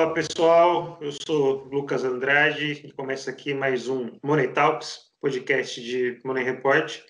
Olá 0.00 0.14
pessoal, 0.14 0.98
eu 1.02 1.12
sou 1.12 1.68
Lucas 1.70 2.04
Andrade 2.04 2.80
e 2.86 2.90
começa 2.90 3.30
aqui 3.30 3.52
mais 3.52 3.86
um 3.86 4.18
Money 4.24 4.48
Talks, 4.48 4.98
podcast 5.20 5.78
de 5.78 6.18
Money 6.24 6.42
Report. 6.42 7.02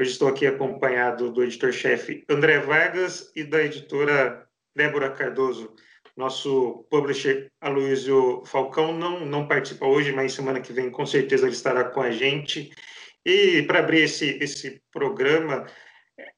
Hoje 0.00 0.12
estou 0.12 0.28
aqui 0.28 0.46
acompanhado 0.46 1.30
do 1.30 1.44
editor-chefe 1.44 2.24
André 2.26 2.58
Vargas 2.60 3.30
e 3.36 3.44
da 3.44 3.62
editora 3.62 4.48
Débora 4.74 5.10
Cardoso. 5.10 5.74
Nosso 6.16 6.86
publisher 6.90 7.52
Aloysio 7.60 8.42
Falcão 8.46 8.96
não, 8.96 9.26
não 9.26 9.46
participa 9.46 9.84
hoje, 9.84 10.10
mas 10.12 10.32
semana 10.32 10.58
que 10.58 10.72
vem 10.72 10.90
com 10.90 11.04
certeza 11.04 11.44
ele 11.44 11.54
estará 11.54 11.84
com 11.84 12.00
a 12.00 12.10
gente. 12.10 12.70
E 13.26 13.62
para 13.64 13.80
abrir 13.80 14.04
esse, 14.04 14.38
esse 14.40 14.80
programa, 14.90 15.66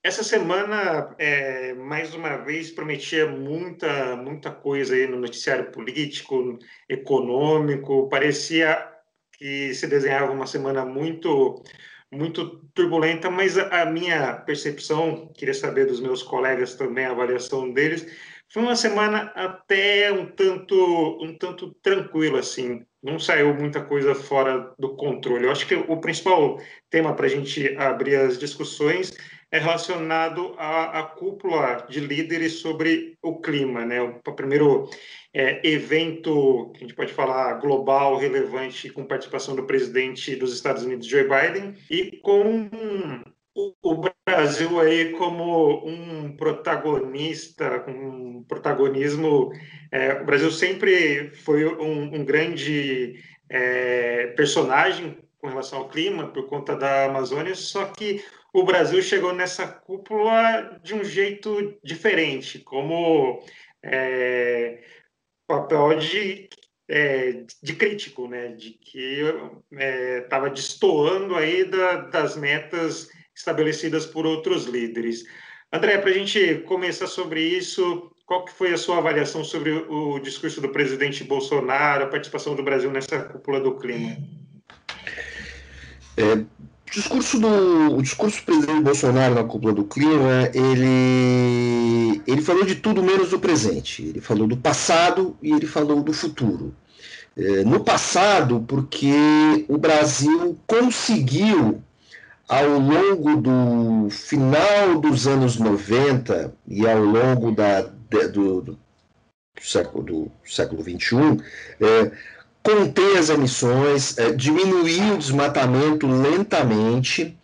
essa 0.02 0.22
semana, 0.22 1.14
é, 1.18 1.75
mais 1.75 2.14
uma 2.14 2.36
vez, 2.36 2.71
prometia 2.71 3.26
muita, 3.26 4.16
muita 4.16 4.50
coisa 4.50 4.94
aí 4.94 5.07
no 5.07 5.18
noticiário 5.18 5.71
político, 5.71 6.58
econômico. 6.88 8.08
Parecia 8.08 8.88
que 9.32 9.72
se 9.74 9.86
desenhava 9.86 10.32
uma 10.32 10.46
semana 10.46 10.85
muito, 10.85 11.62
muito 12.12 12.62
turbulenta, 12.74 13.30
mas 13.30 13.57
a, 13.57 13.86
minha 13.86 14.35
percepção, 14.35 15.32
queria 15.35 15.54
saber 15.54 15.86
dos 15.86 16.00
meus 16.00 16.22
colegas 16.22 16.74
também, 16.74 17.07
a 17.07 17.10
avaliação 17.12 17.72
deles, 17.72 18.07
foi 18.52 18.62
uma 18.62 18.76
semana 18.76 19.32
até 19.35 20.12
um 20.12 20.26
tanto, 20.26 21.18
um 21.22 21.38
tanto 21.38 21.72
tranquila, 21.82 22.40
assim. 22.40 22.85
Não 23.02 23.18
saiu 23.18 23.54
muita 23.54 23.82
coisa 23.82 24.14
fora 24.14 24.74
do 24.79 24.96
controle. 24.96 25.44
Eu 25.44 25.52
acho 25.52 25.66
que 25.66 25.74
o 25.74 26.00
principal 26.00 26.60
tema 26.90 27.14
para 27.14 27.26
a 27.26 27.29
gente 27.30 27.74
abrir 27.76 28.16
as 28.16 28.38
discussões 28.38 29.12
é 29.53 29.59
relacionado 29.59 30.54
à, 30.57 31.00
à, 31.00 31.03
cúpula 31.03 31.86
de 31.89 32.00
líderes 32.00 32.61
sobre 32.61 33.19
o 33.20 33.41
clima, 33.41 33.84
né? 33.84 34.00
O 34.00 34.33
primeiro 34.33 34.88
é, 35.34 35.61
evento 35.66 36.70
que 36.72 36.78
a 36.78 36.86
gente 36.86 36.94
pode 36.94 37.12
falar 37.12 37.55
global, 37.55 38.16
relevante, 38.16 38.91
com 38.91 39.05
participação 39.05 39.56
do 39.56 39.66
presidente 39.66 40.36
dos 40.36 40.55
Estados 40.55 40.84
Unidos, 40.84 41.06
Joe 41.06 41.24
Biden, 41.24 41.74
e 41.91 42.19
com 42.19 42.70
o 43.83 44.05
Brasil 44.24 44.80
aí 44.80 45.11
como 45.12 45.84
um 45.84 46.36
protagonista, 46.36 47.84
um 47.89 48.44
protagonismo. 48.44 49.50
É, 49.91 50.14
o 50.14 50.24
Brasil 50.24 50.52
sempre 50.52 51.30
foi 51.34 51.64
um, 51.67 52.14
um 52.14 52.24
grande 52.24 53.20
é, 53.48 54.28
personagem 54.28 55.19
com 55.39 55.48
relação 55.48 55.80
ao 55.80 55.89
clima 55.89 56.28
por 56.28 56.46
conta 56.46 56.77
da 56.77 57.06
Amazônia, 57.06 57.55
só 57.55 57.86
que 57.86 58.22
o 58.52 58.64
Brasil 58.64 59.00
chegou 59.02 59.32
nessa 59.32 59.66
cúpula 59.66 60.80
de 60.82 60.94
um 60.94 61.04
jeito 61.04 61.78
diferente, 61.82 62.58
como 62.58 63.42
é, 63.82 64.82
papel 65.46 65.98
de, 65.98 66.48
é, 66.88 67.44
de 67.62 67.74
crítico, 67.74 68.28
né? 68.28 68.48
de 68.48 68.70
que 68.70 69.22
estava 70.22 70.48
é, 70.48 70.50
destoando 70.50 71.36
aí 71.36 71.64
da, 71.64 71.96
das 71.96 72.36
metas 72.36 73.08
estabelecidas 73.34 74.06
por 74.06 74.26
outros 74.26 74.66
líderes. 74.66 75.24
André, 75.72 75.98
para 75.98 76.10
a 76.10 76.14
gente 76.14 76.56
começar 76.66 77.06
sobre 77.06 77.40
isso, 77.40 78.10
qual 78.26 78.44
que 78.44 78.52
foi 78.52 78.72
a 78.72 78.76
sua 78.76 78.98
avaliação 78.98 79.44
sobre 79.44 79.70
o 79.70 80.18
discurso 80.18 80.60
do 80.60 80.68
presidente 80.70 81.22
Bolsonaro, 81.22 82.04
a 82.04 82.08
participação 82.08 82.56
do 82.56 82.62
Brasil 82.62 82.90
nessa 82.90 83.24
cúpula 83.24 83.60
do 83.60 83.76
clima? 83.76 84.16
É, 86.16 86.44
o 86.91 86.92
discurso 86.92 87.38
do 87.38 87.96
o 87.96 88.02
discurso 88.02 88.41
do 88.41 88.44
presidente 88.44 88.83
Bolsonaro 88.83 89.34
na 89.36 89.44
cúpula 89.44 89.72
do 89.72 89.84
clima, 89.84 90.50
ele 90.52 92.20
ele 92.27 92.42
falou 92.42 92.64
de 92.64 92.74
tudo 92.74 93.02
menos 93.02 93.30
do 93.30 93.38
presente. 93.38 94.02
Ele 94.02 94.20
falou 94.20 94.46
do 94.46 94.56
passado 94.56 95.36
e 95.41 95.52
ele 95.52 95.66
falou 95.66 96.02
do 96.02 96.12
futuro. 96.12 96.74
É, 97.36 97.62
no 97.64 97.80
passado, 97.84 98.64
porque 98.67 99.64
o 99.68 99.78
Brasil 99.78 100.58
conseguiu 100.67 101.80
ao 102.48 102.80
longo 102.80 103.36
do 103.36 104.11
final 104.11 105.01
dos 105.01 105.28
anos 105.28 105.57
90 105.57 106.52
e 106.67 106.86
ao 106.89 106.98
longo 106.98 107.52
da, 107.52 107.83
do, 107.83 108.61
do, 108.61 108.78
século, 109.61 110.02
do 110.02 110.33
século 110.45 110.83
21, 110.83 111.36
é, 111.80 112.11
conter 112.62 113.16
as 113.18 113.30
emissões, 113.30 114.16
é, 114.18 114.32
diminuir 114.32 115.12
o 115.12 115.18
desmatamento 115.18 116.06
lentamente, 116.06 117.36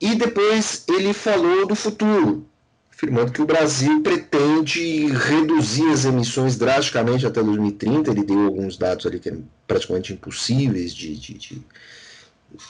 e 0.00 0.14
depois 0.14 0.84
ele 0.88 1.12
falou 1.12 1.66
do 1.66 1.74
futuro, 1.74 2.44
afirmando 2.92 3.32
que 3.32 3.40
o 3.40 3.46
Brasil 3.46 4.02
pretende 4.02 5.06
reduzir 5.06 5.88
as 5.88 6.04
emissões 6.04 6.56
drasticamente 6.56 7.26
até 7.26 7.42
2030. 7.42 8.10
Ele 8.10 8.24
deu 8.24 8.46
alguns 8.46 8.76
dados 8.76 9.06
ali 9.06 9.20
que 9.20 9.28
eram 9.28 9.44
praticamente 9.66 10.12
impossíveis 10.12 10.92
de, 10.92 11.16
de, 11.16 11.34
de 11.34 11.62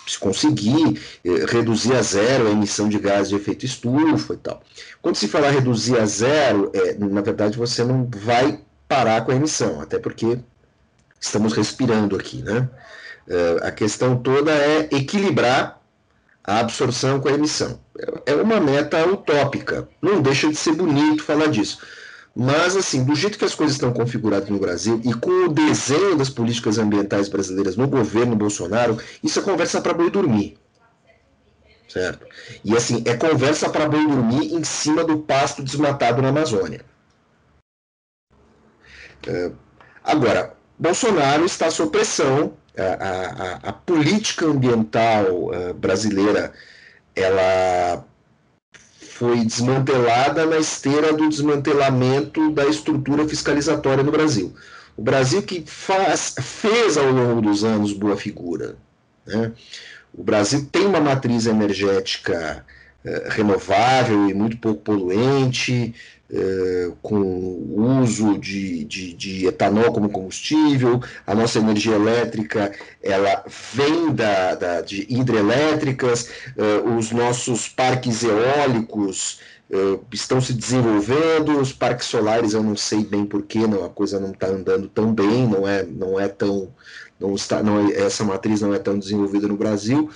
se 0.06 0.19
conseguir 0.19 1.00
eh, 1.24 1.44
reduzir 1.48 1.94
a 1.94 2.03
zero 2.03 2.48
a 2.48 2.50
emissão 2.50 2.88
de 2.88 2.98
gases 2.98 3.30
de 3.30 3.36
efeito 3.36 3.64
estufa 3.64 4.34
e 4.34 4.36
tal. 4.36 4.62
Quando 5.00 5.16
se 5.16 5.26
fala 5.26 5.50
reduzir 5.50 5.98
a 5.98 6.06
zero, 6.06 6.70
é, 6.74 6.94
na 6.94 7.20
verdade 7.20 7.59
você 7.59 7.82
não 7.82 8.09
vai 8.10 8.60
parar 8.86 9.24
com 9.24 9.32
a 9.32 9.36
emissão, 9.36 9.80
até 9.80 9.98
porque 9.98 10.38
estamos 11.22 11.53
respirando 11.53 12.16
aqui, 12.16 12.43
né? 12.43 12.69
Uh, 13.27 13.65
a 13.65 13.71
questão 13.71 14.16
toda 14.16 14.53
é 14.53 14.88
equilibrar 14.91 15.81
a 16.44 16.59
absorção 16.59 17.21
com 17.21 17.28
a 17.28 17.33
emissão. 17.33 17.81
É 18.27 18.34
uma 18.34 18.60
meta 18.60 19.06
utópica, 19.06 19.88
não 20.03 20.21
deixa 20.21 20.49
de 20.49 20.56
ser 20.56 20.72
bonito 20.72 21.22
falar 21.22 21.47
disso. 21.47 21.78
Mas, 22.34 22.77
assim, 22.77 23.05
do 23.05 23.15
jeito 23.15 23.38
que 23.38 23.44
as 23.44 23.55
coisas 23.55 23.77
estão 23.77 23.93
configuradas 23.93 24.49
no 24.49 24.59
Brasil 24.59 25.00
e 25.05 25.15
com 25.15 25.47
o 25.47 25.49
desenho 25.49 26.16
das 26.16 26.31
políticas 26.31 26.78
ambientais 26.78 27.28
brasileiras 27.28 27.77
no 27.77 27.87
governo 27.87 28.34
Bolsonaro, 28.34 28.99
isso 29.22 29.39
é 29.39 29.43
conversa 29.43 29.81
para 29.81 29.94
boi 29.94 30.10
dormir. 30.10 30.59
Certo? 31.89 32.27
E, 32.65 32.75
assim, 32.75 33.04
é 33.06 33.15
conversa 33.15 33.69
para 33.69 33.89
boi 33.89 34.04
dormir 34.06 34.54
em 34.54 34.65
cima 34.65 35.04
do 35.04 35.19
pasto 35.19 35.62
desmatado 35.62 36.22
na 36.22 36.31
Amazônia. 36.31 36.84
É, 39.28 39.53
agora, 40.03 40.56
Bolsonaro 40.78 41.44
está 41.44 41.71
sob 41.71 41.91
pressão, 41.91 42.55
a, 42.77 42.83
a, 42.83 43.69
a 43.69 43.72
política 43.72 44.47
ambiental 44.47 45.27
uh, 45.27 45.75
brasileira 45.75 46.53
ela 47.15 48.05
foi 49.00 49.44
desmantelada 49.44 50.47
na 50.47 50.59
esteira 50.59 51.12
do 51.12 51.28
desmantelamento 51.28 52.50
da 52.53 52.65
estrutura 52.66 53.28
fiscalizatória 53.28 54.03
no 54.03 54.10
Brasil. 54.10 54.55
O 54.97 55.03
Brasil 55.03 55.43
que 55.43 55.62
faz, 55.66 56.34
fez 56.41 56.97
ao 56.97 57.10
longo 57.10 57.41
dos 57.41 57.62
anos 57.62 57.93
boa 57.93 58.16
figura. 58.16 58.77
Né? 59.27 59.53
O 60.12 60.22
Brasil 60.22 60.66
tem 60.72 60.87
uma 60.87 61.00
matriz 61.00 61.47
energética 61.47 62.65
renovável 63.31 64.29
e 64.29 64.35
muito 64.35 64.57
pouco 64.59 64.83
poluente, 64.83 65.95
eh, 66.35 66.91
com 67.03 68.01
uso 68.01 68.39
de, 68.39 68.85
de, 68.85 69.13
de, 69.13 69.47
etanol 69.47 69.93
como 69.93 70.09
combustível, 70.09 70.99
a 71.27 71.35
nossa 71.35 71.59
energia 71.59 71.95
elétrica 71.95 72.73
ela 73.03 73.45
vem 73.75 74.15
da, 74.15 74.55
da 74.55 74.81
de 74.81 75.07
hidrelétricas, 75.11 76.31
uh, 76.57 76.97
os 76.97 77.11
nossos 77.13 77.69
parques 77.69 78.23
eólicos 78.23 79.41
estão 80.11 80.41
se 80.41 80.55
desenvolvendo, 80.55 81.59
os 81.59 81.73
parques 81.73 82.07
solares 82.07 82.55
eu 82.55 82.63
não 82.63 82.77
sei 82.77 83.05
bem 83.05 83.27
porquê, 83.27 83.67
não, 83.67 83.84
a 83.84 83.91
coisa 83.91 84.19
não 84.19 84.31
está 84.31 84.47
andando 84.47 84.89
tão 84.89 85.13
bem, 85.13 85.47
não 85.47 85.69
é, 85.69 85.83
não 85.83 86.19
é 86.19 86.29
tão, 86.29 86.69
não 87.21 87.34
está, 87.34 87.63
não 87.63 87.89
é, 87.89 87.93
essa 88.01 88.25
matriz 88.25 88.63
não 88.63 88.73
é 88.73 88.79
tão 88.79 88.99
desenvolvida 88.99 89.49
no 89.49 89.57
Brasil. 89.57 90.11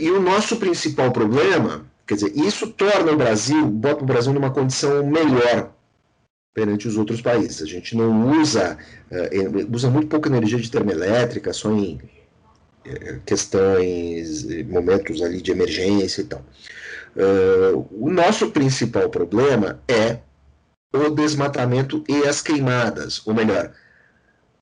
E 0.00 0.10
o 0.10 0.20
nosso 0.20 0.56
principal 0.56 1.10
problema 1.10 1.86
Quer 2.06 2.14
dizer, 2.14 2.36
isso 2.36 2.68
torna 2.68 3.12
o 3.12 3.16
Brasil, 3.16 3.66
bota 3.66 4.02
o 4.02 4.06
Brasil 4.06 4.32
numa 4.32 4.50
condição 4.50 5.06
melhor 5.06 5.72
perante 6.52 6.86
os 6.86 6.98
outros 6.98 7.22
países. 7.22 7.62
A 7.62 7.66
gente 7.66 7.96
não 7.96 8.38
usa, 8.40 8.76
uh, 9.10 9.74
usa 9.74 9.88
muito 9.88 10.08
pouca 10.08 10.28
energia 10.28 10.58
de 10.58 10.70
termoelétrica, 10.70 11.52
só 11.52 11.72
em 11.72 11.94
uh, 11.94 13.20
questões, 13.24 14.44
momentos 14.66 15.22
ali 15.22 15.40
de 15.40 15.52
emergência 15.52 16.22
e 16.22 16.24
tal. 16.24 16.44
O 17.90 18.10
nosso 18.10 18.50
principal 18.50 19.08
problema 19.10 19.80
é 19.86 20.18
o 20.94 21.10
desmatamento 21.10 22.02
e 22.08 22.26
as 22.26 22.40
queimadas, 22.40 23.20
ou 23.26 23.34
melhor, 23.34 23.72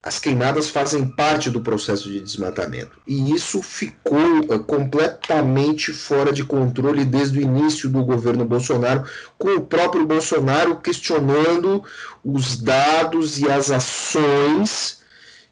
as 0.02 0.18
queimadas 0.18 0.70
fazem 0.70 1.06
parte 1.06 1.50
do 1.50 1.60
processo 1.60 2.08
de 2.08 2.20
desmatamento. 2.20 2.98
E 3.06 3.34
isso 3.34 3.62
ficou 3.62 4.40
uh, 4.40 4.58
completamente 4.64 5.92
fora 5.92 6.32
de 6.32 6.42
controle 6.42 7.04
desde 7.04 7.38
o 7.38 7.42
início 7.42 7.88
do 7.88 8.02
governo 8.02 8.46
Bolsonaro, 8.46 9.04
com 9.36 9.50
o 9.50 9.60
próprio 9.60 10.06
Bolsonaro 10.06 10.80
questionando 10.80 11.84
os 12.24 12.56
dados 12.56 13.38
e 13.38 13.50
as 13.50 13.70
ações 13.70 15.02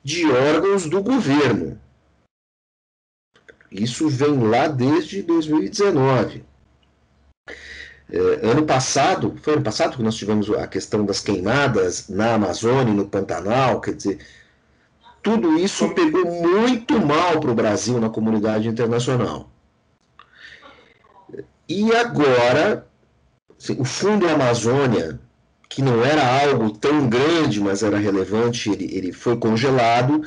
de 0.02 0.30
órgãos 0.30 0.86
do 0.86 1.02
governo. 1.02 1.78
Isso 3.70 4.08
vem 4.08 4.48
lá 4.48 4.66
desde 4.66 5.22
2019. 5.22 6.42
É, 8.10 8.18
ano 8.50 8.64
passado, 8.64 9.36
foi 9.42 9.52
ano 9.52 9.62
passado 9.62 9.94
que 9.94 10.02
nós 10.02 10.14
tivemos 10.14 10.50
a 10.50 10.66
questão 10.66 11.04
das 11.04 11.20
queimadas 11.20 12.08
na 12.08 12.34
Amazônia, 12.34 12.94
no 12.94 13.06
Pantanal, 13.06 13.82
quer 13.82 13.94
dizer, 13.94 14.18
tudo 15.22 15.58
isso 15.58 15.88
pegou 15.90 16.24
muito 16.24 16.98
mal 17.04 17.40
para 17.40 17.50
o 17.50 17.54
Brasil 17.54 18.00
na 18.00 18.08
comunidade 18.08 18.68
internacional. 18.68 19.50
E 21.68 21.94
agora, 21.94 22.86
assim, 23.58 23.76
o 23.78 23.84
Fundo 23.84 24.26
Amazônia, 24.26 25.20
que 25.68 25.82
não 25.82 26.02
era 26.02 26.42
algo 26.42 26.70
tão 26.70 27.08
grande, 27.08 27.60
mas 27.60 27.82
era 27.82 27.98
relevante, 27.98 28.70
ele, 28.70 28.88
ele 28.96 29.12
foi 29.12 29.36
congelado. 29.36 30.22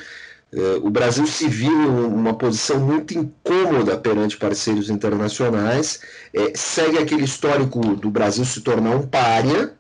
Eh, 0.54 0.80
o 0.84 0.90
Brasil 0.92 1.26
se 1.26 1.48
viu 1.48 1.72
numa 1.72 2.36
posição 2.36 2.80
muito 2.80 3.18
incômoda 3.18 3.98
perante 3.98 4.38
parceiros 4.38 4.90
internacionais, 4.90 6.02
eh, 6.34 6.52
segue 6.56 7.00
aquele 7.00 7.24
histórico 7.24 7.80
do 7.96 8.12
Brasil 8.12 8.46
se 8.46 8.62
tornar 8.62 8.96
um 8.96 9.08
pária. 9.08 9.74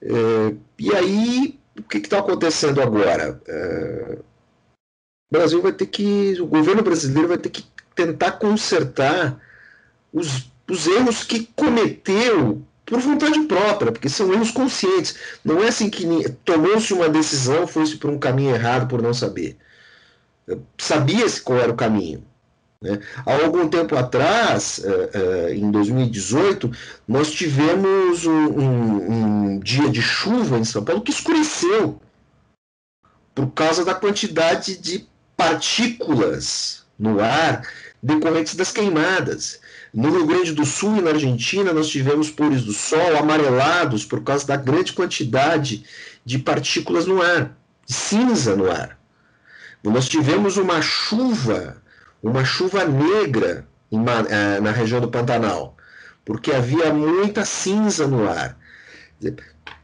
Eh, 0.00 0.54
e 0.78 0.94
aí, 0.94 1.57
o 1.78 1.82
que 1.82 1.98
está 1.98 2.18
acontecendo 2.18 2.80
agora? 2.80 3.40
o 5.30 5.36
Brasil 5.36 5.60
vai 5.60 5.72
ter 5.72 5.86
que, 5.86 6.40
o 6.40 6.46
governo 6.46 6.82
brasileiro 6.82 7.28
vai 7.28 7.38
ter 7.38 7.50
que 7.50 7.64
tentar 7.94 8.32
consertar 8.32 9.38
os, 10.12 10.50
os 10.68 10.86
erros 10.86 11.22
que 11.24 11.46
cometeu 11.54 12.62
por 12.86 13.00
vontade 13.00 13.40
própria, 13.42 13.92
porque 13.92 14.08
são 14.08 14.32
erros 14.32 14.50
conscientes. 14.50 15.16
Não 15.44 15.62
é 15.62 15.68
assim 15.68 15.90
que 15.90 16.06
tomou-se 16.44 16.94
uma 16.94 17.08
decisão, 17.08 17.66
foi-se 17.66 17.96
por 17.96 18.10
um 18.10 18.18
caminho 18.18 18.54
errado 18.54 18.88
por 18.88 19.02
não 19.02 19.12
saber. 19.12 19.58
Sabia-se 20.78 21.42
qual 21.42 21.58
era 21.58 21.72
o 21.72 21.76
caminho. 21.76 22.24
Né? 22.80 23.00
Há 23.26 23.44
algum 23.44 23.68
tempo 23.68 23.96
atrás, 23.96 24.78
uh, 24.78 25.48
uh, 25.48 25.52
em 25.52 25.68
2018, 25.70 26.70
nós 27.08 27.32
tivemos 27.32 28.24
um, 28.24 28.30
um, 28.30 29.10
um, 29.10 29.58
dia 29.58 29.90
de 29.90 30.00
chuva 30.00 30.58
em 30.58 30.64
São 30.64 30.84
Paulo 30.84 31.02
que 31.02 31.10
escureceu 31.10 32.00
por 33.34 33.50
causa 33.50 33.84
da 33.84 33.94
quantidade 33.94 34.76
de 34.76 35.08
partículas 35.36 36.84
no 36.98 37.20
ar 37.20 37.62
decorrentes 38.00 38.54
das 38.54 38.70
queimadas. 38.70 39.60
No 39.92 40.10
Rio 40.10 40.26
Grande 40.26 40.52
do 40.52 40.64
Sul 40.64 40.98
e 40.98 41.00
na 41.00 41.10
Argentina, 41.10 41.72
nós 41.72 41.88
tivemos 41.88 42.30
pores 42.30 42.62
do 42.62 42.72
sol 42.72 43.16
amarelados 43.16 44.04
por 44.04 44.22
causa 44.22 44.46
da 44.46 44.56
grande 44.56 44.92
quantidade 44.92 45.84
de 46.24 46.38
partículas 46.38 47.06
no 47.06 47.22
ar, 47.22 47.56
de 47.86 47.94
cinza 47.94 48.54
no 48.54 48.70
ar. 48.70 48.98
Nós 49.82 50.08
tivemos 50.08 50.56
uma 50.56 50.82
chuva, 50.82 51.80
uma 52.22 52.44
chuva 52.44 52.84
negra 52.84 53.66
eh, 53.90 54.60
na 54.60 54.70
região 54.70 55.00
do 55.00 55.08
Pantanal, 55.08 55.76
porque 56.24 56.52
havia 56.52 56.92
muita 56.92 57.44
cinza 57.44 58.06
no 58.06 58.28
ar. 58.28 58.58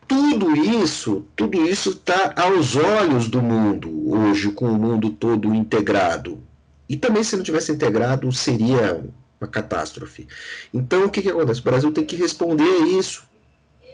Tudo 0.07 0.55
isso, 0.55 1.27
tudo 1.35 1.67
isso 1.67 1.91
está 1.91 2.35
aos 2.37 2.77
olhos 2.77 3.29
do 3.29 3.41
mundo 3.41 4.11
hoje, 4.11 4.51
com 4.51 4.67
o 4.67 4.79
mundo 4.79 5.11
todo 5.11 5.55
integrado. 5.55 6.43
E 6.89 6.97
também, 6.97 7.25
se 7.25 7.37
não 7.37 7.43
tivesse 7.43 7.73
integrado, 7.73 8.31
seria 8.31 9.03
uma 9.41 9.49
catástrofe. 9.49 10.29
Então, 10.73 11.07
o 11.07 11.11
que, 11.11 11.23
que 11.23 11.31
acontece? 11.31 11.61
O 11.61 11.65
Brasil 11.65 11.93
tem 11.93 12.05
que 12.05 12.17
responder 12.17 12.63
a 12.65 12.87
isso. 12.99 13.25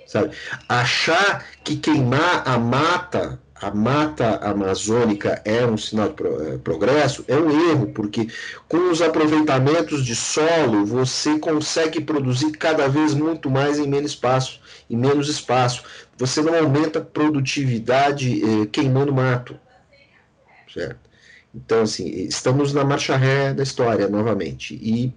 Sabe? 0.07 0.35
Achar 0.69 1.47
que 1.63 1.77
queimar 1.77 2.43
a 2.45 2.59
mata, 2.59 3.41
a 3.61 3.71
mata 3.71 4.37
amazônica 4.37 5.43
é 5.45 5.67
um 5.67 5.77
sinal 5.77 6.09
de 6.09 6.23
eh, 6.23 6.59
progresso, 6.65 7.25
é 7.29 7.37
um 7.37 7.71
erro, 7.71 7.89
porque 7.89 8.27
com 8.67 8.91
os 8.91 9.03
aproveitamentos 9.03 10.05
de 10.05 10.17
solo, 10.17 10.87
você 10.87 11.39
consegue 11.39 12.01
produzir 12.01 12.53
cada 12.53 12.89
vez 12.89 13.13
muito 13.13 13.51
mais 13.51 13.79
em 13.79 13.87
menos 13.87 14.13
espaço, 14.13 14.61
em 14.89 14.97
menos 14.97 15.29
espaço. 15.29 15.83
Você 16.17 16.41
não 16.41 16.55
aumenta 16.55 17.03
produtividade 17.03 18.43
eh, 18.43 18.67
queimando 18.67 19.13
mato. 19.13 19.59
Certo? 20.73 21.11
Então, 21.55 21.83
assim, 21.83 22.09
estamos 22.09 22.73
na 22.73 22.85
marcha 22.85 23.17
ré 23.17 23.53
da 23.53 23.63
história 23.63 24.09
novamente. 24.09 24.75
E 24.75 25.13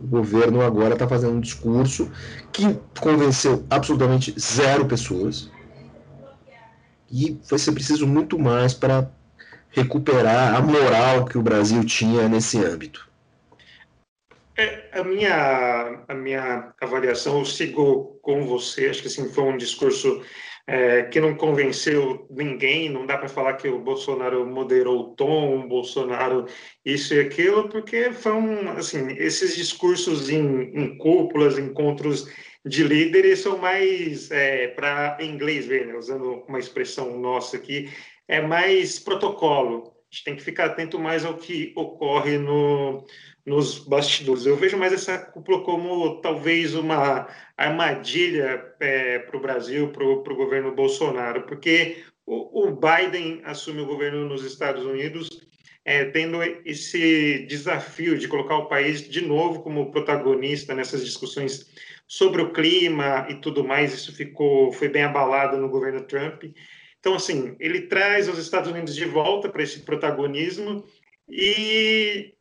o 0.00 0.06
governo 0.06 0.62
agora 0.62 0.94
está 0.94 1.06
fazendo 1.06 1.34
um 1.34 1.40
discurso 1.40 2.10
que 2.52 2.78
convenceu 3.00 3.64
absolutamente 3.68 4.34
zero 4.38 4.86
pessoas. 4.86 5.50
E 7.12 7.38
vai 7.48 7.58
ser 7.58 7.72
preciso 7.72 8.06
muito 8.06 8.38
mais 8.38 8.72
para 8.72 9.08
recuperar 9.68 10.54
a 10.54 10.62
moral 10.62 11.26
que 11.26 11.36
o 11.36 11.42
Brasil 11.42 11.84
tinha 11.84 12.28
nesse 12.28 12.64
âmbito. 12.64 13.11
É, 14.56 15.00
a, 15.00 15.02
minha, 15.04 16.04
a 16.08 16.14
minha 16.14 16.74
avaliação, 16.80 17.38
eu 17.38 17.44
sigo 17.44 18.18
com 18.22 18.46
você, 18.46 18.88
acho 18.88 19.00
que 19.00 19.08
assim, 19.08 19.32
foi 19.32 19.44
um 19.44 19.56
discurso 19.56 20.22
é, 20.66 21.04
que 21.04 21.20
não 21.20 21.34
convenceu 21.34 22.26
ninguém. 22.30 22.88
Não 22.90 23.06
dá 23.06 23.18
para 23.18 23.28
falar 23.28 23.54
que 23.54 23.68
o 23.68 23.78
Bolsonaro 23.78 24.46
moderou 24.46 25.00
o 25.00 25.14
tom, 25.14 25.60
o 25.60 25.68
Bolsonaro 25.68 26.46
isso 26.84 27.14
e 27.14 27.20
aquilo, 27.20 27.68
porque 27.68 28.12
foram 28.12 28.70
assim 28.76 29.12
esses 29.18 29.56
discursos 29.56 30.28
em, 30.28 30.70
em 30.74 30.98
cúpulas, 30.98 31.58
encontros 31.58 32.26
de 32.64 32.84
líderes 32.84 33.40
são 33.40 33.58
mais 33.58 34.30
é, 34.30 34.68
para 34.68 35.18
inglês 35.20 35.66
ver, 35.66 35.86
né? 35.86 35.94
usando 35.96 36.44
uma 36.46 36.60
expressão 36.60 37.18
nossa 37.18 37.56
aqui, 37.56 37.90
é 38.28 38.40
mais 38.40 38.98
protocolo. 38.98 39.92
A 40.12 40.14
gente 40.14 40.24
tem 40.24 40.36
que 40.36 40.42
ficar 40.42 40.66
atento 40.66 40.98
mais 40.98 41.24
ao 41.24 41.38
que 41.38 41.72
ocorre 41.74 42.36
no, 42.36 43.02
nos 43.46 43.78
bastidores. 43.78 44.44
Eu 44.44 44.56
vejo 44.56 44.76
mais 44.76 44.92
essa 44.92 45.16
cúpula 45.16 45.64
como 45.64 46.20
talvez 46.20 46.74
uma 46.74 47.26
armadilha 47.56 48.62
é, 48.78 49.20
para 49.20 49.36
o 49.38 49.40
Brasil, 49.40 49.88
para 49.88 50.04
o 50.04 50.36
governo 50.36 50.74
Bolsonaro, 50.74 51.46
porque 51.46 52.04
o, 52.26 52.68
o, 52.68 52.76
Biden 52.76 53.40
assume 53.44 53.80
o 53.80 53.86
governo 53.86 54.28
nos 54.28 54.44
Estados 54.44 54.84
Unidos 54.84 55.30
é, 55.82 56.04
tendo 56.04 56.42
esse 56.64 57.46
desafio 57.48 58.18
de 58.18 58.28
colocar 58.28 58.58
o 58.58 58.68
país 58.68 59.08
de 59.08 59.22
novo 59.22 59.62
como 59.62 59.90
protagonista 59.90 60.74
nessas 60.74 61.02
discussões 61.02 61.72
sobre 62.06 62.42
o 62.42 62.52
clima 62.52 63.26
e 63.30 63.36
tudo 63.36 63.64
mais. 63.64 63.94
Isso 63.94 64.14
ficou 64.14 64.70
foi 64.72 64.90
bem 64.90 65.04
abalado 65.04 65.56
no 65.56 65.70
governo 65.70 66.02
Trump. 66.02 66.44
Então, 67.02 67.14
assim, 67.14 67.56
ele 67.58 67.88
traz 67.88 68.28
os 68.28 68.38
Estados 68.38 68.70
Unidos 68.70 68.94
de 68.94 69.04
volta 69.04 69.48
para 69.48 69.64
esse 69.64 69.80
protagonismo 69.80 70.84
e 71.28 72.32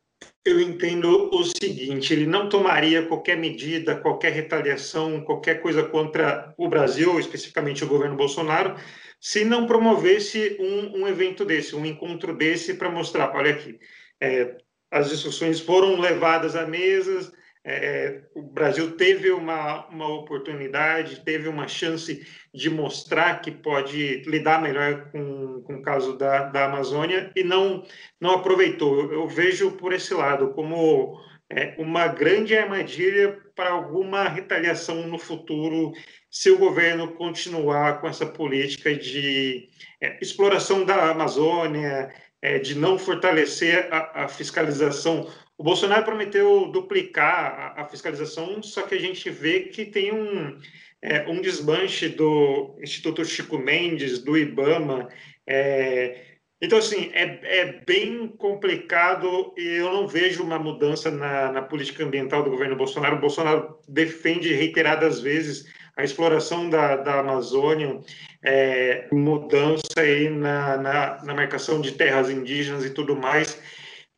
eu 0.46 0.62
entendo 0.62 1.32
o 1.34 1.44
seguinte: 1.44 2.14
ele 2.14 2.28
não 2.28 2.48
tomaria 2.48 3.08
qualquer 3.08 3.36
medida, 3.38 3.96
qualquer 3.96 4.32
retaliação, 4.32 5.22
qualquer 5.22 5.64
coisa 5.64 5.82
contra 5.82 6.54
o 6.60 6.70
Brasil, 6.70 7.20
especificamente 7.20 7.84
o 7.84 7.88
governo 7.88 8.16
Bolsonaro, 8.16 8.76
se 9.20 9.44
não 9.44 9.66
promovesse 9.66 10.56
um, 10.60 11.02
um 11.02 11.08
evento 11.08 11.44
desse, 11.44 11.76
um 11.76 11.84
encontro 11.84 12.32
desse, 12.38 12.76
para 12.76 12.92
mostrar: 12.92 13.36
olha 13.36 13.54
aqui, 13.54 13.80
é, 14.22 14.58
as 14.92 15.10
discussões 15.10 15.60
foram 15.60 16.00
levadas 16.00 16.56
à 16.56 16.68
mesa, 16.68 17.34
é, 17.64 18.22
o 18.34 18.42
Brasil 18.42 18.98
teve 18.98 19.30
uma, 19.32 19.88
uma 19.88 20.08
oportunidade, 20.08 21.24
teve 21.24 21.48
uma 21.48 21.68
chance 21.68 22.26
de 22.54 22.70
mostrar 22.70 23.40
que 23.42 23.52
pode 23.52 24.24
lidar 24.26 24.62
melhor 24.62 25.12
com, 25.12 25.62
com 25.62 25.76
o 25.76 25.82
caso 25.82 26.18
da, 26.18 26.46
da 26.46 26.66
Amazônia 26.66 27.32
e 27.36 27.44
não, 27.44 27.84
não 28.20 28.32
aproveitou. 28.32 29.12
Eu 29.14 29.28
vejo 29.28 29.72
por 29.74 29.94
esse 29.94 30.14
lado 30.14 30.54
como 30.54 31.22
é, 31.50 31.76
uma 31.78 32.08
grande 32.08 32.58
armadilha 32.58 33.38
para 33.56 33.70
alguma 33.70 34.28
retaliação 34.28 35.08
no 35.08 35.20
futuro 35.20 35.92
se 36.32 36.50
o 36.50 36.58
governo 36.58 37.12
continuar 37.14 38.02
com 38.02 38.08
essa 38.08 38.26
política 38.26 38.96
de 38.96 39.70
é, 40.02 40.18
exploração 40.20 40.84
da 40.84 41.12
Amazônia, 41.12 42.12
é, 42.42 42.58
de 42.58 42.74
não 42.74 42.98
fortalecer 42.98 43.88
a, 43.92 44.24
a 44.24 44.28
fiscalização 44.28 45.30
o 45.62 45.64
Bolsonaro 45.64 46.04
prometeu 46.04 46.72
duplicar 46.72 47.76
a, 47.78 47.86
fiscalização, 47.86 48.64
só 48.64 48.82
que 48.82 48.96
a 48.96 49.00
gente 49.00 49.30
vê 49.30 49.60
que 49.60 49.86
tem 49.86 50.12
um, 50.12 50.58
é, 51.00 51.30
um 51.30 51.40
desmanche 51.40 52.10
do 52.10 52.76
Instituto 52.82 53.24
Chico 53.24 53.60
Mendes, 53.60 54.18
do 54.18 54.36
IBAMA. 54.36 55.08
É, 55.46 56.40
então, 56.60 56.80
assim, 56.80 57.12
é, 57.14 57.60
é, 57.60 57.80
bem 57.86 58.28
complicado 58.28 59.54
e 59.56 59.68
eu 59.76 59.94
não 59.94 60.08
vejo 60.08 60.42
uma 60.42 60.58
mudança 60.58 61.12
na, 61.12 61.52
na 61.52 61.62
política 61.62 62.04
ambiental 62.04 62.42
do 62.42 62.50
governo 62.50 62.76
Bolsonaro. 62.76 63.18
O 63.18 63.22
Bolsonaro 63.22 63.78
defende 63.88 64.52
reiteradas 64.56 65.20
vezes 65.22 65.72
a 65.96 66.04
exploração 66.04 66.72
da, 66.72 66.96
da 66.96 67.20
Amazônia, 67.20 68.00
é, 68.44 69.08
mudança 69.12 70.00
aí 70.00 70.28
na, 70.28 70.78
na, 70.78 71.24
na 71.24 71.36
marcação 71.36 71.80
de 71.80 71.92
terras 71.92 72.32
indígenas 72.32 72.84
e 72.84 72.90
tudo 72.90 73.16
mais. 73.16 73.62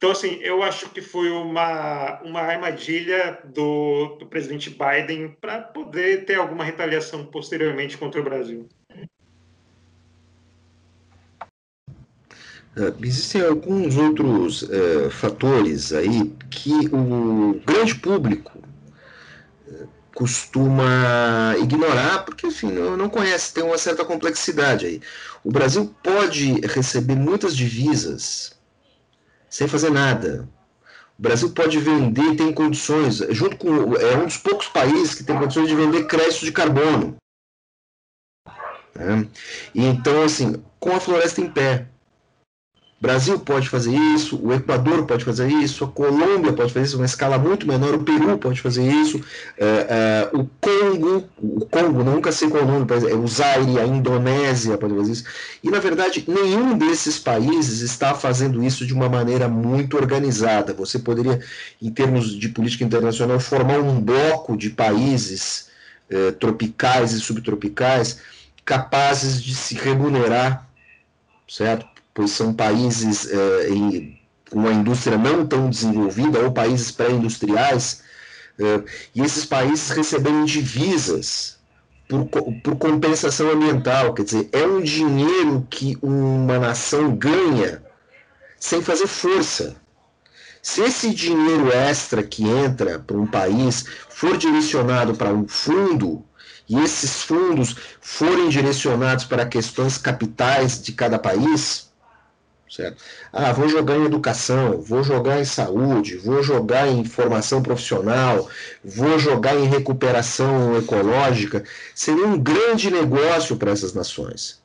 Então, 0.04 0.12
assim, 0.12 0.38
eu 0.42 0.62
acho 0.62 0.90
que 0.90 1.02
foi 1.02 1.32
uma, 1.32 2.22
uma 2.24 2.42
armadilha 2.42 3.40
do, 3.46 4.18
do 4.20 4.26
presidente 4.26 4.70
Biden 4.70 5.34
para 5.40 5.62
poder 5.62 6.26
ter 6.26 6.36
alguma 6.36 6.66
retaliação 6.66 7.26
posteriormente 7.26 7.98
contra 7.98 8.20
o 8.20 8.24
Brasil. 8.26 8.68
Uh, 12.76 12.94
existem 13.02 13.44
alguns 13.44 13.96
outros 13.96 14.64
uh, 14.64 15.10
fatores 15.10 15.94
aí 15.94 16.36
que 16.52 16.90
o 16.92 17.62
grande 17.66 17.96
público 17.96 18.60
uh, 19.70 19.88
costuma 20.14 21.56
ignorar, 21.62 22.26
porque, 22.26 22.48
enfim, 22.48 22.74
não 22.74 23.08
conhece, 23.08 23.54
tem 23.54 23.64
uma 23.64 23.78
certa 23.78 24.04
complexidade 24.04 24.86
aí. 24.86 25.02
O 25.46 25.50
Brasil 25.50 25.96
pode 26.04 26.60
receber 26.68 27.16
muitas 27.16 27.56
divisas 27.56 28.62
sem 29.54 29.68
fazer 29.68 29.92
nada. 29.92 30.50
O 31.18 31.22
Brasil 31.22 31.52
pode 31.52 31.78
vender, 31.78 32.36
tem 32.36 32.52
condições, 32.52 33.18
junto 33.30 33.56
com. 33.56 33.96
É 33.96 34.18
um 34.18 34.26
dos 34.26 34.38
poucos 34.38 34.68
países 34.68 35.14
que 35.14 35.24
tem 35.24 35.38
condições 35.38 35.68
de 35.68 35.76
vender 35.76 36.08
crédito 36.08 36.44
de 36.44 36.52
carbono. 36.52 37.16
Né? 38.96 39.28
Então, 39.76 40.24
assim, 40.24 40.56
com 40.80 40.96
a 40.96 41.00
floresta 41.00 41.40
em 41.40 41.52
pé, 41.52 41.88
Brasil 43.04 43.38
pode 43.38 43.68
fazer 43.68 43.94
isso, 43.94 44.40
o 44.42 44.54
Equador 44.54 45.06
pode 45.06 45.26
fazer 45.26 45.50
isso, 45.50 45.84
a 45.84 45.88
Colômbia 45.90 46.54
pode 46.54 46.72
fazer 46.72 46.86
isso, 46.86 46.96
uma 46.96 47.06
escala 47.06 47.38
muito 47.38 47.68
menor, 47.68 47.96
o 47.96 48.04
Peru 48.06 48.38
pode 48.38 48.62
fazer 48.62 48.90
isso, 48.90 49.22
é, 49.58 49.66
é, 49.68 50.30
o 50.32 50.46
Congo, 50.62 51.28
o 51.38 51.66
Congo, 51.66 52.02
nunca 52.02 52.32
sei 52.32 52.48
qual 52.50 52.64
o 52.64 52.66
nome, 52.66 52.88
é 52.90 53.14
o 53.14 53.28
Zaire, 53.28 53.78
a 53.78 53.86
Indonésia 53.86 54.78
pode 54.78 54.96
fazer 54.96 55.12
isso. 55.12 55.26
E, 55.62 55.70
na 55.70 55.80
verdade, 55.80 56.24
nenhum 56.26 56.78
desses 56.78 57.20
países 57.20 57.82
está 57.82 58.14
fazendo 58.14 58.64
isso 58.64 58.86
de 58.86 58.94
uma 58.94 59.10
maneira 59.10 59.50
muito 59.50 59.98
organizada. 59.98 60.74
Você 60.74 60.98
poderia, 60.98 61.42
em 61.82 61.92
termos 61.92 62.34
de 62.34 62.48
política 62.48 62.86
internacional, 62.86 63.38
formar 63.38 63.80
um 63.80 64.00
bloco 64.00 64.56
de 64.56 64.70
países 64.70 65.68
é, 66.10 66.32
tropicais 66.32 67.12
e 67.12 67.20
subtropicais 67.20 68.22
capazes 68.64 69.44
de 69.44 69.54
se 69.54 69.76
remunerar, 69.76 70.66
certo? 71.50 71.93
Pois 72.14 72.32
são 72.32 72.54
países 72.54 73.28
é, 73.30 73.70
em 73.70 74.20
uma 74.52 74.72
indústria 74.72 75.18
não 75.18 75.46
tão 75.46 75.70
desenvolvida 75.70 76.40
ou 76.40 76.52
países 76.52 76.92
pré-industriais, 76.92 78.04
é, 78.60 78.84
e 79.16 79.22
esses 79.22 79.46
países 79.46 79.90
receberem 79.90 80.46
divisas 80.46 81.58
por, 82.08 82.26
por 82.26 82.76
compensação 82.76 83.50
ambiental, 83.50 84.14
quer 84.14 84.24
dizer, 84.24 84.50
é 84.52 84.64
um 84.66 84.82
dinheiro 84.82 85.66
que 85.70 85.98
uma 86.02 86.60
nação 86.60 87.16
ganha 87.16 87.82
sem 88.60 88.82
fazer 88.82 89.08
força. 89.08 89.76
Se 90.62 90.82
esse 90.82 91.14
dinheiro 91.14 91.72
extra 91.72 92.24
que 92.24 92.48
entra 92.48 93.00
para 93.00 93.18
um 93.18 93.28
país 93.28 93.86
for 94.10 94.38
direcionado 94.38 95.16
para 95.16 95.34
um 95.34 95.48
fundo, 95.48 96.24
e 96.70 96.80
esses 96.80 97.24
fundos 97.24 97.76
forem 98.00 98.48
direcionados 98.48 99.26
para 99.26 99.46
questões 99.46 99.98
capitais 99.98 100.82
de 100.82 100.94
cada 100.94 101.20
país, 101.20 101.92
certo? 102.76 103.04
Ah, 103.32 103.52
vou 103.54 103.70
jogar 103.70 103.98
em 103.98 104.06
educação, 104.06 104.82
vou 104.82 105.04
jogar 105.04 105.40
em 105.40 105.46
saúde, 105.46 106.18
vou 106.18 106.42
jogar 106.42 106.88
em 106.88 107.06
formação 107.06 107.62
profissional, 107.62 108.50
vou 108.84 109.20
jogar 109.20 109.56
em 109.56 109.66
recuperação 109.66 110.78
ecológica. 110.78 111.64
Seria 111.94 112.26
um 112.26 112.40
grande 112.40 112.90
negócio 112.90 113.56
para 113.58 113.72
essas 113.72 113.94
nações. 113.94 114.62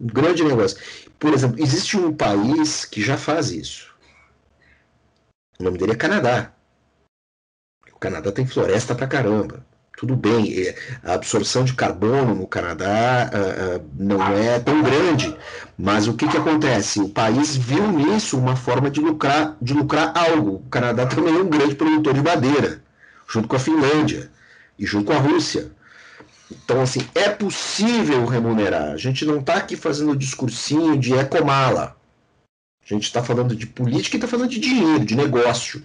Um 0.00 0.06
grande 0.06 0.42
negócio. 0.42 0.78
Por 1.18 1.32
exemplo, 1.32 1.62
existe 1.62 1.96
um 1.96 2.12
país 2.12 2.84
que 2.84 3.00
já 3.00 3.16
faz 3.16 3.50
isso. 3.50 3.94
O 5.58 5.62
nome 5.62 5.78
dele 5.78 5.92
é 5.92 5.96
Canadá. 5.96 6.52
O 7.92 7.98
Canadá 7.98 8.32
tem 8.32 8.46
floresta 8.46 8.94
pra 8.94 9.06
caramba 9.06 9.64
tudo 10.04 10.16
bem, 10.16 10.52
é, 10.60 10.76
a 11.02 11.14
absorção 11.14 11.64
de 11.64 11.72
carbono 11.72 12.34
no 12.34 12.46
Canadá 12.46 13.30
uh, 13.32 13.78
uh, 13.78 13.90
não 13.98 14.22
é 14.22 14.60
tão 14.60 14.82
grande, 14.82 15.34
mas 15.78 16.06
o 16.06 16.12
que, 16.12 16.28
que 16.28 16.36
acontece? 16.36 17.00
O 17.00 17.08
país 17.08 17.56
viu 17.56 17.90
nisso 17.90 18.38
uma 18.38 18.54
forma 18.54 18.90
de 18.90 19.00
lucrar, 19.00 19.56
de 19.62 19.72
lucrar 19.72 20.12
algo. 20.14 20.56
O 20.56 20.68
Canadá 20.68 21.06
também 21.08 21.34
é 21.34 21.38
um 21.38 21.48
grande 21.48 21.74
produtor 21.74 22.12
de 22.12 22.22
madeira, 22.22 22.82
junto 23.26 23.48
com 23.48 23.56
a 23.56 23.58
Finlândia 23.58 24.30
e 24.78 24.84
junto 24.84 25.06
com 25.06 25.14
a 25.14 25.20
Rússia. 25.20 25.72
Então, 26.52 26.82
assim, 26.82 27.00
é 27.14 27.30
possível 27.30 28.26
remunerar. 28.26 28.92
A 28.92 28.98
gente 28.98 29.24
não 29.24 29.38
está 29.38 29.54
aqui 29.54 29.74
fazendo 29.74 30.14
discursinho 30.14 30.98
de 30.98 31.14
ecomala. 31.14 31.96
A 32.84 32.94
gente 32.94 33.04
está 33.04 33.22
falando 33.22 33.56
de 33.56 33.66
política 33.66 34.16
e 34.16 34.18
está 34.18 34.28
falando 34.28 34.50
de 34.50 34.60
dinheiro, 34.60 35.06
de 35.06 35.16
negócio. 35.16 35.82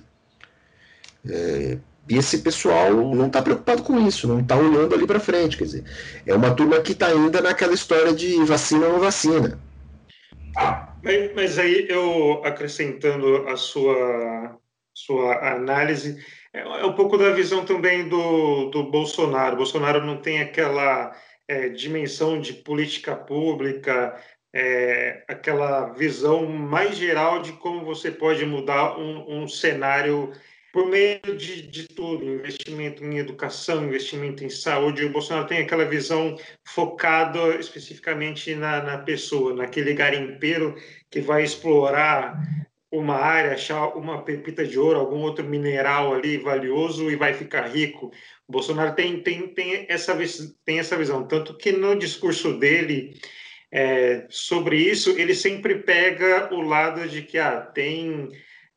É, 1.26 1.78
e 2.10 2.18
esse 2.18 2.39
pessoal 2.39 2.92
não 2.92 3.28
está 3.28 3.39
preocupado 3.42 3.84
com 3.84 4.00
isso, 4.08 4.28
não 4.28 4.39
está 4.39 4.58
olhando 4.58 4.96
ali 4.96 5.06
para 5.06 5.20
frente. 5.20 5.56
Quer 5.56 5.66
dizer, 5.66 5.84
é 6.25 6.34
uma 6.34 6.56
turma 6.56 6.82
que 6.82 6.94
está 6.94 7.08
ainda 7.08 7.39
naquela 7.39 7.74
história 7.74 8.12
de 8.12 8.44
vacina 8.46 8.88
ou 8.88 8.94
não 8.94 9.00
vacina. 9.00 9.60
Mas, 11.04 11.34
mas, 11.36 11.60
aí 11.60 11.86
eu 11.88 12.42
acrescentando 12.44 13.48
a 13.48 13.56
sua, 13.56 14.58
sua 14.92 15.54
análise, 15.54 16.18
é, 16.51 16.62
é 16.62 16.86
um 16.86 16.94
pouco 16.94 17.16
da 17.16 17.30
visão 17.30 17.63
também 17.63 18.10
do, 18.10 18.72
do 18.72 18.84
Bolsonaro. 18.89 19.54
O 19.54 19.58
Bolsonaro 19.58 20.04
não 20.04 20.18
tem 20.18 20.42
aquela 20.42 21.16
é, 21.48 21.70
dimensão 21.70 22.42
de 22.42 22.54
política 22.54 23.16
pública, 23.16 24.20
é, 24.51 25.24
aquela 25.28 25.94
visão 25.94 26.48
mais 26.48 26.98
geral 26.98 27.42
de 27.42 27.54
como 27.54 27.86
você 27.86 28.10
pode 28.10 28.44
mudar 28.46 28.98
um, 28.98 29.44
um 29.44 29.48
cenário 29.48 30.34
por 30.72 30.88
meio 30.88 31.20
de, 31.38 31.64
de 31.64 31.88
tudo, 31.88 32.24
investimento 32.24 33.04
em 33.04 33.18
educação, 33.18 33.86
investimento 33.86 34.44
em 34.44 34.50
saúde, 34.50 35.06
o 35.06 35.12
Bolsonaro 35.12 35.48
tem 35.48 35.60
aquela 35.60 35.86
visão 35.86 36.38
focada 36.64 37.56
especificamente 37.56 38.54
na, 38.56 38.82
na 38.84 38.98
pessoa, 39.00 39.54
naquele 39.54 39.94
garimpeiro 39.94 40.76
que 41.10 41.22
vai 41.22 41.44
explorar 41.44 42.40
uma 42.92 43.16
área, 43.16 43.54
achar 43.54 43.96
uma 43.96 44.24
pepita 44.24 44.66
de 44.66 44.80
ouro, 44.80 45.00
algum 45.00 45.20
outro 45.20 45.46
mineral 45.46 46.14
ali 46.14 46.38
valioso 46.38 47.10
e 47.10 47.16
vai 47.16 47.34
ficar 47.34 47.68
rico. 47.68 48.12
O 48.48 48.52
Bolsonaro 48.52 48.96
tem, 48.96 49.22
tem, 49.22 49.48
tem, 49.54 49.86
essa, 49.88 50.18
tem 50.66 50.80
essa 50.80 50.98
visão, 50.98 51.28
tanto 51.28 51.56
que 51.56 51.72
no 51.72 51.98
discurso 51.98 52.58
dele 52.58 53.14
é, 53.72 54.26
sobre 54.30 54.78
isso, 54.78 55.12
ele 55.12 55.36
sempre 55.36 55.76
pega 55.76 56.54
o 56.54 56.62
lado 56.62 57.08
de 57.08 57.22
que 57.22 57.38
ah, 57.38 57.62
tem 57.62 58.30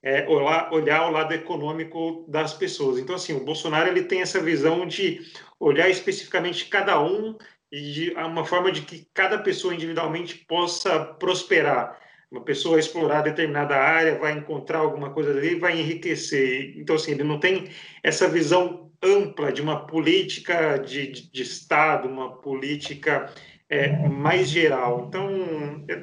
é, 0.02 0.26
olhar, 0.28 0.72
olhar 0.72 1.08
o 1.08 1.12
lado 1.12 1.32
econômico 1.32 2.24
das 2.28 2.52
pessoas. 2.52 2.98
Então, 2.98 3.14
assim, 3.14 3.34
o 3.34 3.44
Bolsonaro 3.44 3.88
ele 3.88 4.02
tem 4.02 4.20
essa 4.20 4.40
visão 4.40 4.86
de 4.86 5.20
olhar 5.60 5.88
especificamente 5.88 6.66
cada 6.66 7.00
um 7.00 7.36
e 7.70 7.92
de 7.92 8.10
uma 8.12 8.44
forma 8.44 8.72
de 8.72 8.82
que 8.82 9.06
cada 9.14 9.38
pessoa 9.38 9.74
individualmente 9.74 10.34
possa 10.36 10.98
prosperar. 11.00 11.98
Uma 12.30 12.42
pessoa 12.42 12.78
explorar 12.78 13.22
determinada 13.22 13.76
área 13.76 14.18
vai 14.18 14.32
encontrar 14.32 14.78
alguma 14.78 15.10
coisa 15.10 15.30
ali, 15.30 15.54
vai 15.54 15.78
enriquecer. 15.78 16.74
Então, 16.76 16.96
assim, 16.96 17.12
ele 17.12 17.24
não 17.24 17.38
tem 17.38 17.70
essa 18.02 18.26
visão 18.26 18.90
ampla 19.02 19.52
de 19.52 19.60
uma 19.60 19.86
política 19.86 20.78
de, 20.78 21.08
de, 21.08 21.30
de 21.30 21.42
Estado, 21.42 22.08
uma 22.08 22.36
política 22.36 23.32
é, 23.72 24.06
mais 24.06 24.48
geral. 24.50 25.06
Então, 25.08 25.30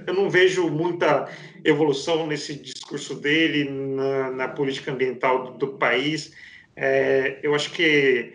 eu 0.07 0.13
não 0.15 0.27
vejo 0.27 0.67
muita 0.71 1.29
evolução 1.63 2.25
nesse 2.25 2.55
discurso 2.55 3.13
dele 3.13 3.69
na, 3.69 4.31
na 4.31 4.47
política 4.47 4.91
ambiental 4.91 5.43
do, 5.43 5.51
do 5.51 5.67
país. 5.77 6.33
É, 6.75 7.37
eu 7.43 7.53
acho 7.53 7.71
que 7.71 8.33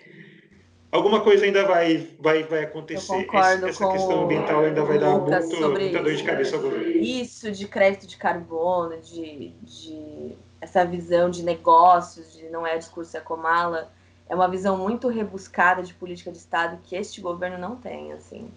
alguma 0.93 1.21
coisa 1.21 1.45
ainda 1.45 1.67
vai, 1.67 2.07
vai, 2.21 2.45
vai 2.45 2.63
acontecer. 2.63 3.13
Eu 3.13 3.25
concordo 3.25 3.67
essa, 3.67 3.85
essa 3.85 3.93
questão 3.93 4.23
ambiental 4.23 4.61
ainda 4.61 4.85
vai 4.85 5.01
dar 5.01 5.19
muito, 5.19 5.69
muita 5.69 6.01
dor 6.01 6.15
de 6.15 6.23
cabeça 6.23 6.55
ao 6.55 6.63
governo. 6.63 6.91
Isso 6.93 7.51
de 7.51 7.67
crédito 7.67 8.07
de 8.07 8.17
carbono, 8.17 9.01
de, 9.01 9.49
de 9.63 10.37
essa 10.61 10.85
visão 10.85 11.29
de 11.29 11.43
negócios, 11.43 12.35
de 12.35 12.49
não 12.51 12.65
é 12.65 12.79
discurso 12.79 13.17
é 13.17 13.21
comala, 13.21 13.93
é 14.29 14.35
uma 14.35 14.49
visão 14.49 14.79
muito 14.79 15.09
rebuscada 15.09 15.83
de 15.83 15.93
política 15.93 16.31
de 16.31 16.39
Estado 16.39 16.79
que 16.85 16.95
este 16.95 17.21
governo 17.21 17.59
não 17.59 17.75
tem, 17.75 18.13
assim 18.13 18.49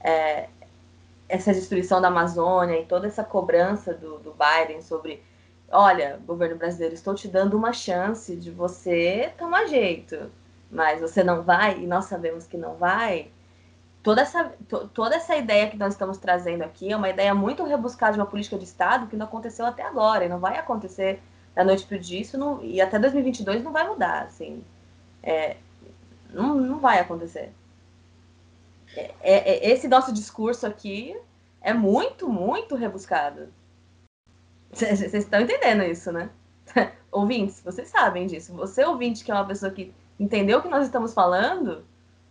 é, 0.00 0.48
essa 1.28 1.52
destruição 1.52 2.00
da 2.00 2.08
Amazônia 2.08 2.80
e 2.80 2.86
toda 2.86 3.06
essa 3.06 3.24
cobrança 3.24 3.94
do, 3.94 4.18
do 4.18 4.34
Biden 4.34 4.82
sobre 4.82 5.22
olha, 5.70 6.20
governo 6.26 6.56
brasileiro, 6.56 6.94
estou 6.94 7.14
te 7.14 7.28
dando 7.28 7.56
uma 7.56 7.72
chance 7.72 8.34
de 8.36 8.50
você 8.50 9.32
tomar 9.38 9.66
jeito, 9.66 10.30
mas 10.70 11.00
você 11.00 11.22
não 11.22 11.42
vai, 11.42 11.78
e 11.78 11.86
nós 11.86 12.06
sabemos 12.06 12.46
que 12.46 12.56
não 12.56 12.74
vai. 12.74 13.30
Toda 14.02 14.22
essa, 14.22 14.52
to, 14.68 14.88
toda 14.88 15.16
essa 15.16 15.36
ideia 15.36 15.70
que 15.70 15.76
nós 15.76 15.92
estamos 15.94 16.18
trazendo 16.18 16.62
aqui 16.62 16.92
é 16.92 16.96
uma 16.96 17.08
ideia 17.08 17.34
muito 17.34 17.64
rebuscada 17.64 18.14
de 18.14 18.18
uma 18.18 18.26
política 18.26 18.58
de 18.58 18.64
Estado 18.64 19.06
que 19.06 19.16
não 19.16 19.26
aconteceu 19.26 19.66
até 19.66 19.82
agora, 19.84 20.24
e 20.24 20.28
não 20.28 20.40
vai 20.40 20.58
acontecer 20.58 21.20
da 21.54 21.64
noite 21.64 21.86
para 21.86 21.96
o 21.96 22.00
dia, 22.00 22.20
isso 22.20 22.38
não, 22.38 22.62
e 22.62 22.80
até 22.80 22.98
2022 22.98 23.62
não 23.62 23.72
vai 23.72 23.86
mudar, 23.86 24.22
assim. 24.22 24.64
É, 25.22 25.56
não, 26.32 26.54
não 26.54 26.78
vai 26.78 26.98
acontecer. 27.00 27.52
É, 28.96 29.14
é, 29.20 29.50
é, 29.50 29.70
esse 29.70 29.88
nosso 29.88 30.12
discurso 30.12 30.66
aqui 30.66 31.16
é 31.60 31.72
muito, 31.72 32.28
muito 32.28 32.74
rebuscado. 32.74 33.48
Vocês 34.72 35.12
estão 35.14 35.40
entendendo 35.40 35.82
isso, 35.82 36.12
né? 36.12 36.30
Ouvintes, 37.10 37.60
vocês 37.60 37.88
sabem 37.88 38.26
disso. 38.26 38.52
Você, 38.54 38.84
ouvinte, 38.84 39.24
que 39.24 39.30
é 39.30 39.34
uma 39.34 39.46
pessoa 39.46 39.70
que 39.70 39.92
entendeu 40.18 40.58
o 40.58 40.62
que 40.62 40.68
nós 40.68 40.84
estamos 40.84 41.12
falando, 41.12 41.84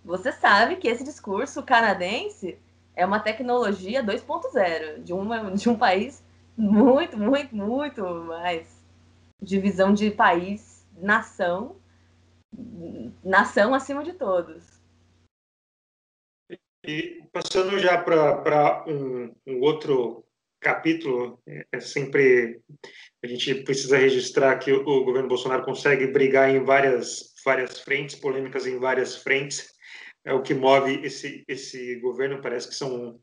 você 0.04 0.32
sabe 0.32 0.78
que 0.78 0.88
esse 0.88 1.04
discurso 1.04 1.62
canadense 1.64 2.58
é 2.96 3.06
uma 3.06 3.20
tecnologia 3.20 4.04
2.0 4.04 5.04
de, 5.04 5.14
uma, 5.14 5.52
de 5.52 5.70
um 5.70 5.78
país 5.78 6.24
muito, 6.58 7.18
muito, 7.18 7.56
muito 7.56 8.04
mais 8.04 8.68
de 9.42 9.60
visão 9.60 9.94
de 9.94 10.12
país, 10.12 10.86
nação, 10.98 11.76
nação 13.24 13.74
acima 13.74 14.04
de 14.04 14.14
todos. 14.14 14.79
E 16.86 17.22
passando 17.32 17.78
já 17.78 17.98
para 17.98 18.86
um, 18.88 19.34
um, 19.46 19.60
outro 19.62 20.26
capítulo, 20.60 21.42
é 21.72 21.80
sempre 21.80 22.62
a 23.24 23.28
gente 23.28 23.54
precisa 23.64 23.98
registrar 23.98 24.58
que 24.60 24.72
o, 24.72 24.82
o 24.88 25.04
governo 25.04 25.28
Bolsonaro 25.28 25.66
consegue 25.66 26.08
brigar 26.08 26.50
em 26.50 26.64
várias 26.64 27.34
várias 27.44 27.80
frentes, 27.80 28.16
polêmicas 28.16 28.66
em 28.66 28.80
várias 28.80 29.18
frentes. 29.18 29.74
É 30.26 30.34
o 30.34 30.42
que 30.42 30.54
move 30.54 31.02
esse 31.04 31.44
esse 31.48 31.96
governo, 32.00 32.42
parece 32.42 32.70
que 32.70 32.76
são 32.76 33.20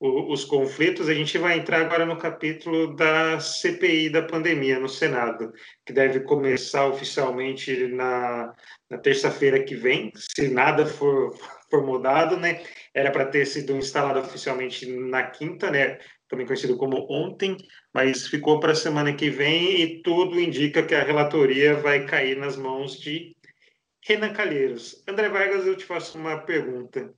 os 0.00 0.44
conflitos. 0.44 1.08
A 1.08 1.14
gente 1.14 1.38
vai 1.38 1.58
entrar 1.58 1.80
agora 1.80 2.04
no 2.04 2.18
capítulo 2.18 2.94
da 2.94 3.40
CPI 3.40 4.10
da 4.10 4.22
pandemia 4.22 4.78
no 4.78 4.88
Senado, 4.88 5.52
que 5.84 5.92
deve 5.92 6.20
começar 6.20 6.86
oficialmente 6.86 7.86
na, 7.88 8.52
na 8.90 8.98
terça-feira 8.98 9.62
que 9.62 9.74
vem, 9.74 10.12
se 10.14 10.48
nada 10.48 10.86
for, 10.86 11.36
for 11.70 11.84
mudado, 11.84 12.36
né? 12.36 12.62
Era 12.94 13.10
para 13.10 13.26
ter 13.26 13.46
sido 13.46 13.76
instalado 13.76 14.20
oficialmente 14.20 14.86
na 14.86 15.24
quinta, 15.24 15.70
né? 15.70 15.98
Também 16.28 16.46
conhecido 16.46 16.76
como 16.76 17.06
ontem, 17.10 17.56
mas 17.94 18.26
ficou 18.26 18.58
para 18.58 18.72
a 18.72 18.76
semana 18.76 19.14
que 19.14 19.30
vem 19.30 19.80
e 19.80 20.02
tudo 20.02 20.40
indica 20.40 20.82
que 20.82 20.94
a 20.94 21.04
relatoria 21.04 21.74
vai 21.74 22.04
cair 22.04 22.36
nas 22.36 22.56
mãos 22.56 22.98
de 22.98 23.36
Renan 24.04 24.32
Calheiros. 24.32 25.02
André 25.08 25.28
Vargas, 25.28 25.66
eu 25.66 25.76
te 25.76 25.84
faço 25.84 26.18
uma 26.18 26.38
pergunta. 26.38 27.12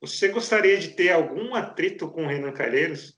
Você 0.00 0.28
gostaria 0.28 0.78
de 0.78 0.88
ter 0.88 1.10
algum 1.10 1.54
atrito 1.54 2.08
com 2.08 2.24
o 2.24 2.26
Renan 2.26 2.52
Calheiros? 2.52 3.14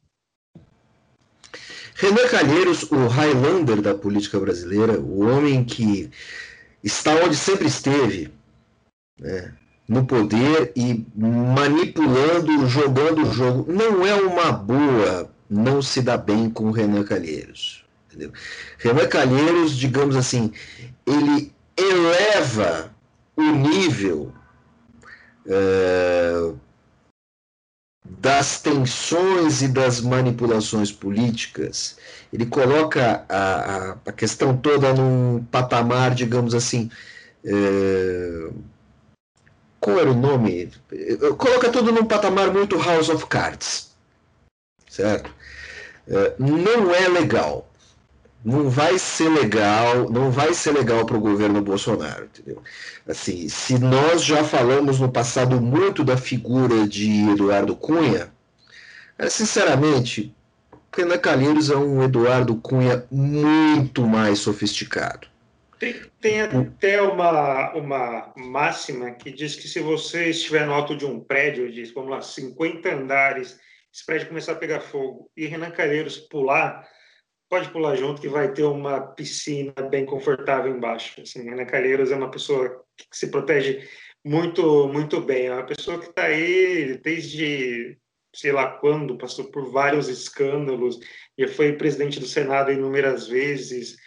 Renan 1.95 2.29
Calheiros, 2.29 2.91
o 2.91 3.07
Highlander 3.07 3.81
da 3.81 3.95
política 3.95 4.41
brasileira, 4.41 4.99
o 4.99 5.21
homem 5.21 5.65
que 5.65 6.11
está 6.83 7.15
onde 7.15 7.37
sempre 7.37 7.69
esteve, 7.69 8.33
né, 9.21 9.55
no 9.87 10.05
poder 10.05 10.73
e 10.75 11.07
manipulando, 11.15 12.67
jogando 12.67 13.23
o 13.23 13.33
jogo. 13.33 13.71
Não 13.71 14.05
é 14.05 14.15
uma 14.15 14.51
boa 14.51 15.31
não 15.53 15.83
se 15.83 16.01
dá 16.01 16.17
bem 16.17 16.49
com 16.49 16.65
o 16.65 16.73
Renan 16.73 17.05
Calheiros. 17.05 17.85
Entendeu? 18.09 18.33
Renan 18.79 19.07
Calheiros, 19.07 19.77
digamos 19.77 20.17
assim, 20.17 20.53
ele 21.07 21.53
eleva 21.77 22.93
o 23.37 23.43
nível 23.43 24.33
é, 25.47 26.53
das 28.19 28.61
tensões 28.61 29.63
e 29.63 29.69
das 29.69 30.01
manipulações 30.01 30.91
políticas, 30.93 31.97
ele 32.33 32.47
coloca 32.47 33.25
a, 33.29 33.37
a, 33.37 33.97
a 34.07 34.13
questão 34.13 34.57
toda 34.57 34.93
num 34.93 35.45
patamar, 35.51 36.15
digamos 36.15 36.55
assim. 36.55 36.91
É... 37.45 38.49
Qual 39.81 39.99
era 39.99 40.11
o 40.11 40.15
nome? 40.15 40.71
Coloca 41.37 41.69
tudo 41.69 41.91
num 41.91 42.05
patamar 42.05 42.53
muito 42.53 42.79
House 42.79 43.09
of 43.09 43.27
Cards. 43.27 43.91
Certo? 44.89 45.29
É, 46.07 46.35
não 46.39 46.95
é 46.95 47.09
legal 47.09 47.72
não 48.45 48.69
vai 48.69 48.99
ser 48.99 49.29
legal, 49.29 50.11
não 50.11 50.31
vai 50.31 50.53
ser 50.53 50.73
legal 50.73 51.07
para 51.07 51.17
o 51.17 51.21
governo 51.21 51.63
Bolsonaro, 51.63 52.25
entendeu? 52.25 52.63
Assim, 53.09 53.49
se 53.49 53.79
nós 53.79 54.25
já 54.25 54.43
falamos 54.43 54.99
no 54.99 55.11
passado 55.11 55.61
muito 55.61 56.03
da 56.03 56.17
figura 56.17 56.87
de 56.87 57.31
Eduardo 57.31 57.77
Cunha, 57.77 58.33
sinceramente, 59.29 60.35
Renan 60.95 61.19
Calheiros 61.19 61.71
é 61.71 61.77
um 61.77 62.03
Eduardo 62.03 62.57
Cunha 62.57 63.07
muito 63.11 64.07
mais 64.07 64.41
sofisticado. 64.41 65.29
Tem, 65.79 65.97
tem 66.21 66.41
até 66.43 67.03
uma, 67.03 67.73
uma 67.73 68.33
máxima 68.37 69.11
que 69.11 69.33
diz 69.33 69.57
que 69.57 69.67
se 69.67 69.81
você 69.81 70.31
estiver 70.31 70.67
no 70.67 70.73
alto 70.73 70.97
de 70.97 71.05
um 71.05 71.19
prédio, 71.19 71.73
diz, 71.73 71.93
vamos 71.93 72.11
lá, 72.11 72.21
50 72.21 72.95
andares, 72.95 73.59
esse 73.93 74.07
prédio 74.07 74.29
começar 74.29 74.53
a 74.53 74.57
pegar 74.57 74.81
fogo 74.81 75.29
e 75.37 75.47
Renan 75.47 75.71
Calheiros 75.71 76.19
pular, 76.19 76.87
pode 77.53 77.69
pular 77.69 77.95
junto 77.97 78.23
que 78.23 78.31
vai 78.31 78.51
ter 78.51 78.63
uma 78.63 78.99
piscina 78.99 79.75
bem 79.91 80.07
confortável 80.07 80.75
embaixo. 80.75 81.21
Assim, 81.21 81.51
Ana 81.51 81.67
Calheiros 81.67 82.11
é 82.11 82.17
uma 82.17 82.31
pessoa 82.31 82.83
que 82.97 83.07
se 83.15 83.31
protege 83.31 83.87
muito 84.25 84.89
muito 84.89 85.21
bem. 85.21 85.49
É 85.49 85.53
uma 85.53 85.67
pessoa 85.67 85.99
que 85.99 86.07
está 86.07 86.23
aí 86.23 86.97
desde 87.05 87.99
sei 88.35 88.53
lá 88.53 88.79
quando, 88.79 89.19
passou 89.19 89.51
por 89.51 89.71
vários 89.71 90.09
escândalos, 90.09 90.99
já 91.39 91.47
foi 91.47 91.75
presidente 91.75 92.19
do 92.19 92.25
Senado 92.25 92.73
inúmeras 92.73 93.29
vezes. 93.29 93.99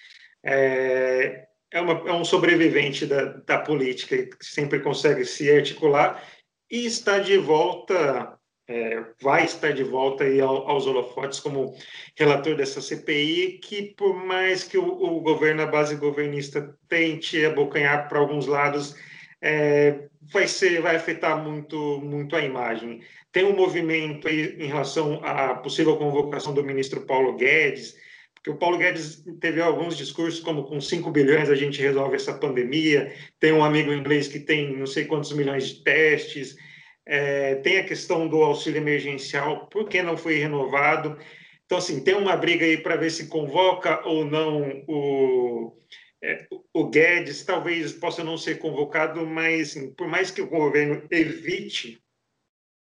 É, 0.44 1.46
é, 1.72 1.82
uma, 1.82 1.94
é 2.10 2.14
um 2.14 2.26
sobrevivente 2.26 3.06
da, 3.06 3.26
da 3.26 3.60
política, 3.60 4.18
que 4.18 4.44
sempre 4.44 4.80
consegue 4.80 5.24
se 5.24 5.52
articular 5.52 6.28
e 6.72 6.88
está 6.88 7.20
de 7.20 7.38
volta 7.38 8.40
é, 8.68 9.04
vai 9.22 9.46
estar 9.46 9.72
de 9.72 9.84
volta 9.84 10.24
aí 10.24 10.42
ao, 10.42 10.68
aos 10.68 10.88
holofotes 10.88 11.40
como 11.40 11.76
relator 12.16 12.56
dessa 12.56 12.82
CPI, 12.82 13.60
que 13.60 13.94
por 13.96 14.16
mais 14.16 14.64
que 14.64 14.78
o, 14.78 14.86
o 14.86 15.22
governo, 15.22 15.62
a 15.62 15.68
base 15.68 15.96
governista, 15.96 16.76
tente 16.90 17.46
abocanhar 17.46 18.08
para 18.08 18.20
alguns 18.20 18.48
lados, 18.48 18.96
é, 19.42 20.08
vai 20.32 20.48
ser, 20.48 20.82
vai 20.82 20.96
afetar 20.96 21.42
muito, 21.44 22.02
muito 22.04 22.36
a 22.36 22.42
imagem. 22.42 23.02
Tem 23.32 23.44
um 23.44 23.56
movimento 23.56 24.28
aí 24.28 24.56
em 24.58 24.68
relação 24.68 25.24
à 25.24 25.54
possível 25.56 25.98
convocação 25.98 26.54
do 26.54 26.64
ministro 26.64 27.06
Paulo 27.06 27.36
Guedes, 27.36 27.96
porque 28.34 28.50
o 28.50 28.58
Paulo 28.58 28.78
Guedes 28.78 29.24
teve 29.40 29.62
alguns 29.62 29.98
discursos 29.98 30.40
como 30.40 30.64
com 30.64 30.80
5 30.80 31.12
bilhões 31.12 31.50
a 31.50 31.56
gente 31.56 31.82
resolve 31.82 32.16
essa 32.16 32.34
pandemia, 32.34 33.14
tem 33.40 33.52
um 33.52 33.64
amigo 33.64 33.92
inglês 33.92 34.28
que 34.28 34.40
tem 34.40 34.76
não 34.78 34.88
sei 34.88 35.06
quantos 35.06 35.32
milhões 35.34 35.68
de 35.68 35.84
testes, 35.84 36.56
é, 37.06 37.56
tem 37.56 37.78
a 37.78 37.86
questão 37.86 38.28
do 38.28 38.42
auxílio 38.42 38.80
emergencial, 38.80 39.68
por 39.68 39.88
que 39.88 40.02
não 40.02 40.18
foi 40.18 40.36
renovado? 40.36 41.18
Então, 41.66 41.78
assim, 41.78 42.04
tem 42.04 42.16
uma 42.16 42.36
briga 42.36 42.66
aí 42.66 42.78
para 42.78 42.96
ver 42.96 43.10
se 43.10 43.28
convoca 43.28 44.06
ou 44.08 44.26
não 44.26 44.84
o, 44.88 45.78
é, 46.24 46.48
o 46.74 46.88
Guedes, 46.90 47.44
talvez 47.44 47.94
possa 47.94 48.24
não 48.24 48.38
ser 48.38 48.60
convocado, 48.60 49.26
mas 49.26 49.70
assim, 49.70 49.94
por 49.94 50.08
mais 50.08 50.32
que 50.32 50.42
o 50.42 50.50
governo 50.50 51.08
evite 51.12 52.02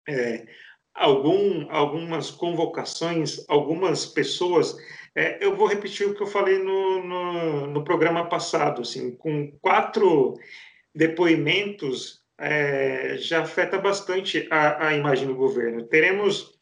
é, 0.09 0.47
algum, 0.95 1.71
algumas 1.71 2.31
convocações, 2.31 3.45
algumas 3.49 4.07
pessoas, 4.07 4.77
é, 5.15 5.45
eu 5.45 5.57
vou 5.57 5.67
repetir 5.67 6.09
o 6.09 6.15
que 6.15 6.23
eu 6.23 6.27
falei 6.27 6.59
no, 6.59 7.03
no, 7.03 7.67
no 7.69 7.85
programa 7.85 8.29
passado, 8.29 8.83
assim, 8.83 9.15
com 9.17 9.51
quatro 9.61 10.35
depoimentos 10.95 12.20
é, 12.41 13.19
já 13.19 13.43
afeta 13.43 13.79
bastante 13.79 14.49
a, 14.51 14.89
a, 14.89 14.97
imagem 14.97 15.29
do 15.29 15.35
governo. 15.35 15.87
Teremos 15.87 16.59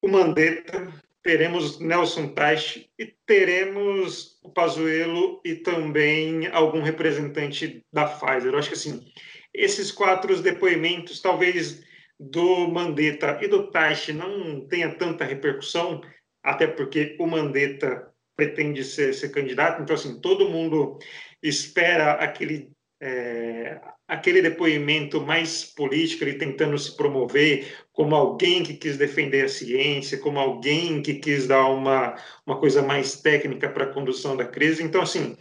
o 0.00 0.06
Mandetta, 0.06 0.86
teremos 1.20 1.80
Nelson 1.80 2.28
Teich 2.28 2.88
e 2.96 3.06
teremos 3.26 4.38
o 4.42 4.50
Pazuello 4.50 5.40
e 5.44 5.56
também 5.56 6.46
algum 6.46 6.80
representante 6.80 7.84
da 7.92 8.06
Pfizer. 8.06 8.52
Eu 8.52 8.58
acho 8.58 8.68
que 8.68 8.76
assim, 8.76 9.12
esses 9.52 9.90
quatro 9.90 10.40
depoimentos, 10.40 11.20
talvez 11.20 11.82
do 12.18 12.68
Mandetta 12.68 13.38
e 13.42 13.48
do 13.48 13.70
Teich 13.72 14.12
não 14.12 14.66
tenha 14.68 14.94
tanta 14.94 15.24
repercussão, 15.24 16.00
até 16.40 16.68
porque 16.68 17.16
o 17.18 17.26
Mandetta 17.26 18.12
pretende 18.36 18.84
ser, 18.84 19.12
ser 19.12 19.30
candidato, 19.30 19.82
então 19.82 19.96
assim, 19.96 20.20
todo 20.20 20.48
mundo 20.48 20.98
espera 21.42 22.12
aquele 22.12 22.70
é, 23.00 23.80
aquele 24.08 24.40
depoimento 24.40 25.20
mais 25.20 25.64
político, 25.64 26.24
ele 26.24 26.38
tentando 26.38 26.78
se 26.78 26.96
promover 26.96 27.68
como 27.92 28.14
alguém 28.14 28.62
que 28.62 28.72
quis 28.72 28.96
defender 28.96 29.44
a 29.44 29.48
ciência, 29.48 30.18
como 30.18 30.38
alguém 30.38 31.02
que 31.02 31.14
quis 31.14 31.46
dar 31.46 31.68
uma, 31.68 32.16
uma 32.46 32.58
coisa 32.58 32.80
mais 32.80 33.20
técnica 33.20 33.68
para 33.68 33.84
a 33.84 33.92
condução 33.92 34.34
da 34.34 34.46
crise. 34.46 34.82
Então, 34.82 35.02
assim, 35.02 35.36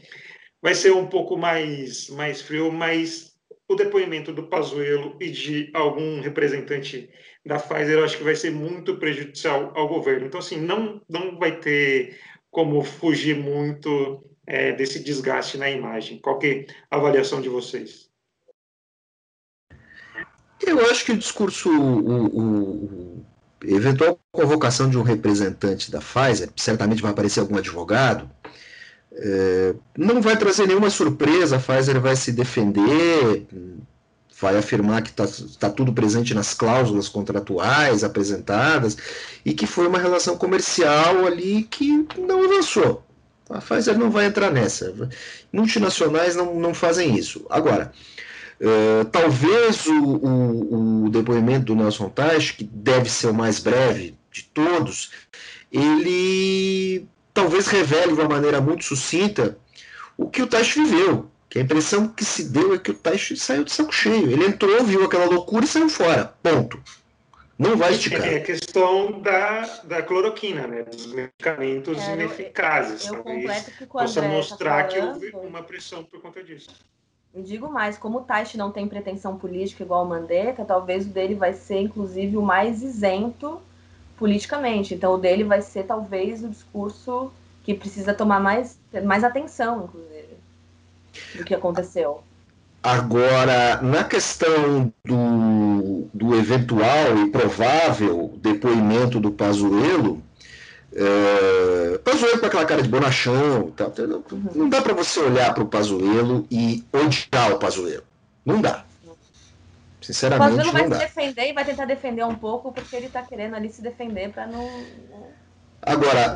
vai 0.62 0.76
ser 0.76 0.92
um 0.92 1.08
pouco 1.08 1.38
mais, 1.38 2.10
mais 2.10 2.42
frio, 2.42 2.70
mas 2.70 3.38
o 3.70 3.76
depoimento 3.76 4.34
do 4.34 4.48
Pazuello 4.48 5.16
e 5.22 5.30
de 5.30 5.72
algum 5.74 6.20
representante 6.20 7.10
da 7.46 7.58
Pfizer, 7.60 7.98
eu 7.98 8.04
acho 8.04 8.18
que 8.18 8.24
vai 8.24 8.36
ser 8.36 8.52
muito 8.52 8.98
prejudicial 8.98 9.72
ao 9.76 9.88
governo. 9.88 10.28
Então, 10.28 10.40
assim, 10.42 10.58
não, 10.58 11.02
não 11.08 11.38
vai 11.38 11.58
ter 11.60 12.20
como 12.52 12.84
fugir 12.84 13.36
muito 13.38 14.24
é, 14.46 14.74
desse 14.74 15.02
desgaste 15.02 15.58
na 15.58 15.70
imagem. 15.70 16.20
Qual 16.20 16.38
é 16.44 16.66
a 16.92 16.98
avaliação 16.98 17.40
de 17.40 17.48
vocês? 17.48 18.07
Eu 20.66 20.90
acho 20.90 21.06
que 21.06 21.12
o 21.12 21.18
discurso, 21.18 21.70
o, 21.70 22.00
o, 22.00 22.26
o, 22.36 23.26
eventual 23.64 24.20
convocação 24.32 24.90
de 24.90 24.98
um 24.98 25.04
representante 25.04 25.92
da 25.92 26.00
Pfizer, 26.00 26.50
certamente 26.56 27.02
vai 27.02 27.12
aparecer 27.12 27.40
algum 27.40 27.58
advogado, 27.58 28.30
é, 29.14 29.74
não 29.98 30.22
vai 30.22 30.38
trazer 30.38 30.68
nenhuma 30.68 30.90
surpresa. 30.90 31.58
A 31.58 31.60
Pfizer 31.60 32.00
vai 32.00 32.16
se 32.16 32.32
defender, 32.32 33.48
vai 34.40 34.58
afirmar 34.58 35.02
que 35.02 35.10
está 35.10 35.26
tá 35.60 35.70
tudo 35.70 35.92
presente 35.92 36.34
nas 36.34 36.54
cláusulas 36.54 37.10
contratuais 37.10 38.04
apresentadas 38.04 38.96
e 39.44 39.54
que 39.54 39.66
foi 39.66 39.88
uma 39.88 39.98
relação 39.98 40.38
comercial 40.38 41.26
ali 41.26 41.64
que 41.64 42.06
não 42.18 42.44
avançou 42.44 43.04
A 43.50 43.60
Pfizer 43.60 43.98
não 43.98 44.12
vai 44.12 44.26
entrar 44.26 44.52
nessa. 44.52 44.94
Multinacionais 45.52 46.36
não, 46.36 46.54
não 46.56 46.74
fazem 46.74 47.18
isso. 47.18 47.46
Agora, 47.50 47.92
uh, 48.62 49.06
talvez 49.06 49.86
o, 49.86 49.94
o, 49.94 51.06
o, 51.06 51.10
depoimento 51.10 51.66
do 51.66 51.76
Nelson 51.76 52.10
Teich, 52.10 52.54
que 52.54 52.64
deve 52.64 53.10
ser 53.10 53.28
o 53.28 53.34
mais 53.34 53.60
breve 53.60 54.18
de 54.32 54.44
todos, 54.44 55.12
ele 55.72 57.08
talvez 57.34 57.68
revele 57.68 58.14
de 58.14 58.22
uma 58.22 58.30
maneira 58.30 58.60
muito 58.60 58.84
sucinta 58.84 59.58
o 60.18 60.30
que 60.30 60.42
o 60.42 60.48
Teich 60.48 60.74
viveu. 60.82 61.30
Que 61.50 61.60
a 61.60 61.62
impressão 61.62 62.10
que 62.10 62.26
se 62.26 62.50
deu 62.50 62.74
é 62.74 62.78
que 62.78 62.92
o 62.92 62.94
Teich 62.94 63.38
saiu 63.38 63.64
de 63.64 63.72
saco 63.72 63.94
cheio. 63.94 64.30
Ele 64.30 64.46
entrou, 64.46 64.84
viu 64.84 65.06
aquela 65.06 65.26
loucura 65.26 65.64
e 65.64 65.68
saiu 65.68 65.88
fora. 65.88 66.34
Ponto. 66.44 66.82
Não 67.58 67.76
vai 67.76 67.94
esticar. 67.94 68.28
É 68.28 68.38
a 68.38 68.42
questão 68.44 69.20
da, 69.20 69.62
da 69.84 70.04
cloroquina, 70.04 70.68
né? 70.68 70.84
Dos 70.84 71.08
medicamentos 71.08 71.98
é, 72.00 72.14
ineficazes. 72.14 73.08
Eu, 73.08 73.16
eu 73.16 73.24
completo 73.24 73.72
que 73.72 73.86
possa 73.88 74.22
tá 74.22 74.28
mostrar 74.28 74.84
tá 74.84 74.96
falando, 74.96 75.20
que 75.20 75.36
houve 75.36 75.48
uma 75.48 75.64
pressão 75.64 76.04
por 76.04 76.22
conta 76.22 76.44
disso. 76.44 76.70
Eu 77.38 77.44
digo 77.44 77.72
mais, 77.72 78.00
como 78.00 78.18
o 78.18 78.22
Taishi 78.22 78.58
não 78.58 78.72
tem 78.72 78.88
pretensão 78.88 79.38
política 79.38 79.84
igual 79.84 80.04
o 80.04 80.10
Mandetta, 80.10 80.66
talvez 80.66 81.06
o 81.06 81.10
dele 81.10 81.36
vai 81.36 81.54
ser, 81.54 81.82
inclusive, 81.82 82.36
o 82.36 82.42
mais 82.42 82.82
isento 82.82 83.62
politicamente. 84.18 84.96
Então, 84.96 85.14
o 85.14 85.20
dele 85.20 85.44
vai 85.44 85.62
ser, 85.62 85.84
talvez, 85.84 86.44
o 86.44 86.50
discurso 86.50 87.32
que 87.64 87.76
precisa 87.76 88.12
tomar 88.12 88.40
mais, 88.40 88.80
mais 89.06 89.24
atenção, 89.24 89.84
inclusive, 89.84 90.34
do 91.36 91.46
que 91.46 91.54
aconteceu. 91.54 92.24
Agora, 92.82 93.84
na 93.84 94.04
questão 94.04 94.92
do, 95.06 96.08
do 96.12 96.34
eventual 96.34 97.20
e 97.20 97.30
provável 97.30 98.34
depoimento 98.42 99.20
do 99.20 99.30
Pazuello, 99.30 100.24
é, 101.00 102.00
Pazuello 102.00 102.40
com 102.40 102.48
aquela 102.48 102.66
cara 102.66 102.82
de 102.82 102.90
bonachão, 102.90 103.70
tá, 103.72 103.92
não, 104.08 104.24
não 104.56 104.68
dá 104.68 104.82
para 104.82 104.96
você 104.96 105.20
olhar 105.20 105.54
para 105.54 105.64
o 105.64 105.68
Pazuello 105.68 106.48
e 106.50 106.84
odiar 106.92 107.54
o 107.54 107.60
Pazuello. 107.60 108.04
Não 108.44 108.60
dá. 108.60 108.84
Sinceramente, 110.02 110.54
o 110.54 110.58
Pazuello 110.58 110.72
vai 110.72 111.00
se 111.00 111.06
defender 111.06 111.50
e 111.50 111.54
vai 111.54 111.66
tentar 111.66 111.86
defender 111.86 112.26
um 112.26 112.34
pouco 112.34 112.72
porque 112.72 112.96
ele 112.96 113.06
está 113.06 113.22
querendo 113.22 113.56
ali 113.56 113.70
se 113.70 113.82
defender 113.82 114.32
para 114.32 114.48
não... 114.48 114.68
Agora, 115.84 116.36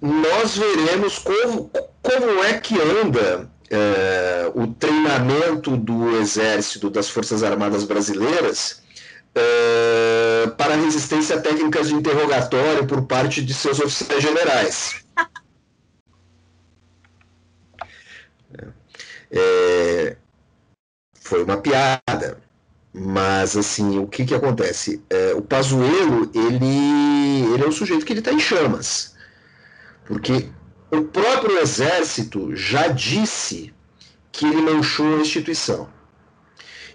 nós 0.00 0.56
veremos 0.56 1.18
como, 1.18 1.70
como 2.00 2.44
é 2.44 2.54
que 2.58 2.76
anda 2.80 3.50
é, 3.68 4.50
o 4.54 4.68
treinamento 4.68 5.76
do 5.76 6.16
Exército, 6.20 6.88
das 6.88 7.08
Forças 7.08 7.42
Armadas 7.42 7.82
Brasileiras, 7.82 8.83
é, 9.34 10.46
para 10.56 10.76
resistência 10.76 11.36
a 11.36 11.40
técnicas 11.40 11.88
de 11.88 11.94
interrogatório 11.94 12.86
por 12.86 13.04
parte 13.06 13.42
de 13.42 13.52
seus 13.52 13.80
oficiais 13.80 14.22
generais. 14.22 15.04
É, 19.30 20.16
foi 21.20 21.42
uma 21.42 21.56
piada, 21.56 22.38
mas 22.92 23.56
assim, 23.56 23.98
o 23.98 24.06
que, 24.06 24.24
que 24.24 24.34
acontece? 24.34 25.02
É, 25.10 25.34
o 25.34 25.42
Pazuello, 25.42 26.30
ele, 26.34 27.52
ele 27.52 27.64
é 27.64 27.66
um 27.66 27.72
sujeito 27.72 28.06
que 28.06 28.12
ele 28.12 28.20
está 28.20 28.32
em 28.32 28.38
chamas, 28.38 29.16
porque 30.04 30.48
o 30.92 31.02
próprio 31.02 31.58
Exército 31.58 32.54
já 32.54 32.88
disse 32.88 33.74
que 34.30 34.46
ele 34.46 34.62
manchou 34.62 35.16
a 35.16 35.20
instituição. 35.20 35.88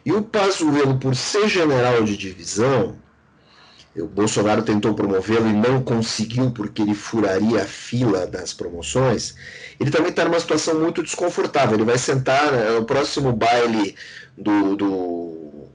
E 0.05 0.11
o 0.11 0.21
Pazuello, 0.21 0.97
por 0.97 1.15
ser 1.15 1.47
general 1.47 2.03
de 2.03 2.15
divisão, 2.15 2.95
o 3.95 4.05
Bolsonaro 4.05 4.61
tentou 4.61 4.93
promovê-lo 4.93 5.49
e 5.49 5.53
não 5.53 5.81
conseguiu 5.81 6.51
porque 6.51 6.81
ele 6.81 6.93
furaria 6.93 7.63
a 7.63 7.65
fila 7.65 8.25
das 8.25 8.53
promoções, 8.53 9.35
ele 9.79 9.91
também 9.91 10.09
está 10.09 10.25
numa 10.25 10.39
situação 10.39 10.79
muito 10.79 11.03
desconfortável. 11.03 11.75
Ele 11.75 11.85
vai 11.85 11.97
sentar 11.97 12.51
né, 12.51 12.71
no 12.71 12.85
próximo 12.85 13.33
baile 13.33 13.95
do, 14.37 14.75
do 14.75 15.67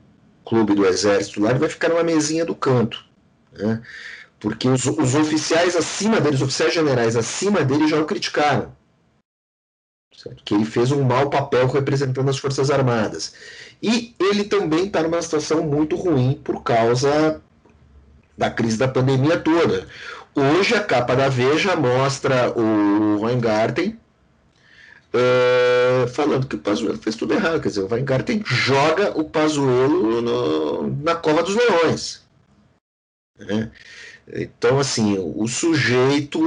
clube 0.44 0.74
do 0.74 0.86
Exército 0.86 1.40
lá, 1.40 1.50
ele 1.50 1.58
vai 1.58 1.68
ficar 1.68 1.88
numa 1.88 2.02
mesinha 2.02 2.44
do 2.44 2.54
canto. 2.54 3.04
Né? 3.52 3.82
Porque 4.38 4.68
os, 4.68 4.84
os 4.86 5.14
oficiais 5.14 5.74
acima 5.74 6.20
dele, 6.20 6.36
os 6.36 6.42
oficiais 6.42 6.74
generais 6.74 7.16
acima 7.16 7.64
dele 7.64 7.88
já 7.88 8.00
o 8.00 8.04
criticaram. 8.04 8.74
Certo? 10.24 10.42
Que 10.42 10.54
ele 10.54 10.64
fez 10.64 10.90
um 10.90 11.02
mau 11.02 11.28
papel 11.28 11.66
representando 11.66 12.30
as 12.30 12.38
Forças 12.38 12.70
Armadas. 12.70 13.34
E 13.82 14.14
ele 14.18 14.44
também 14.44 14.86
está 14.86 15.02
numa 15.02 15.20
situação 15.20 15.62
muito 15.62 15.94
ruim 15.96 16.40
por 16.42 16.62
causa 16.62 17.40
da 18.36 18.50
crise 18.50 18.78
da 18.78 18.88
pandemia 18.88 19.38
toda. 19.38 19.86
Hoje 20.34 20.74
a 20.74 20.82
capa 20.82 21.14
da 21.14 21.28
Veja 21.28 21.76
mostra 21.76 22.50
o 22.58 23.20
Weingarten 23.20 24.00
uh, 25.12 26.08
falando 26.08 26.46
que 26.46 26.56
o 26.56 26.58
Pazuello 26.58 26.98
fez 26.98 27.14
tudo 27.16 27.34
errado. 27.34 27.60
Quer 27.60 27.68
dizer, 27.68 27.82
o 27.82 27.92
Weingarten 27.92 28.42
joga 28.46 29.16
o 29.16 29.24
Pazuello 29.24 30.22
no, 30.22 30.96
na 31.02 31.14
cova 31.14 31.42
dos 31.42 31.54
leões. 31.54 32.24
Né? 33.38 33.70
Então, 34.32 34.78
assim, 34.78 35.18
o 35.18 35.46
sujeito 35.46 36.40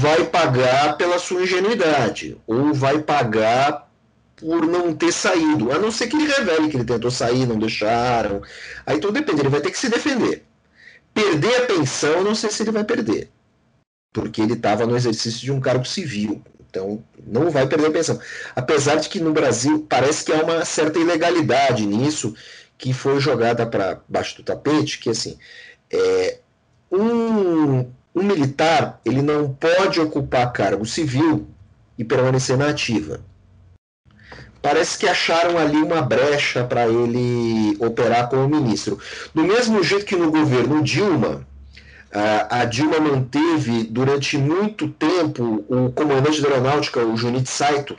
vai 0.00 0.24
pagar 0.24 0.96
pela 0.96 1.18
sua 1.18 1.42
ingenuidade, 1.42 2.38
ou 2.46 2.72
vai 2.72 3.00
pagar 3.00 3.90
por 4.36 4.66
não 4.66 4.94
ter 4.94 5.12
saído, 5.12 5.72
a 5.72 5.78
não 5.78 5.90
ser 5.90 6.08
que 6.08 6.16
ele 6.16 6.26
revele 6.26 6.68
que 6.68 6.76
ele 6.76 6.84
tentou 6.84 7.10
sair, 7.10 7.46
não 7.46 7.58
deixaram. 7.58 8.42
Aí 8.86 8.98
tudo 8.98 9.14
depende, 9.14 9.40
ele 9.40 9.48
vai 9.48 9.60
ter 9.60 9.70
que 9.70 9.78
se 9.78 9.88
defender. 9.88 10.44
Perder 11.14 11.62
a 11.62 11.66
pensão, 11.66 12.22
não 12.22 12.34
sei 12.34 12.50
se 12.50 12.62
ele 12.62 12.72
vai 12.72 12.84
perder, 12.84 13.28
porque 14.12 14.40
ele 14.40 14.54
estava 14.54 14.86
no 14.86 14.96
exercício 14.96 15.40
de 15.40 15.52
um 15.52 15.60
cargo 15.60 15.84
civil. 15.84 16.42
Então, 16.70 17.04
não 17.26 17.50
vai 17.50 17.66
perder 17.66 17.88
a 17.88 17.90
pensão. 17.90 18.18
Apesar 18.56 18.96
de 18.96 19.08
que 19.08 19.20
no 19.20 19.32
Brasil 19.32 19.86
parece 19.88 20.24
que 20.24 20.32
há 20.32 20.42
uma 20.42 20.64
certa 20.64 20.98
ilegalidade 20.98 21.84
nisso, 21.84 22.34
que 22.78 22.92
foi 22.92 23.20
jogada 23.20 23.66
para 23.66 24.00
baixo 24.08 24.36
do 24.36 24.42
tapete, 24.42 24.98
que 24.98 25.10
assim, 25.10 25.38
é, 25.92 26.38
um, 26.92 27.90
um 28.14 28.22
militar 28.22 29.00
ele 29.04 29.22
não 29.22 29.52
pode 29.54 29.98
ocupar 29.98 30.52
cargo 30.52 30.84
civil 30.84 31.48
e 31.98 32.04
permanecer 32.04 32.56
na 32.56 32.68
ativa. 32.68 33.20
Parece 34.60 34.98
que 34.98 35.08
acharam 35.08 35.58
ali 35.58 35.78
uma 35.78 36.02
brecha 36.02 36.62
para 36.62 36.86
ele 36.86 37.76
operar 37.80 38.28
como 38.28 38.48
ministro. 38.48 38.98
Do 39.34 39.42
mesmo 39.42 39.82
jeito 39.82 40.06
que 40.06 40.14
no 40.14 40.30
governo 40.30 40.82
Dilma, 40.82 41.44
a 42.48 42.64
Dilma 42.64 43.00
manteve 43.00 43.84
durante 43.84 44.38
muito 44.38 44.88
tempo 44.88 45.64
o 45.68 45.90
comandante 45.90 46.40
da 46.40 46.48
aeronáutica, 46.48 47.00
o 47.00 47.16
Junichi 47.16 47.50
Saito, 47.50 47.96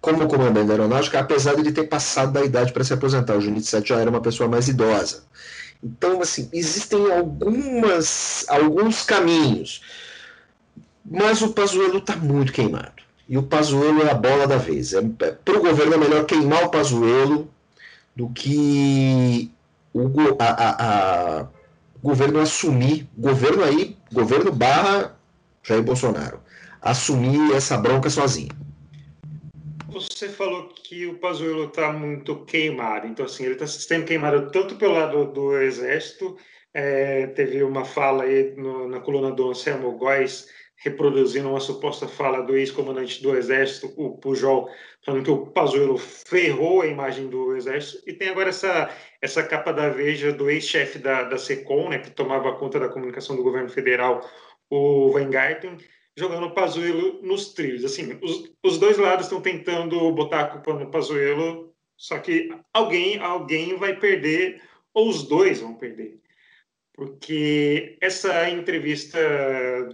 como 0.00 0.26
comandante 0.26 0.66
da 0.66 0.74
aeronáutica, 0.74 1.20
apesar 1.20 1.54
de 1.54 1.60
ele 1.60 1.72
ter 1.72 1.84
passado 1.84 2.32
da 2.32 2.44
idade 2.44 2.72
para 2.72 2.84
se 2.84 2.92
aposentar. 2.92 3.36
O 3.36 3.40
Junichi 3.40 3.66
Saito 3.66 3.88
já 3.88 3.98
era 3.98 4.10
uma 4.10 4.20
pessoa 4.20 4.48
mais 4.50 4.68
idosa. 4.68 5.22
Então, 5.82 6.20
assim, 6.20 6.48
existem 6.52 7.12
algumas, 7.12 8.44
alguns 8.48 9.02
caminhos, 9.02 9.82
mas 11.04 11.42
o 11.42 11.52
Pazuello 11.52 11.98
está 11.98 12.16
muito 12.16 12.52
queimado. 12.52 13.02
E 13.28 13.36
o 13.36 13.42
Pazuello 13.42 14.02
é 14.02 14.10
a 14.10 14.14
bola 14.14 14.46
da 14.46 14.56
vez. 14.56 14.92
É, 14.92 14.98
é 14.98 15.30
Para 15.32 15.58
o 15.58 15.62
governo 15.62 15.94
é 15.94 15.98
melhor 15.98 16.24
queimar 16.24 16.64
o 16.64 16.70
Pazuello 16.70 17.50
do 18.14 18.28
que 18.30 19.50
o 19.92 20.10
a, 20.38 20.44
a, 20.44 21.40
a, 21.40 21.46
governo 22.02 22.40
assumir, 22.40 23.08
governo 23.16 23.64
aí, 23.64 23.96
governo 24.12 24.52
barra 24.52 25.16
Jair 25.62 25.82
Bolsonaro, 25.82 26.40
assumir 26.80 27.52
essa 27.52 27.76
bronca 27.76 28.08
sozinho. 28.08 28.65
Você 29.88 30.28
falou 30.28 30.68
que 30.68 31.06
o 31.06 31.18
Pazuello 31.18 31.64
está 31.64 31.92
muito 31.92 32.44
queimado, 32.44 33.06
então 33.06 33.24
assim 33.24 33.44
ele 33.44 33.54
está 33.54 33.66
sendo 33.66 34.04
queimado 34.04 34.50
tanto 34.50 34.76
pelo 34.76 34.94
lado 34.94 35.32
do 35.32 35.56
exército, 35.58 36.36
é, 36.74 37.28
teve 37.28 37.62
uma 37.62 37.84
fala 37.84 38.24
aí 38.24 38.54
no, 38.56 38.88
na 38.88 39.00
coluna 39.00 39.30
do 39.30 39.48
Anselmo 39.48 39.96
Góes 39.96 40.48
reproduzindo 40.78 41.48
uma 41.48 41.60
suposta 41.60 42.06
fala 42.06 42.42
do 42.42 42.56
ex-comandante 42.56 43.22
do 43.22 43.34
exército, 43.34 43.92
o 43.96 44.18
Pujol, 44.18 44.68
falando 45.04 45.24
que 45.24 45.30
o 45.30 45.46
Pazuello 45.46 45.96
ferrou 45.96 46.82
a 46.82 46.86
imagem 46.86 47.28
do 47.28 47.56
exército, 47.56 48.02
e 48.06 48.12
tem 48.12 48.28
agora 48.28 48.50
essa, 48.50 48.90
essa 49.22 49.42
capa 49.42 49.72
da 49.72 49.88
Veja 49.88 50.32
do 50.32 50.50
ex-chefe 50.50 50.98
da, 50.98 51.22
da 51.24 51.38
SECOM, 51.38 51.88
né, 51.88 51.98
que 51.98 52.10
tomava 52.10 52.56
conta 52.56 52.78
da 52.78 52.88
comunicação 52.88 53.36
do 53.36 53.42
governo 53.42 53.70
federal, 53.70 54.20
o 54.68 55.12
Weingarten, 55.12 55.78
jogando 56.16 56.46
o 56.46 56.54
Pazuello 56.54 57.20
nos 57.22 57.52
trilhos. 57.52 57.84
Assim, 57.84 58.18
os, 58.22 58.50
os 58.62 58.78
dois 58.78 58.96
lados 58.96 59.26
estão 59.26 59.40
tentando 59.40 60.10
botar 60.12 60.40
a 60.40 60.46
culpa 60.46 60.72
no 60.72 60.90
Pazuello, 60.90 61.74
só 61.96 62.18
que 62.18 62.48
alguém, 62.72 63.18
alguém 63.18 63.76
vai 63.76 63.98
perder, 63.98 64.62
ou 64.94 65.08
os 65.08 65.22
dois 65.24 65.60
vão 65.60 65.74
perder. 65.74 66.18
Porque 66.94 67.98
essa 68.00 68.48
entrevista 68.48 69.18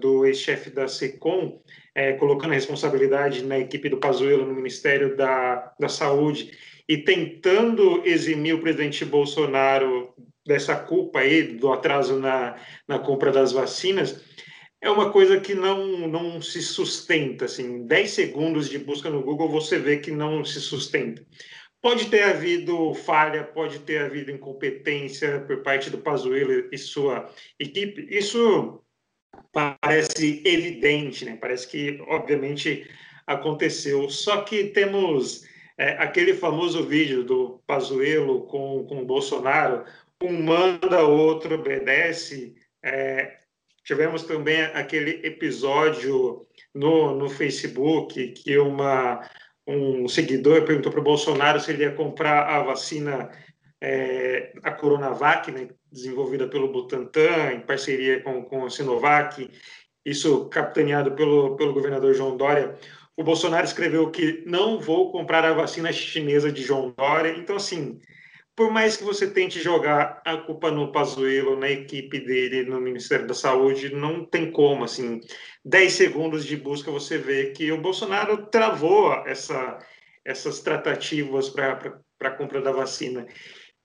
do 0.00 0.24
ex-chefe 0.24 0.70
da 0.70 0.86
SECOM, 0.86 1.60
é, 1.94 2.12
colocando 2.12 2.52
a 2.52 2.54
responsabilidade 2.54 3.44
na 3.44 3.58
equipe 3.58 3.88
do 3.88 3.98
Pazuello 3.98 4.46
no 4.46 4.54
Ministério 4.54 5.16
da, 5.16 5.74
da 5.78 5.88
Saúde 5.88 6.56
e 6.88 6.96
tentando 6.96 8.02
eximir 8.04 8.54
o 8.54 8.60
presidente 8.60 9.04
Bolsonaro 9.04 10.14
dessa 10.46 10.76
culpa 10.76 11.20
aí 11.20 11.42
do 11.42 11.72
atraso 11.72 12.18
na, 12.18 12.56
na 12.86 12.98
compra 12.98 13.30
das 13.30 13.52
vacinas, 13.52 14.22
é 14.82 14.90
uma 14.90 15.10
coisa 15.12 15.40
que 15.40 15.54
não, 15.54 16.08
não 16.08 16.42
se 16.42 16.60
sustenta. 16.60 17.44
Assim, 17.44 17.86
10 17.86 18.10
segundos 18.10 18.68
de 18.68 18.78
busca 18.78 19.08
no 19.08 19.22
Google 19.22 19.48
você 19.48 19.78
vê 19.78 19.98
que 19.98 20.10
não 20.10 20.44
se 20.44 20.60
sustenta. 20.60 21.24
Pode 21.80 22.06
ter 22.06 22.24
havido 22.24 22.92
falha, 22.92 23.44
pode 23.44 23.78
ter 23.80 24.02
havido 24.02 24.32
incompetência 24.32 25.40
por 25.46 25.62
parte 25.62 25.88
do 25.88 25.98
Pazuello 25.98 26.68
e 26.72 26.76
sua 26.76 27.32
equipe. 27.58 28.06
Isso 28.10 28.82
parece 29.52 30.42
evidente, 30.44 31.24
né? 31.24 31.38
Parece 31.40 31.68
que, 31.68 32.00
obviamente, 32.08 32.88
aconteceu. 33.26 34.10
Só 34.10 34.42
que 34.42 34.64
temos 34.64 35.44
é, 35.78 35.92
aquele 35.92 36.34
famoso 36.34 36.84
vídeo 36.84 37.22
do 37.22 37.62
Pazuello 37.66 38.46
com, 38.46 38.84
com 38.84 39.02
o 39.02 39.06
Bolsonaro, 39.06 39.84
um 40.22 40.42
manda, 40.42 41.04
outro 41.04 41.54
obedece. 41.54 42.54
É, 42.82 43.41
tivemos 43.84 44.22
também 44.22 44.62
aquele 44.62 45.26
episódio 45.26 46.46
no, 46.74 47.14
no 47.14 47.28
Facebook 47.28 48.28
que 48.28 48.58
uma 48.58 49.20
um 49.66 50.08
seguidor 50.08 50.64
perguntou 50.64 50.90
para 50.90 51.00
o 51.00 51.04
Bolsonaro 51.04 51.60
se 51.60 51.70
ele 51.70 51.84
ia 51.84 51.92
comprar 51.92 52.48
a 52.48 52.62
vacina, 52.62 53.30
é, 53.80 54.52
a 54.62 54.72
Coronavac, 54.72 55.50
né, 55.52 55.68
desenvolvida 55.90 56.48
pelo 56.48 56.72
Butantan, 56.72 57.52
em 57.52 57.60
parceria 57.60 58.20
com, 58.22 58.42
com 58.42 58.64
a 58.64 58.70
Sinovac, 58.70 59.48
isso 60.04 60.48
capitaneado 60.48 61.12
pelo, 61.12 61.56
pelo 61.56 61.72
governador 61.72 62.12
João 62.14 62.36
Dória. 62.36 62.74
O 63.16 63.22
Bolsonaro 63.22 63.64
escreveu 63.64 64.10
que 64.10 64.42
não 64.46 64.80
vou 64.80 65.12
comprar 65.12 65.44
a 65.44 65.52
vacina 65.52 65.92
chinesa 65.92 66.50
de 66.50 66.62
João 66.62 66.92
Dória. 66.96 67.36
Então, 67.36 67.56
assim, 67.56 68.00
por 68.54 68.70
mais 68.70 68.96
que 68.96 69.04
você 69.04 69.30
tente 69.30 69.60
jogar 69.60 70.20
a 70.24 70.36
culpa 70.36 70.70
no 70.70 70.92
Pazuello, 70.92 71.58
na 71.58 71.70
equipe 71.70 72.20
dele, 72.20 72.64
no 72.64 72.80
Ministério 72.80 73.26
da 73.26 73.34
Saúde, 73.34 73.94
não 73.94 74.24
tem 74.24 74.50
como, 74.50 74.84
assim, 74.84 75.20
10 75.64 75.92
segundos 75.92 76.44
de 76.44 76.56
busca 76.56 76.90
você 76.90 77.16
vê 77.16 77.50
que 77.52 77.72
o 77.72 77.80
Bolsonaro 77.80 78.46
travou 78.46 79.12
essa, 79.26 79.78
essas 80.24 80.60
tratativas 80.60 81.48
para 81.48 82.00
a 82.20 82.30
compra 82.30 82.60
da 82.60 82.72
vacina. 82.72 83.26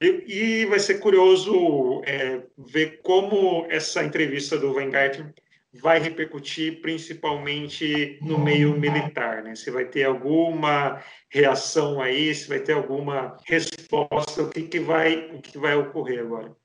E, 0.01 0.61
e 0.61 0.65
vai 0.65 0.79
ser 0.79 0.99
curioso 0.99 2.01
é, 2.05 2.43
ver 2.57 2.99
como 3.01 3.65
essa 3.69 4.03
entrevista 4.03 4.57
do 4.57 4.73
Weingarten 4.73 5.33
vai 5.81 5.99
repercutir 5.99 6.81
principalmente 6.81 8.19
no 8.21 8.37
meio 8.37 8.77
militar, 8.77 9.43
né? 9.43 9.55
Se 9.55 9.71
vai 9.71 9.85
ter 9.85 10.03
alguma 10.03 11.01
reação 11.29 12.01
aí, 12.01 12.33
se 12.33 12.47
vai 12.47 12.59
ter 12.59 12.73
alguma 12.73 13.37
resposta, 13.45 14.43
o 14.43 14.49
que, 14.49 14.63
que 14.63 14.79
vai 14.79 15.31
o 15.35 15.41
que 15.41 15.57
vai 15.57 15.75
ocorrer 15.75 16.19
agora? 16.19 16.55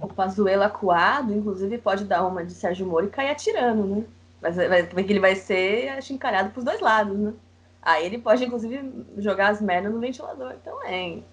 O 0.00 0.08
Pazuello 0.08 0.62
acuado, 0.62 1.32
inclusive, 1.32 1.78
pode 1.78 2.04
dar 2.04 2.26
uma 2.26 2.44
de 2.44 2.52
Sérgio 2.52 2.86
Moro 2.86 3.06
e 3.06 3.10
cair 3.10 3.30
atirando, 3.30 3.86
né? 3.86 4.04
Mas 4.42 4.56
vai, 4.56 4.82
porque 4.84 5.12
ele 5.12 5.20
vai 5.20 5.34
ser 5.34 5.88
acho, 5.90 6.12
encarado 6.12 6.50
para 6.50 6.58
os 6.58 6.64
dois 6.64 6.80
lados, 6.80 7.16
né? 7.16 7.32
Aí 7.80 8.04
ele 8.04 8.18
pode, 8.18 8.44
inclusive, 8.44 9.06
jogar 9.18 9.48
as 9.48 9.60
merdas 9.60 9.92
no 9.92 10.00
ventilador 10.00 10.54
também. 10.64 11.24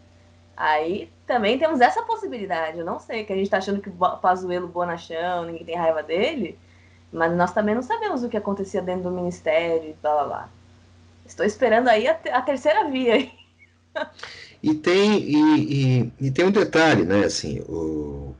Aí 0.55 1.09
também 1.25 1.57
temos 1.57 1.81
essa 1.81 2.03
possibilidade. 2.03 2.79
Eu 2.79 2.85
não 2.85 2.99
sei, 2.99 3.25
que 3.25 3.33
a 3.33 3.35
gente 3.35 3.49
tá 3.49 3.57
achando 3.57 3.81
que 3.81 3.89
o 3.89 4.17
Pazuello 4.17 4.67
bonachão, 4.67 5.45
ninguém 5.45 5.65
tem 5.65 5.75
raiva 5.75 6.03
dele. 6.03 6.57
Mas 7.13 7.35
nós 7.37 7.53
também 7.53 7.75
não 7.75 7.83
sabemos 7.83 8.23
o 8.23 8.29
que 8.29 8.35
acontecia 8.35 8.81
dentro 8.81 9.03
do 9.03 9.11
ministério 9.11 9.91
e 9.91 9.93
blá 10.01 10.13
blá 10.13 10.23
blá. 10.25 10.49
Estou 11.25 11.45
esperando 11.45 11.87
aí 11.87 12.07
a, 12.07 12.19
a 12.31 12.41
terceira 12.41 12.89
via. 12.89 13.29
E 14.63 14.73
tem, 14.73 15.21
e, 15.21 15.99
e, 15.99 16.13
e, 16.21 16.31
tem 16.31 16.45
um 16.45 16.51
detalhe, 16.51 17.03
né? 17.03 17.25
Assim, 17.25 17.61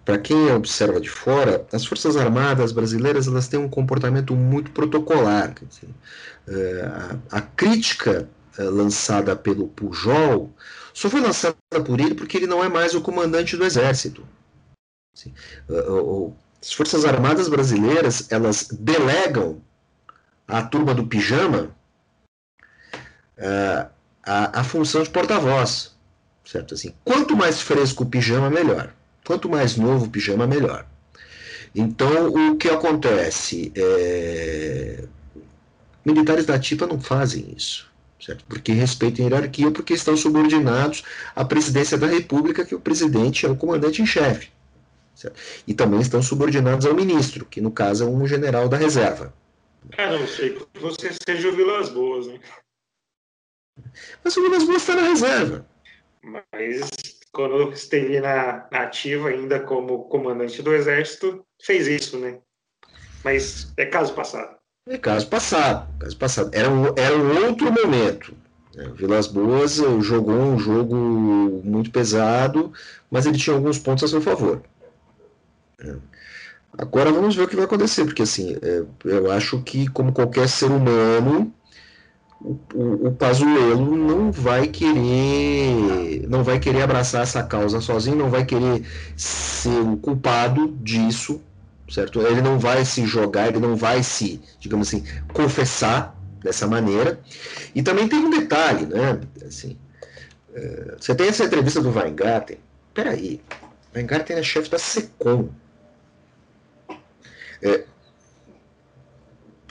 para 0.06 0.18
quem 0.18 0.52
observa 0.54 1.00
de 1.02 1.10
fora, 1.10 1.68
as 1.72 1.86
Forças 1.86 2.16
Armadas 2.16 2.72
brasileiras 2.72 3.28
elas 3.28 3.50
têm 3.50 3.60
um 3.60 3.68
comportamento 3.68 4.34
muito 4.34 4.72
protocolar. 4.72 5.54
Dizer, 5.54 5.90
é, 6.48 6.86
a, 6.86 7.38
a, 7.38 7.42
crítica 7.42 8.30
é, 8.58 8.64
lançada 8.64 9.36
pelo 9.36 9.68
Pujol 9.68 10.50
só 10.94 11.10
foi 11.10 11.20
lançada 11.20 11.56
por 11.86 12.00
ele 12.00 12.16
porque 12.16 12.38
ele 12.38 12.48
não 12.48 12.64
é 12.64 12.70
mais 12.70 12.96
o 12.96 13.02
comandante 13.02 13.58
do 13.58 13.66
Exército. 13.66 14.26
Assim, 15.14 15.34
as 16.64 16.72
Forças 16.72 17.04
Armadas 17.04 17.50
brasileiras, 17.50 18.32
elas 18.32 18.70
delegam 18.72 19.62
à 20.48 20.64
turma 20.64 20.94
do 20.94 21.06
pijama 21.06 21.76
uh, 23.38 23.90
a, 24.26 24.62
a 24.62 24.64
função 24.64 25.04
de 25.04 25.10
porta-voz, 25.10 25.94
certo? 26.46 26.74
Assim, 26.74 26.94
quanto 27.04 27.36
mais 27.36 27.60
fresco 27.62 28.04
o 28.04 28.06
pijama, 28.06 28.50
melhor. 28.50 28.94
Quanto 29.26 29.50
mais 29.50 29.76
novo 29.76 30.06
o 30.06 30.10
pijama, 30.10 30.48
melhor. 30.48 30.86
Então, 31.76 32.28
o 32.28 32.56
que 32.56 32.70
acontece? 32.70 33.74
É... 33.76 35.04
Militares 36.06 36.46
da 36.46 36.58
TIPA 36.58 36.88
não 36.88 37.00
fazem 37.00 37.54
isso, 37.58 37.92
certo? 38.22 38.46
Porque 38.48 38.72
respeitam 38.72 39.26
a 39.26 39.30
hierarquia, 39.30 39.70
porque 39.70 39.94
estão 39.94 40.16
subordinados 40.16 41.04
à 41.36 41.44
presidência 41.44 41.98
da 41.98 42.08
República, 42.08 42.64
que 42.64 42.76
o 42.76 42.80
presidente 42.80 43.46
é 43.46 43.50
o 43.50 43.56
comandante 43.56 44.02
em 44.02 44.06
chefe. 44.06 44.50
Certo? 45.16 45.40
E 45.68 45.74
também 45.74 46.02
estão 46.02 46.22
subordinados 46.22 46.86
ao 46.86 46.94
ministro, 46.94 47.46
que 47.46 47.62
no 47.62 47.72
caso 47.72 48.04
é 48.04 48.08
um 48.08 48.28
general 48.28 48.68
da 48.68 48.78
reserva. 48.78 49.34
Ah, 49.98 50.12
não 50.18 50.28
sei 50.28 50.58
você 50.80 51.12
seja 51.28 51.50
o 51.50 51.56
Vilas 51.56 51.90
Boas, 51.90 52.28
né? 52.28 52.40
Mas 54.24 54.36
o 54.38 54.42
Vilas 54.42 54.64
Boas 54.64 54.82
está 54.82 54.96
na 54.96 55.08
reserva. 55.08 55.66
Mas 56.22 56.90
quando 57.32 57.72
esteve 57.72 58.20
na, 58.20 58.68
na 58.72 58.84
ativa 58.84 59.30
ainda 59.30 59.60
como 59.60 60.06
comandante 60.06 60.62
do 60.62 60.74
exército, 60.74 61.46
fez 61.62 61.88
isso, 61.88 62.18
né? 62.18 62.40
Mas 63.24 63.74
é 63.78 63.86
caso 63.86 64.14
passado. 64.14 64.58
É 64.88 64.98
caso 64.98 65.28
passado, 65.28 65.88
caso 66.00 66.18
passado. 66.18 66.52
Era 66.54 66.70
um, 66.70 66.94
era 66.98 67.18
um 67.18 67.46
outro 67.48 67.72
momento. 67.72 68.36
É, 68.76 68.88
o 68.88 68.94
Vilas 68.96 69.28
Boas 69.28 69.76
jogou 70.02 70.36
um 70.36 70.60
jogo 70.60 70.96
muito 71.64 71.92
pesado, 71.92 72.74
mas 73.10 73.26
ele 73.26 73.38
tinha 73.38 73.56
alguns 73.56 73.80
pontos 73.80 74.04
a 74.04 74.08
seu 74.08 74.22
favor. 74.22 74.62
É. 75.84 75.96
Agora 76.78 77.12
vamos 77.12 77.36
ver 77.36 77.44
o 77.44 77.48
que 77.48 77.56
vai 77.56 77.66
acontecer, 77.66 78.04
porque 78.06 78.24
assim, 78.24 78.58
é, 78.62 78.84
eu 79.06 79.32
acho 79.32 79.62
que, 79.62 79.88
como 79.90 80.12
qualquer 80.12 80.50
ser 80.50 80.72
humano, 80.72 81.54
o, 82.42 82.58
o, 82.74 83.08
o 83.08 83.12
Pazuello 83.14 83.96
não 83.96 84.32
vai 84.32 84.68
querer 84.68 86.26
não 86.28 86.44
vai 86.44 86.60
querer 86.60 86.82
abraçar 86.82 87.22
essa 87.22 87.44
causa 87.44 87.80
sozinho, 87.80 88.18
não 88.18 88.30
vai 88.30 88.44
querer 88.44 88.84
ser 89.16 89.80
o 89.80 89.98
culpado 89.98 90.68
disso, 90.82 91.42
certo? 91.90 92.22
Ele 92.22 92.42
não 92.42 92.58
vai 92.58 92.84
se 92.86 93.06
jogar, 93.06 93.48
ele 93.48 93.60
não 93.60 93.76
vai 93.76 94.02
se, 94.02 94.42
digamos 94.60 94.88
assim, 94.88 95.04
confessar 95.32 96.16
dessa 96.42 96.68
maneira. 96.68 97.20
E 97.76 97.84
também 97.84 98.08
tem 98.08 98.20
um 98.20 98.30
detalhe, 98.30 98.86
né? 98.86 99.20
Assim, 99.46 99.78
é, 100.54 100.96
você 101.00 101.14
tem 101.14 101.28
essa 101.28 101.46
entrevista 101.46 101.82
do 101.82 101.92
Weingarten, 101.92 102.58
peraí, 102.94 103.40
Weingarten 103.96 104.38
é 104.38 104.44
chefe 104.44 104.70
da 104.70 104.80
SECOM, 104.80 105.50
é, 107.64 107.86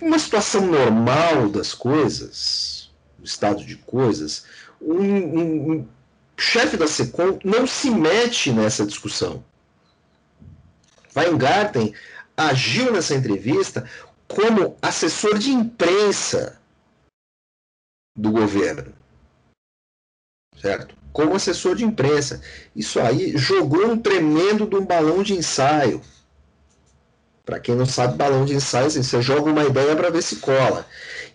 uma 0.00 0.18
situação 0.18 0.66
normal 0.66 1.48
das 1.48 1.74
coisas, 1.74 2.90
no 3.18 3.24
estado 3.24 3.64
de 3.64 3.76
coisas, 3.76 4.44
um, 4.81 5.00
um, 5.00 5.72
um 5.72 5.88
chefe 6.37 6.76
da 6.76 6.88
SECOM 6.88 7.38
não 7.44 7.66
se 7.66 7.90
mete 7.90 8.52
nessa 8.52 8.85
discussão. 8.85 9.44
Weingarten 11.14 11.94
agiu 12.37 12.92
nessa 12.92 13.14
entrevista 13.14 13.88
como 14.26 14.76
assessor 14.81 15.38
de 15.38 15.50
imprensa 15.50 16.59
do 18.16 18.31
governo. 18.31 18.92
Certo? 20.59 20.96
Como 21.12 21.35
assessor 21.35 21.76
de 21.76 21.85
imprensa. 21.85 22.40
Isso 22.74 22.98
aí 22.98 23.37
jogou 23.37 23.87
um 23.87 23.98
tremendo 23.98 24.66
de 24.66 24.76
um 24.76 24.85
balão 24.85 25.22
de 25.22 25.35
ensaio. 25.35 26.02
Para 27.44 27.59
quem 27.59 27.74
não 27.74 27.87
sabe, 27.87 28.16
balão 28.16 28.44
de 28.44 28.55
ensaio, 28.55 28.87
assim, 28.87 29.02
você 29.02 29.20
joga 29.20 29.50
uma 29.50 29.64
ideia 29.64 29.96
para 29.96 30.11
ver 30.11 30.22
se 30.22 30.37
cola. 30.37 30.87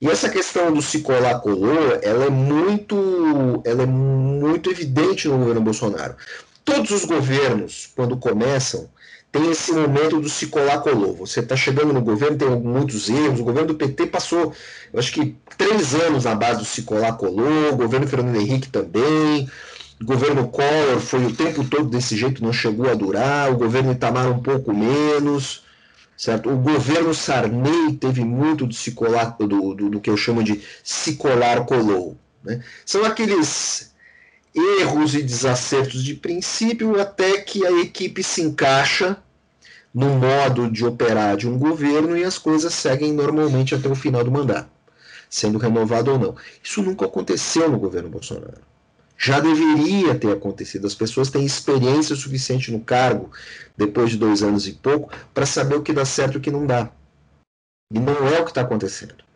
E 0.01 0.07
essa 0.07 0.29
questão 0.29 0.71
do 0.71 0.81
se 0.81 0.99
colar 0.99 1.39
colou, 1.39 1.99
ela 2.01 2.25
é 2.25 2.29
muito, 2.29 3.61
ela 3.65 3.83
é 3.83 3.85
muito 3.85 4.69
evidente 4.69 5.27
no 5.27 5.37
governo 5.37 5.61
Bolsonaro. 5.61 6.15
Todos 6.63 6.91
os 6.91 7.03
governos, 7.03 7.89
quando 7.93 8.15
começam, 8.15 8.89
tem 9.31 9.51
esse 9.51 9.73
momento 9.73 10.21
do 10.21 10.29
se 10.29 10.47
colar 10.47 10.79
colou. 10.79 11.15
Você 11.17 11.41
está 11.41 11.57
chegando 11.57 11.91
no 11.91 12.01
governo, 12.01 12.37
tem 12.37 12.49
muitos 12.49 13.09
erros. 13.09 13.41
O 13.41 13.43
governo 13.43 13.69
do 13.69 13.75
PT 13.75 14.07
passou, 14.07 14.53
eu 14.93 14.99
acho 14.99 15.11
que 15.11 15.35
três 15.57 15.93
anos 15.93 16.23
na 16.23 16.35
base 16.35 16.59
do 16.59 16.65
se 16.65 16.83
colar 16.83 17.13
colou. 17.13 17.73
O 17.73 17.75
governo 17.75 18.07
Fernando 18.07 18.37
Henrique 18.37 18.69
também. 18.69 19.49
O 19.99 20.05
governo 20.05 20.47
Collor 20.47 20.99
foi 20.99 21.25
o 21.25 21.33
tempo 21.33 21.63
todo 21.65 21.89
desse 21.89 22.15
jeito, 22.15 22.43
não 22.43 22.53
chegou 22.53 22.89
a 22.89 22.93
durar. 22.93 23.51
O 23.51 23.57
governo 23.57 23.91
Itamar 23.91 24.29
um 24.29 24.41
pouco 24.41 24.73
menos 24.73 25.66
certo? 26.17 26.49
O 26.49 26.57
governo 26.57 27.13
Sarney 27.13 27.93
teve 27.93 28.25
muito 28.25 28.67
de 28.67 28.75
se 28.75 28.91
colar, 28.91 29.37
do, 29.37 29.75
do, 29.75 29.89
do 29.89 30.01
que 30.01 30.09
eu 30.09 30.17
chamo 30.17 30.43
de 30.43 30.61
se 30.83 31.15
colar 31.15 31.63
colou. 31.65 32.17
Né? 32.43 32.61
São 32.83 33.05
aqueles 33.05 33.93
erros 34.53 35.13
e 35.13 35.21
desacertos 35.21 36.03
de 36.03 36.15
princípio 36.15 36.99
até 36.99 37.39
que 37.41 37.65
a 37.65 37.71
equipe 37.79 38.23
se 38.23 38.41
encaixa 38.41 39.17
no 39.93 40.09
modo 40.09 40.69
de 40.69 40.85
operar 40.85 41.37
de 41.37 41.47
um 41.47 41.57
governo 41.57 42.17
e 42.17 42.23
as 42.23 42.37
coisas 42.37 42.73
seguem 42.73 43.13
normalmente 43.13 43.75
até 43.75 43.87
o 43.87 43.95
final 43.95 44.23
do 44.23 44.31
mandato, 44.31 44.69
sendo 45.29 45.57
renovado 45.57 46.11
ou 46.11 46.19
não. 46.19 46.35
Isso 46.63 46.81
nunca 46.81 47.05
aconteceu 47.05 47.69
no 47.69 47.79
governo 47.79 48.09
Bolsonaro. 48.09 48.61
Já 49.17 49.39
deveria 49.39 50.13
ter 50.15 50.31
acontecido. 50.31 50.85
As 50.85 50.93
pessoas 50.93 51.31
têm 51.31 51.45
experiência 51.45 52.15
suficiente 52.15 52.71
no 52.71 52.79
cargo, 52.79 53.31
depois 53.75 54.11
de 54.11 54.17
dois 54.17 54.43
anos 54.43 54.67
e 54.67 54.73
pouco, 54.73 55.11
para 55.33 55.45
saber 55.45 55.75
o 55.75 55.81
que 55.81 55.91
dá 55.91 56.05
certo 56.05 56.35
e 56.35 56.37
o 56.37 56.41
que 56.41 56.51
não 56.51 56.65
dá. 56.65 56.91
E 57.91 57.99
não 57.99 58.27
é 58.27 58.39
o 58.39 58.43
que 58.43 58.51
está 58.51 58.61
acontecendo. 58.61 59.27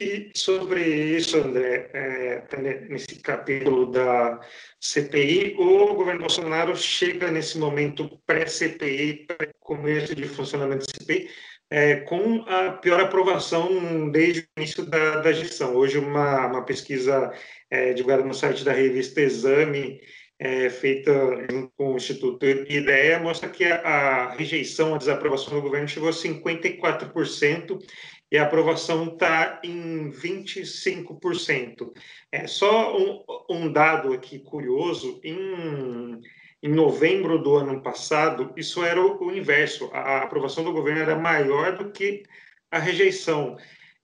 E 0.00 0.32
sobre 0.34 1.16
isso, 1.16 1.36
André, 1.36 1.88
é, 1.92 2.42
nesse 2.88 3.20
capítulo 3.20 3.86
da 3.86 4.40
CPI, 4.80 5.54
o 5.56 5.94
governo 5.94 6.22
Bolsonaro 6.22 6.76
chega 6.76 7.30
nesse 7.30 7.56
momento 7.56 8.18
pré-CPI, 8.26 9.26
pré-começo 9.26 10.12
de 10.16 10.26
funcionamento 10.26 10.86
da 10.86 10.92
CPI, 10.92 11.30
é, 11.72 11.96
com 11.96 12.44
a 12.46 12.72
pior 12.72 13.00
aprovação 13.00 14.10
desde 14.10 14.40
o 14.40 14.44
início 14.58 14.84
da, 14.84 15.22
da 15.22 15.32
gestão. 15.32 15.74
Hoje, 15.74 15.96
uma, 15.96 16.46
uma 16.46 16.64
pesquisa 16.66 17.32
é, 17.70 17.94
divulgada 17.94 18.22
no 18.22 18.34
site 18.34 18.62
da 18.62 18.72
revista 18.72 19.22
Exame, 19.22 19.98
é, 20.38 20.68
feita 20.68 21.10
com 21.74 21.94
o 21.94 21.96
Instituto 21.96 22.44
IDEA, 22.44 23.20
mostra 23.20 23.48
que 23.48 23.64
a, 23.64 23.76
a 23.76 24.34
rejeição, 24.34 24.94
a 24.94 24.98
desaprovação 24.98 25.54
do 25.54 25.62
governo 25.62 25.88
chegou 25.88 26.10
a 26.10 26.12
54%, 26.12 27.78
e 28.30 28.36
a 28.36 28.42
aprovação 28.42 29.04
está 29.06 29.58
em 29.64 30.10
25%. 30.10 31.90
É 32.30 32.46
só 32.46 32.98
um, 32.98 33.24
um, 33.48 33.72
dado 33.72 34.12
aqui 34.12 34.38
curioso: 34.38 35.20
em, 35.24 36.20
em 36.62 36.68
novembro 36.68 37.38
do 37.38 37.56
ano 37.56 37.82
passado, 37.82 38.52
isso 38.56 38.84
era 38.84 39.00
o, 39.00 39.34
inverso, 39.34 39.90
a 39.92 40.22
aprovação 40.22 40.62
do 40.62 40.72
governo 40.72 41.00
era 41.00 41.18
maior 41.18 41.76
do 41.76 41.90
que 41.90 42.22
a 42.70 42.78
rejeição. 42.78 43.56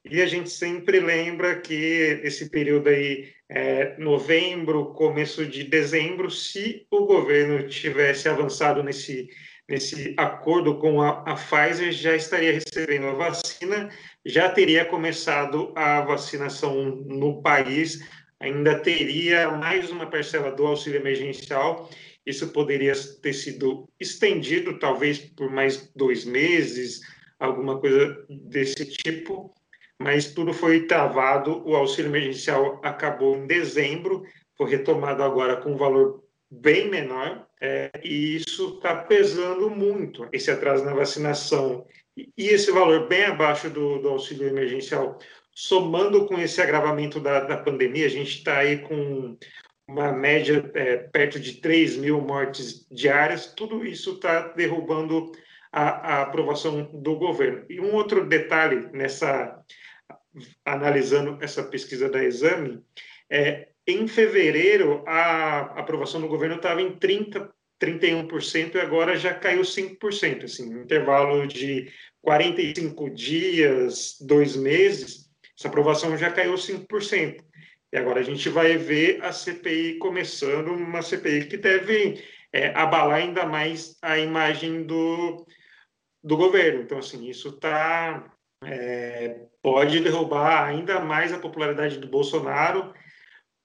E 0.05 0.21
a 0.21 0.27
gente 0.27 0.51
sempre 0.51 1.01
lembra 1.01 1.61
que 1.61 2.21
esse 2.23 2.51
período 2.51 2.89
aí, 2.89 3.31
é, 3.49 3.97
novembro, 3.99 4.93
começo 4.95 5.47
de 5.47 5.65
dezembro, 5.65 6.31
se 6.31 6.87
o 6.91 7.05
governo 7.07 7.69
tivesse 7.69 8.29
avançado 8.29 8.83
nesse, 8.83 9.29
nesse 9.69 10.15
acordo 10.17 10.79
com 10.79 11.01
a, 11.01 11.23
a 11.27 11.35
Pfizer, 11.35 11.93
já 11.93 12.17
estaria 12.17 12.53
recebendo 12.53 13.07
a 13.07 13.13
vacina 13.13 13.89
já 14.29 14.51
teria 14.51 14.85
começado 14.85 15.73
a 15.75 16.03
vacinação 16.03 16.85
no 17.07 17.41
país, 17.41 17.99
ainda 18.39 18.79
teria 18.79 19.51
mais 19.51 19.91
uma 19.91 20.07
parcela 20.07 20.53
do 20.53 20.67
auxílio 20.67 21.01
emergencial. 21.01 21.89
Isso 22.29 22.49
poderia 22.49 22.93
ter 23.23 23.33
sido 23.33 23.89
estendido, 23.99 24.79
talvez 24.79 25.19
por 25.19 25.51
mais 25.51 25.91
dois 25.97 26.27
meses, 26.27 27.01
alguma 27.41 27.81
coisa 27.81 28.23
desse 28.29 28.85
tipo, 28.85 29.51
mas 29.99 30.35
tudo 30.35 30.53
foi 30.53 30.87
travado. 30.87 31.67
O 31.67 31.75
auxílio 31.75 32.11
emergencial 32.11 32.83
acabou 32.85 33.35
em 33.35 33.47
dezembro, 33.47 34.25
foi 34.59 34.69
retomado 34.69 35.23
agora 35.23 35.57
com 35.57 35.73
um 35.73 35.79
valor 35.79 36.23
bem 36.51 36.91
menor, 36.91 37.47
é, 37.63 37.91
e 38.05 38.37
isso 38.37 38.75
está 38.77 38.95
pesando 38.95 39.71
muito, 39.71 40.29
esse 40.31 40.51
atraso 40.51 40.85
na 40.85 40.93
vacinação 40.93 41.87
e 42.37 42.49
esse 42.49 42.71
valor 42.71 43.09
bem 43.09 43.25
abaixo 43.25 43.71
do, 43.71 44.01
do 44.01 44.09
auxílio 44.09 44.49
emergencial, 44.49 45.19
somando 45.55 46.27
com 46.27 46.39
esse 46.39 46.61
agravamento 46.61 47.21
da, 47.21 47.41
da 47.41 47.57
pandemia, 47.57 48.05
a 48.05 48.11
gente 48.11 48.39
está 48.39 48.59
aí 48.59 48.79
com 48.79 49.37
uma 49.89 50.13
média 50.13 50.71
é, 50.75 50.99
perto 50.99 51.41
de 51.41 51.55
3 51.55 51.97
mil 51.97 52.21
mortes 52.21 52.87
diárias, 52.91 53.47
tudo 53.47 53.85
isso 53.85 54.13
está 54.13 54.49
derrubando 54.49 55.33
a, 55.73 55.83
a, 55.89 56.23
aprovação 56.23 56.83
do 56.93 57.17
governo. 57.17 57.65
E 57.71 57.81
um 57.81 57.95
outro 57.95 58.27
detalhe 58.27 58.89
nessa 58.93 59.59
analisando 60.65 61.39
essa 61.41 61.65
pesquisa 61.65 62.09
da 62.09 62.23
Exame, 62.23 62.81
é, 63.31 63.69
em 63.87 64.07
fevereiro 64.07 65.03
a 65.07 65.61
aprovação 65.81 66.21
do 66.21 66.29
governo 66.29 66.57
estava 66.57 66.83
em 66.83 66.97
30 66.97 67.51
31% 67.81 68.75
e 68.75 68.81
agora 68.81 69.17
já 69.17 69.33
caiu 69.33 69.63
5%, 69.63 70.45
assim, 70.45 70.75
um 70.75 70.83
intervalo 70.83 71.47
de 71.47 71.89
45 72.21 73.09
dias, 73.11 74.17
dois 74.21 74.57
meses, 74.57 75.31
essa 75.57 75.69
aprovação 75.69 76.17
já 76.17 76.31
caiu 76.31 76.55
5%. 76.55 77.37
E 77.93 77.97
agora 77.97 78.21
a 78.21 78.23
gente 78.23 78.49
vai 78.49 78.77
ver 78.77 79.25
a 79.25 79.33
CPI 79.33 79.99
começando, 79.99 80.69
uma 80.69 81.03
CPI 81.03 81.47
que 81.47 81.57
deve 81.57 82.23
é, 82.53 82.69
abalar 82.75 83.19
ainda 83.19 83.47
mais 83.47 83.97
a 84.03 84.19
imagem 84.19 84.85
do, 84.85 85.47
do 86.23 86.37
governo. 86.37 86.83
Então, 86.83 86.99
assim, 86.99 87.27
isso 87.29 87.53
tá, 87.53 88.31
é, 88.65 89.47
pode 89.63 90.01
derrubar 90.01 90.65
ainda 90.67 91.01
mais 91.01 91.33
a 91.33 91.39
popularidade 91.39 91.99
do 91.99 92.09
Bolsonaro, 92.09 92.93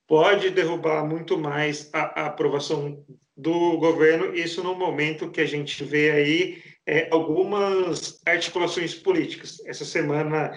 pode 0.07 0.49
derrubar 0.51 1.05
muito 1.05 1.37
mais 1.37 1.89
a, 1.93 2.21
a 2.21 2.25
aprovação 2.27 3.05
do 3.35 3.77
governo, 3.77 4.35
isso 4.35 4.63
no 4.63 4.75
momento 4.75 5.31
que 5.31 5.41
a 5.41 5.45
gente 5.45 5.83
vê 5.83 6.11
aí 6.11 6.63
é, 6.85 7.07
algumas 7.11 8.21
articulações 8.25 8.93
políticas. 8.93 9.59
Essa 9.65 9.85
semana, 9.85 10.51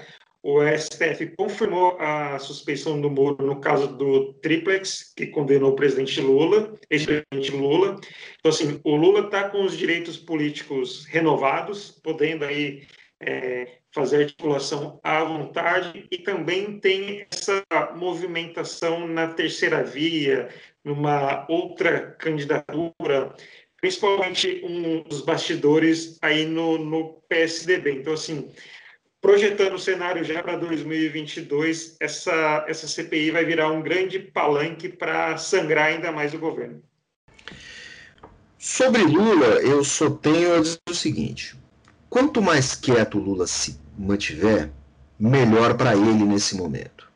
o 0.47 0.63
STF 0.63 1.35
confirmou 1.37 1.97
a 1.99 2.39
suspeição 2.39 3.01
do 3.01 3.11
Moro 3.11 3.45
no 3.45 3.61
caso 3.61 3.89
do 3.89 4.33
triplex, 4.35 5.13
que 5.17 5.27
condenou 5.27 5.73
o 5.73 5.75
presidente 5.75 6.21
Lula, 6.21 6.73
ex-presidente 6.89 7.51
Lula. 7.51 7.99
Então, 8.39 8.51
assim, 8.53 8.81
o 8.85 8.95
Lula 8.95 9.27
está 9.27 9.51
com 9.51 9.65
os 9.65 9.77
direitos 9.77 10.17
políticos 10.17 11.05
renovados, 11.07 11.91
podendo 12.01 12.45
aí 12.45 12.87
é, 13.19 13.79
fazer 13.93 14.23
articulação 14.23 15.01
à 15.03 15.25
vontade 15.25 16.07
e 16.13 16.19
também 16.19 16.79
tem 16.79 17.27
essa 17.29 17.65
movimentação 17.97 19.09
na 19.09 19.27
terceira 19.27 19.83
via, 19.83 20.49
numa 20.85 21.45
outra 21.51 22.13
candidatura, 22.21 23.35
principalmente 23.81 24.61
um, 24.63 25.03
os 25.11 25.23
bastidores 25.23 26.21
aí 26.23 26.47
no, 26.47 26.79
no 26.79 27.15
PSDB. 27.29 27.95
Então, 27.95 28.13
assim, 28.13 28.49
projetando 29.27 29.75
o 29.75 29.79
cenário 29.79 30.23
já 30.23 30.41
para 30.41 30.57
2022, 30.57 31.97
essa, 31.99 32.65
essa 32.69 32.87
CPI 32.87 33.33
vai 33.33 33.45
virar 33.45 33.73
um 33.73 33.83
grande 33.83 34.21
palanque 34.21 34.89
para 34.89 35.37
sangrar 35.37 35.87
ainda 35.87 36.13
mais 36.13 36.33
o 36.33 36.39
governo. 36.39 36.81
Sobre 38.57 39.03
Lula, 39.03 39.61
eu 39.63 39.83
só 39.83 40.09
tenho 40.11 40.55
a 40.55 40.61
dizer 40.61 40.79
o 40.89 40.95
seguinte: 40.95 41.57
quanto 42.09 42.41
mais 42.41 42.77
quieto 42.77 43.19
Lula 43.19 43.49
se 43.49 43.77
mantiver, 43.99 44.71
melhor 45.19 45.77
para 45.77 45.97
ele 45.97 46.25
nesse 46.25 46.57
momento. 46.57 47.11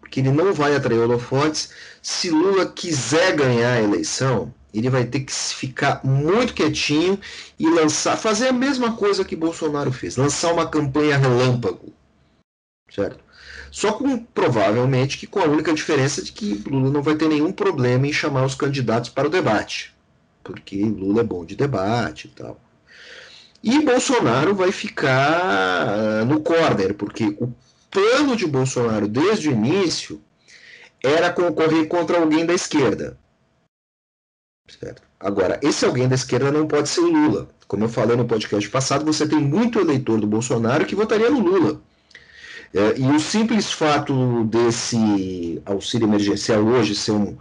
Porque 0.00 0.18
ele 0.18 0.32
não 0.32 0.52
vai 0.52 0.74
atrair 0.74 0.98
holofotes. 0.98 1.70
Se 2.02 2.28
Lula 2.28 2.66
quiser 2.66 3.36
ganhar 3.36 3.74
a 3.74 3.80
eleição, 3.80 4.52
ele 4.72 4.88
vai 4.88 5.04
ter 5.04 5.20
que 5.20 5.32
ficar 5.32 6.00
muito 6.04 6.54
quietinho 6.54 7.18
e 7.58 7.68
lançar, 7.68 8.16
fazer 8.16 8.48
a 8.48 8.52
mesma 8.52 8.92
coisa 8.92 9.24
que 9.24 9.36
Bolsonaro 9.36 9.92
fez, 9.92 10.16
lançar 10.16 10.52
uma 10.52 10.68
campanha 10.68 11.18
relâmpago, 11.18 11.92
certo? 12.90 13.22
Só 13.70 13.92
com 13.92 14.18
provavelmente 14.18 15.16
que 15.16 15.26
com 15.26 15.40
a 15.40 15.44
única 15.44 15.72
diferença 15.72 16.22
de 16.22 16.32
que 16.32 16.62
Lula 16.68 16.90
não 16.90 17.02
vai 17.02 17.14
ter 17.14 17.28
nenhum 17.28 17.52
problema 17.52 18.06
em 18.06 18.12
chamar 18.12 18.44
os 18.44 18.54
candidatos 18.54 19.10
para 19.10 19.28
o 19.28 19.30
debate, 19.30 19.94
porque 20.42 20.82
Lula 20.82 21.20
é 21.20 21.24
bom 21.24 21.44
de 21.44 21.54
debate 21.54 22.26
e 22.26 22.30
tal. 22.30 22.60
E 23.62 23.78
Bolsonaro 23.84 24.54
vai 24.54 24.72
ficar 24.72 25.42
ah, 25.42 26.24
no 26.24 26.40
corner, 26.40 26.94
porque 26.94 27.36
o 27.38 27.52
plano 27.90 28.34
de 28.34 28.46
Bolsonaro 28.46 29.06
desde 29.06 29.48
o 29.48 29.52
início 29.52 30.20
era 31.02 31.32
concorrer 31.32 31.86
contra 31.86 32.18
alguém 32.18 32.44
da 32.44 32.54
esquerda. 32.54 33.18
Certo? 34.78 35.02
Agora, 35.18 35.58
esse 35.62 35.84
alguém 35.84 36.08
da 36.08 36.14
esquerda 36.14 36.50
não 36.50 36.66
pode 36.66 36.88
ser 36.88 37.00
o 37.00 37.10
Lula. 37.10 37.48
Como 37.66 37.84
eu 37.84 37.88
falei 37.88 38.16
no 38.16 38.24
podcast 38.24 38.68
passado, 38.68 39.04
você 39.04 39.26
tem 39.28 39.38
muito 39.38 39.78
eleitor 39.78 40.20
do 40.20 40.26
Bolsonaro 40.26 40.86
que 40.86 40.94
votaria 40.94 41.30
no 41.30 41.40
Lula. 41.40 41.80
É, 42.72 42.98
e 42.98 43.10
o 43.10 43.18
simples 43.18 43.72
fato 43.72 44.44
desse 44.44 45.60
auxílio 45.66 46.06
emergencial 46.06 46.62
hoje 46.62 46.94
ser 46.94 47.12
um, 47.12 47.36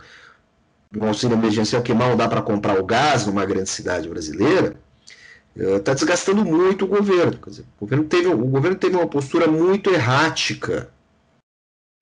um 0.96 1.08
auxílio 1.08 1.36
emergencial 1.36 1.84
que 1.84 1.94
mal 1.94 2.16
dá 2.16 2.28
para 2.28 2.42
comprar 2.42 2.80
o 2.80 2.86
gás 2.86 3.28
numa 3.28 3.46
grande 3.46 3.70
cidade 3.70 4.10
brasileira, 4.10 4.76
está 5.56 5.92
é, 5.92 5.96
desgastando 5.96 6.44
muito 6.44 6.86
o 6.86 6.88
governo. 6.88 7.40
Dizer, 7.46 7.64
o, 7.80 7.86
governo 7.86 8.06
teve, 8.06 8.28
o 8.28 8.38
governo 8.38 8.78
teve 8.78 8.96
uma 8.96 9.08
postura 9.08 9.48
muito 9.48 9.92
errática. 9.92 10.90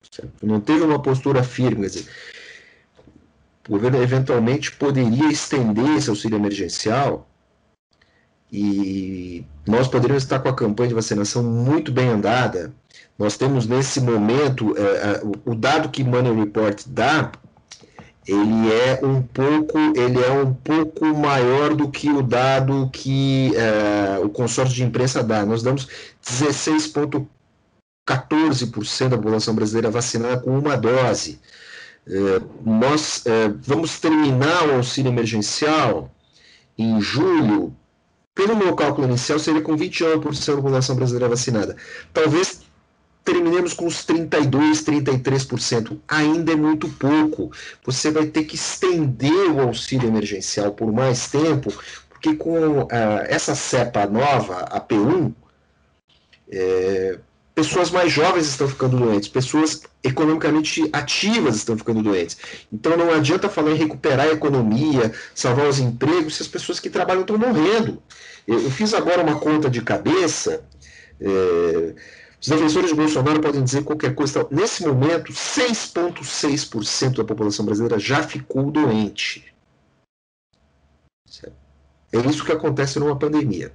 Certo? 0.09 0.45
Não 0.45 0.61
teve 0.61 0.81
uma 0.81 1.01
postura 1.01 1.43
firme. 1.43 1.81
Quer 1.81 1.87
dizer, 1.87 2.07
o 3.67 3.71
governo 3.71 4.01
eventualmente 4.01 4.71
poderia 4.71 5.29
estender 5.29 5.97
esse 5.97 6.09
auxílio 6.09 6.37
emergencial 6.37 7.27
e 8.51 9.45
nós 9.67 9.87
poderíamos 9.87 10.23
estar 10.23 10.39
com 10.39 10.47
a 10.47 10.55
campanha 10.55 10.89
de 10.89 10.95
vacinação 10.95 11.43
muito 11.43 11.91
bem 11.91 12.07
andada. 12.07 12.73
Nós 13.19 13.35
temos 13.35 13.67
nesse 13.67 13.99
momento, 13.99 14.75
é, 14.77 14.81
é, 14.81 15.21
o 15.45 15.53
dado 15.53 15.89
que 15.89 16.03
Money 16.03 16.33
Report 16.33 16.81
dá 16.87 17.31
ele 18.27 18.73
é 18.73 18.99
um 19.05 19.21
pouco 19.21 19.77
ele 19.95 20.21
é 20.21 20.31
um 20.31 20.53
pouco 20.53 21.05
maior 21.05 21.73
do 21.73 21.89
que 21.89 22.09
o 22.09 22.21
dado 22.21 22.89
que 22.91 23.53
uh, 23.55 24.25
o 24.25 24.29
consórcio 24.29 24.75
de 24.75 24.83
imprensa 24.83 25.23
dá. 25.23 25.45
Nós 25.45 25.63
damos 25.63 25.87
16,14% 26.25 29.07
da 29.07 29.17
população 29.17 29.55
brasileira 29.55 29.89
vacinada 29.89 30.41
com 30.41 30.59
uma 30.59 30.75
dose. 30.75 31.39
Uh, 32.07 32.47
nós 32.65 33.23
uh, 33.25 33.57
vamos 33.61 33.99
terminar 33.99 34.69
o 34.69 34.75
auxílio 34.75 35.11
emergencial 35.11 36.09
em 36.77 37.01
julho. 37.01 37.75
Pelo 38.33 38.55
meu 38.55 38.75
cálculo 38.75 39.07
inicial, 39.07 39.39
seria 39.39 39.61
com 39.61 39.75
29% 39.75 40.45
da 40.47 40.55
população 40.55 40.95
brasileira 40.95 41.27
vacinada. 41.27 41.75
Talvez 42.13 42.61
terminemos 43.25 43.73
com 43.73 43.85
os 43.85 44.05
32%, 44.05 44.49
33%. 44.85 45.99
Ainda 46.07 46.53
é 46.53 46.55
muito 46.55 46.87
pouco. 46.87 47.51
Você 47.83 48.09
vai 48.09 48.27
ter 48.27 48.45
que 48.45 48.55
estender 48.55 49.51
o 49.51 49.59
auxílio 49.59 50.07
emergencial 50.07 50.71
por 50.71 50.93
mais 50.93 51.29
tempo, 51.29 51.73
porque 52.09 52.35
com 52.35 52.83
uh, 52.83 52.87
essa 53.27 53.53
cepa 53.53 54.05
nova, 54.05 54.59
a 54.59 54.79
P1, 54.79 55.33
é, 56.49 57.19
pessoas 57.57 57.89
mais 57.89 58.11
jovens 58.13 58.45
estão 58.45 58.67
ficando 58.67 58.97
doentes, 58.97 59.27
pessoas 59.27 59.81
economicamente 60.03 60.87
ativas 60.93 61.55
estão 61.55 61.75
ficando 61.75 62.03
doentes. 62.03 62.37
Então 62.71 62.95
não 62.95 63.11
adianta 63.11 63.49
falar 63.49 63.71
em 63.71 63.77
recuperar 63.77 64.27
a 64.27 64.31
economia, 64.31 65.11
salvar 65.33 65.67
os 65.67 65.79
empregos, 65.79 66.35
se 66.35 66.43
as 66.43 66.47
pessoas 66.47 66.79
que 66.79 66.87
trabalham 66.87 67.21
estão 67.21 67.35
morrendo. 67.35 67.99
Eu, 68.47 68.61
eu 68.61 68.69
fiz 68.69 68.93
agora 68.93 69.23
uma 69.23 69.39
conta 69.39 69.71
de 69.71 69.81
cabeça. 69.81 70.63
É, 71.19 71.95
os 72.39 72.47
defensores 72.47 72.91
de 72.91 72.95
Bolsonaro 72.95 73.41
podem 73.41 73.63
dizer 73.63 73.83
qualquer 73.83 74.13
coisa. 74.13 74.45
Nesse 74.51 74.85
momento, 74.85 75.33
6,6% 75.33 77.17
da 77.17 77.23
população 77.23 77.65
brasileira 77.65 77.97
já 77.97 78.21
ficou 78.21 78.69
doente. 78.69 79.51
É 82.13 82.19
isso 82.29 82.45
que 82.45 82.51
acontece 82.51 82.99
numa 82.99 83.17
pandemia. 83.17 83.73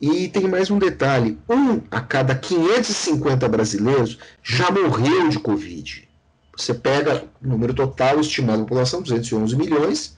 E 0.00 0.28
tem 0.28 0.48
mais 0.48 0.70
um 0.70 0.78
detalhe: 0.78 1.38
um 1.48 1.82
a 1.90 2.00
cada 2.00 2.34
550 2.34 3.46
brasileiros 3.48 4.18
já 4.42 4.70
morreu 4.70 5.28
de 5.28 5.38
Covid. 5.38 6.08
Você 6.56 6.72
pega 6.72 7.24
o 7.42 7.48
número 7.48 7.74
total 7.74 8.18
estimado 8.18 8.58
da 8.58 8.64
população, 8.64 9.02
211 9.02 9.56
milhões, 9.56 10.16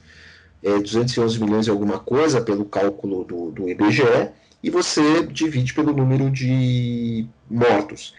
é, 0.62 0.78
211 0.78 1.40
milhões 1.40 1.66
e 1.66 1.70
alguma 1.70 1.98
coisa 1.98 2.40
pelo 2.40 2.64
cálculo 2.64 3.24
do, 3.24 3.50
do 3.50 3.68
IBGE, 3.68 4.30
e 4.62 4.70
você 4.70 5.26
divide 5.26 5.74
pelo 5.74 5.92
número 5.92 6.30
de 6.30 7.26
mortos. 7.50 8.14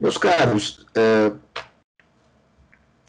Meus 0.00 0.18
caros, 0.18 0.84
é, 0.94 1.32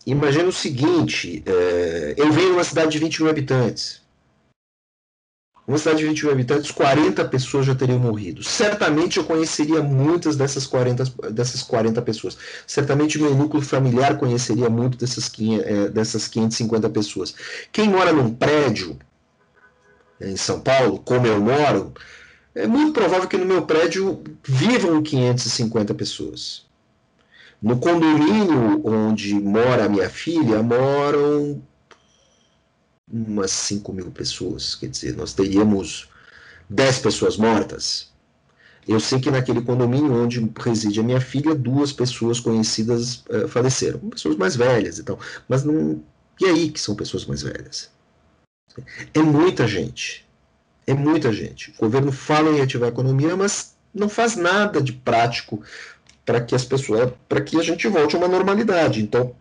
imagina 0.05 0.47
o 0.47 0.53
seguinte: 0.53 1.43
é, 1.45 2.13
eu 2.17 2.31
venho 2.31 2.49
de 2.49 2.53
uma 2.53 2.63
cidade 2.63 2.91
de 2.91 2.99
20 2.99 3.23
mil 3.23 3.31
habitantes. 3.31 4.06
Uma 5.67 5.77
cidade 5.77 5.97
de 5.97 6.05
20 6.05 6.23
mil 6.23 6.31
habitantes, 6.31 6.71
40 6.71 7.25
pessoas 7.25 7.65
já 7.65 7.75
teriam 7.75 7.99
morrido. 7.99 8.41
Certamente 8.41 9.17
eu 9.17 9.25
conheceria 9.25 9.83
muitas 9.83 10.37
dessas 10.37 10.65
40, 10.65 11.03
dessas 11.29 11.61
40 11.61 12.01
pessoas. 12.03 12.37
Certamente 12.65 13.19
meu 13.19 13.35
núcleo 13.35 13.61
familiar 13.61 14.17
conheceria 14.17 14.69
muito 14.69 14.97
dessas, 14.97 15.29
é, 15.65 15.89
dessas 15.89 16.25
550 16.29 16.89
pessoas. 16.89 17.35
Quem 17.69 17.89
mora 17.89 18.13
num 18.13 18.33
prédio 18.33 18.97
em 20.21 20.37
São 20.37 20.61
Paulo, 20.61 20.99
como 20.99 21.27
eu 21.27 21.41
moro, 21.41 21.93
é 22.55 22.65
muito 22.65 22.93
provável 22.93 23.27
que 23.27 23.37
no 23.37 23.45
meu 23.45 23.63
prédio 23.63 24.23
vivam 24.45 25.03
550 25.03 25.93
pessoas. 25.95 26.65
No 27.61 27.77
condomínio 27.77 28.81
onde 28.85 29.33
mora 29.35 29.83
a 29.83 29.89
minha 29.89 30.09
filha, 30.09 30.63
moram 30.63 31.61
umas 33.11 33.51
5 33.51 33.93
mil 33.93 34.11
pessoas. 34.11 34.75
Quer 34.75 34.87
dizer, 34.87 35.15
nós 35.15 35.33
teríamos 35.33 36.09
10 36.69 36.99
pessoas 36.99 37.37
mortas. 37.37 38.11
Eu 38.87 38.99
sei 38.99 39.19
que 39.19 39.31
naquele 39.31 39.61
condomínio 39.61 40.13
onde 40.13 40.49
reside 40.57 40.99
a 40.99 41.03
minha 41.03 41.19
filha, 41.19 41.53
duas 41.53 41.91
pessoas 41.91 42.39
conhecidas 42.39 43.23
uh, 43.29 43.47
faleceram. 43.47 43.99
Pessoas 43.99 44.37
mais 44.37 44.55
velhas 44.55 44.97
e 44.97 45.03
tal. 45.03 45.19
Mas 45.47 45.63
não. 45.63 46.01
E 46.39 46.45
aí 46.45 46.69
que 46.69 46.79
são 46.79 46.95
pessoas 46.95 47.25
mais 47.25 47.41
velhas? 47.41 47.91
É 49.13 49.19
muita 49.19 49.67
gente. 49.67 50.25
É 50.85 50.93
muita 50.93 51.33
gente. 51.33 51.73
O 51.77 51.81
governo 51.81 52.11
fala 52.11 52.49
em 52.51 52.61
ativar 52.61 52.87
a 52.89 52.91
economia, 52.91 53.35
mas 53.35 53.75
não 53.93 54.07
faz 54.07 54.35
nada 54.37 54.81
de 54.81 54.93
prático 54.93 55.61
para 56.25 56.39
que 56.39 56.55
as 56.55 56.63
pessoas, 56.63 57.11
para 57.27 57.41
que 57.41 57.59
a 57.59 57.63
gente 57.63 57.87
volte 57.87 58.15
a 58.15 58.19
uma 58.19 58.27
normalidade. 58.27 59.01
Então, 59.01 59.35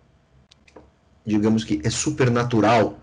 digamos 1.25 1.63
que 1.63 1.81
é 1.85 1.91
super 1.91 2.31
natural 2.31 2.99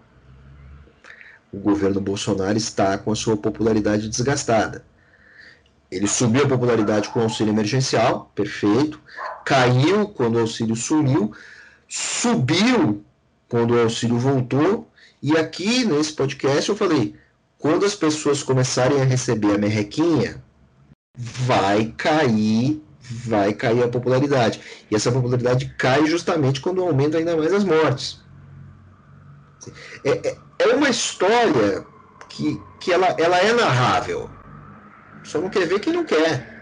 o 1.53 1.59
governo 1.59 2.01
Bolsonaro 2.01 2.57
está 2.57 2.97
com 2.97 3.11
a 3.11 3.15
sua 3.15 3.37
popularidade 3.37 4.09
desgastada. 4.09 4.83
Ele 5.91 6.07
subiu 6.07 6.45
a 6.45 6.47
popularidade 6.47 7.09
com 7.09 7.19
o 7.19 7.23
auxílio 7.23 7.53
emergencial, 7.53 8.31
perfeito. 8.33 8.99
Caiu 9.45 10.07
quando 10.07 10.37
o 10.37 10.39
auxílio 10.39 10.75
sumiu, 10.75 11.31
subiu 11.87 13.05
quando 13.47 13.75
o 13.75 13.79
auxílio 13.79 14.17
voltou. 14.17 14.87
E 15.21 15.37
aqui 15.37 15.85
nesse 15.85 16.13
podcast 16.13 16.67
eu 16.69 16.75
falei: 16.75 17.15
quando 17.59 17.85
as 17.85 17.93
pessoas 17.93 18.41
começarem 18.41 18.99
a 18.99 19.05
receber 19.05 19.53
a 19.53 19.57
merrequinha, 19.59 20.43
vai 21.15 21.93
cair, 21.95 22.81
vai 22.99 23.53
cair 23.53 23.83
a 23.83 23.87
popularidade. 23.87 24.59
E 24.89 24.95
essa 24.95 25.11
popularidade 25.11 25.71
cai 25.77 26.07
justamente 26.07 26.59
quando 26.59 26.81
aumenta 26.81 27.19
ainda 27.19 27.37
mais 27.37 27.53
as 27.53 27.63
mortes. 27.63 28.22
É, 30.05 30.29
é, 30.29 30.37
é 30.59 30.75
uma 30.75 30.89
história 30.89 31.85
que, 32.29 32.59
que 32.79 32.91
ela, 32.91 33.07
ela 33.19 33.39
é 33.39 33.53
narrável. 33.53 34.29
Só 35.23 35.39
não 35.39 35.49
quer 35.49 35.65
ver 35.65 35.79
quem 35.79 35.93
não 35.93 36.05
quer. 36.05 36.53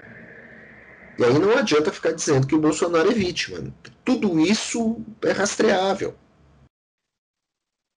E 1.18 1.24
aí 1.24 1.38
não 1.38 1.58
adianta 1.58 1.92
ficar 1.92 2.12
dizendo 2.12 2.48
que 2.48 2.56
o 2.56 2.60
Bolsonaro 2.60 3.10
é 3.10 3.14
vítima. 3.14 3.74
Tudo 4.04 4.40
isso 4.40 5.04
é 5.24 5.32
rastreável. 5.32 6.16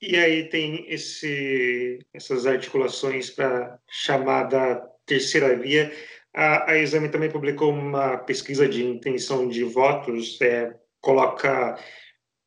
E 0.00 0.16
aí 0.16 0.48
tem 0.48 0.84
esse, 0.92 1.98
essas 2.12 2.46
articulações 2.46 3.30
para 3.30 3.78
chamada 3.88 4.82
terceira 5.06 5.56
via. 5.56 5.92
A, 6.34 6.72
a 6.72 6.78
Exame 6.78 7.08
também 7.08 7.30
publicou 7.30 7.72
uma 7.72 8.18
pesquisa 8.18 8.68
de 8.68 8.84
intenção 8.84 9.48
de 9.48 9.64
votos, 9.64 10.38
é, 10.42 10.74
coloca 11.00 11.78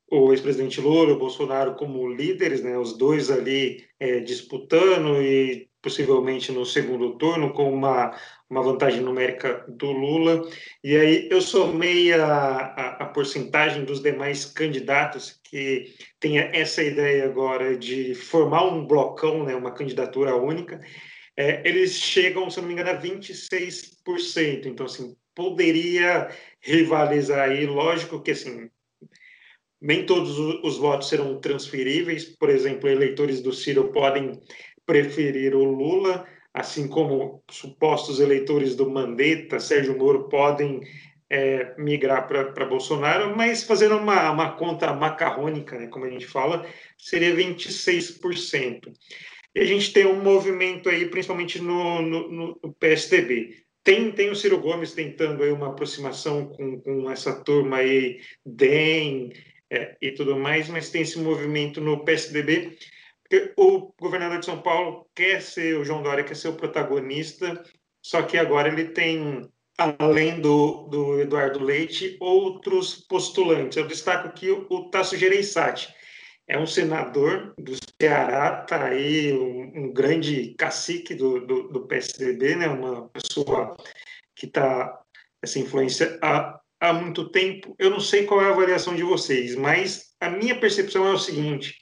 o 0.10 0.32
ex-presidente 0.32 0.80
Lula, 0.80 1.14
o 1.14 1.20
Bolsonaro 1.20 1.76
como 1.76 2.08
líderes, 2.08 2.64
né, 2.64 2.78
os 2.78 2.98
dois 2.98 3.30
ali 3.30 3.86
é, 4.00 4.20
disputando 4.20 5.22
e 5.22 5.68
possivelmente 5.82 6.52
no 6.52 6.66
segundo 6.66 7.18
turno 7.18 7.54
com 7.54 7.72
uma, 7.74 8.18
uma 8.50 8.62
vantagem 8.62 9.02
numérica 9.02 9.66
do 9.68 9.92
Lula. 9.92 10.48
E 10.84 10.96
aí 10.96 11.28
eu 11.30 11.42
somei 11.42 12.14
a, 12.14 12.26
a, 12.26 12.88
a 13.04 13.06
porcentagem 13.06 13.86
dos 13.86 14.02
demais 14.02 14.46
candidatos 14.46 15.40
que 15.44 15.94
tem 16.20 16.40
essa 16.40 16.84
ideia 16.84 17.26
agora 17.26 17.78
de 17.78 18.16
formar 18.16 18.66
um 18.66 18.86
blocão, 18.86 19.44
né, 19.44 19.56
uma 19.56 19.74
candidatura 19.74 20.36
única. 20.36 20.80
É, 21.38 21.62
eles 21.68 21.94
chegam, 21.94 22.50
se 22.50 22.60
não 22.60 22.68
me 22.68 22.74
engano, 22.74 22.90
a 22.90 23.02
26%. 23.02 24.66
Então, 24.66 24.88
assim, 24.88 25.16
poderia 25.36 26.30
rivalizar 26.60 27.50
aí. 27.50 27.68
Lógico 27.68 28.22
que, 28.22 28.32
assim, 28.32 28.70
nem 29.82 30.06
todos 30.06 30.38
os 30.38 30.78
votos 30.78 31.10
serão 31.10 31.40
transferíveis. 31.40 32.26
Por 32.26 32.50
exemplo, 32.50 32.90
eleitores 32.90 33.42
do 33.42 33.54
Ciro 33.54 33.92
podem 33.92 34.40
preferir 34.86 35.56
o 35.56 35.64
Lula, 35.64 36.26
assim 36.54 36.88
como 36.88 37.44
supostos 37.52 38.20
eleitores 38.20 38.76
do 38.76 38.90
Mandetta, 38.90 39.60
Sérgio 39.60 39.98
Moro, 39.98 40.30
podem 40.30 40.82
é, 41.30 41.76
migrar 41.78 42.28
para 42.28 42.66
Bolsonaro, 42.66 43.36
mas 43.36 43.64
fazendo 43.64 43.98
uma, 43.98 44.32
uma 44.32 44.52
conta 44.52 44.94
macarrônica, 44.94 45.78
né, 45.78 45.88
como 45.88 46.06
a 46.06 46.10
gente 46.10 46.26
fala, 46.26 46.66
seria 46.98 47.36
26%. 47.36 48.92
E 49.54 49.60
a 49.60 49.66
gente 49.66 49.92
tem 49.92 50.06
um 50.06 50.22
movimento 50.22 50.90
aí, 50.90 51.08
principalmente 51.10 51.62
no, 51.62 52.02
no, 52.02 52.30
no 52.62 52.74
PSDB. 52.80 53.56
Tem, 53.84 54.12
tem 54.12 54.30
o 54.30 54.36
Ciro 54.36 54.60
Gomes 54.60 54.94
tentando 54.94 55.44
aí 55.44 55.52
uma 55.52 55.70
aproximação 55.70 56.46
com, 56.48 56.80
com 56.82 57.10
essa 57.10 57.44
turma 57.44 57.78
aí, 57.78 58.20
DEM, 58.46 59.32
é, 59.72 59.98
e 60.02 60.12
tudo 60.12 60.38
mais, 60.38 60.68
mas 60.70 60.90
tem 60.90 61.02
esse 61.02 61.20
movimento 61.20 61.82
no 61.82 62.04
PSDB, 62.04 62.78
porque 63.24 63.54
o 63.58 63.94
governador 64.00 64.40
de 64.40 64.46
São 64.46 64.62
Paulo 64.62 65.10
quer 65.14 65.42
ser, 65.42 65.78
o 65.78 65.84
João 65.84 66.02
Dória 66.02 66.24
quer 66.24 66.36
ser 66.36 66.48
o 66.50 66.56
protagonista, 66.56 67.62
só 68.02 68.22
que 68.22 68.38
agora 68.38 68.70
ele 68.70 68.86
tem, 68.86 69.50
além 69.78 70.40
do, 70.40 70.88
do 70.88 71.20
Eduardo 71.20 71.62
Leite, 71.62 72.16
outros 72.22 72.96
postulantes. 72.96 73.78
Eu 73.78 73.88
destaco 73.88 74.30
aqui 74.30 74.50
o, 74.50 74.66
o 74.70 74.90
Tasso 74.90 75.18
Gereissati, 75.18 75.94
é 76.48 76.58
um 76.58 76.66
senador 76.66 77.54
do 77.58 77.74
Ceará, 78.02 78.62
está 78.62 78.86
aí 78.86 79.34
um, 79.34 79.88
um, 79.88 79.94
grande 79.94 80.56
cacique 80.58 81.14
do, 81.14 81.46
do, 81.46 81.68
do, 81.68 81.86
PSDB, 81.86 82.56
né? 82.56 82.70
uma 82.70 83.10
pessoa 83.10 83.76
que 84.34 84.46
está 84.46 85.02
essa 85.44 85.60
influência 85.60 86.18
há 86.80 86.94
muito 86.94 87.30
tempo. 87.30 87.76
Eu 87.78 87.90
não 87.90 88.00
sei 88.00 88.26
qual 88.26 88.42
é 88.42 88.46
a 88.46 88.50
avaliação 88.50 88.96
de 88.96 89.04
vocês, 89.04 89.56
mas 89.56 90.14
a 90.20 90.30
minha 90.30 90.60
percepção 90.60 91.08
é 91.08 91.12
o 91.12 91.20
seguinte: 91.20 91.76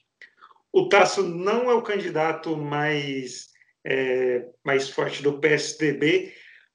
o 0.72 0.88
Tasso 0.90 1.24
não 1.24 1.70
é 1.70 1.74
o 1.74 1.82
candidato 1.82 2.56
mais, 2.58 3.48
é, 3.86 4.46
mais 4.64 4.90
forte 4.90 5.22
do 5.22 5.40
PSDB, 5.40 6.34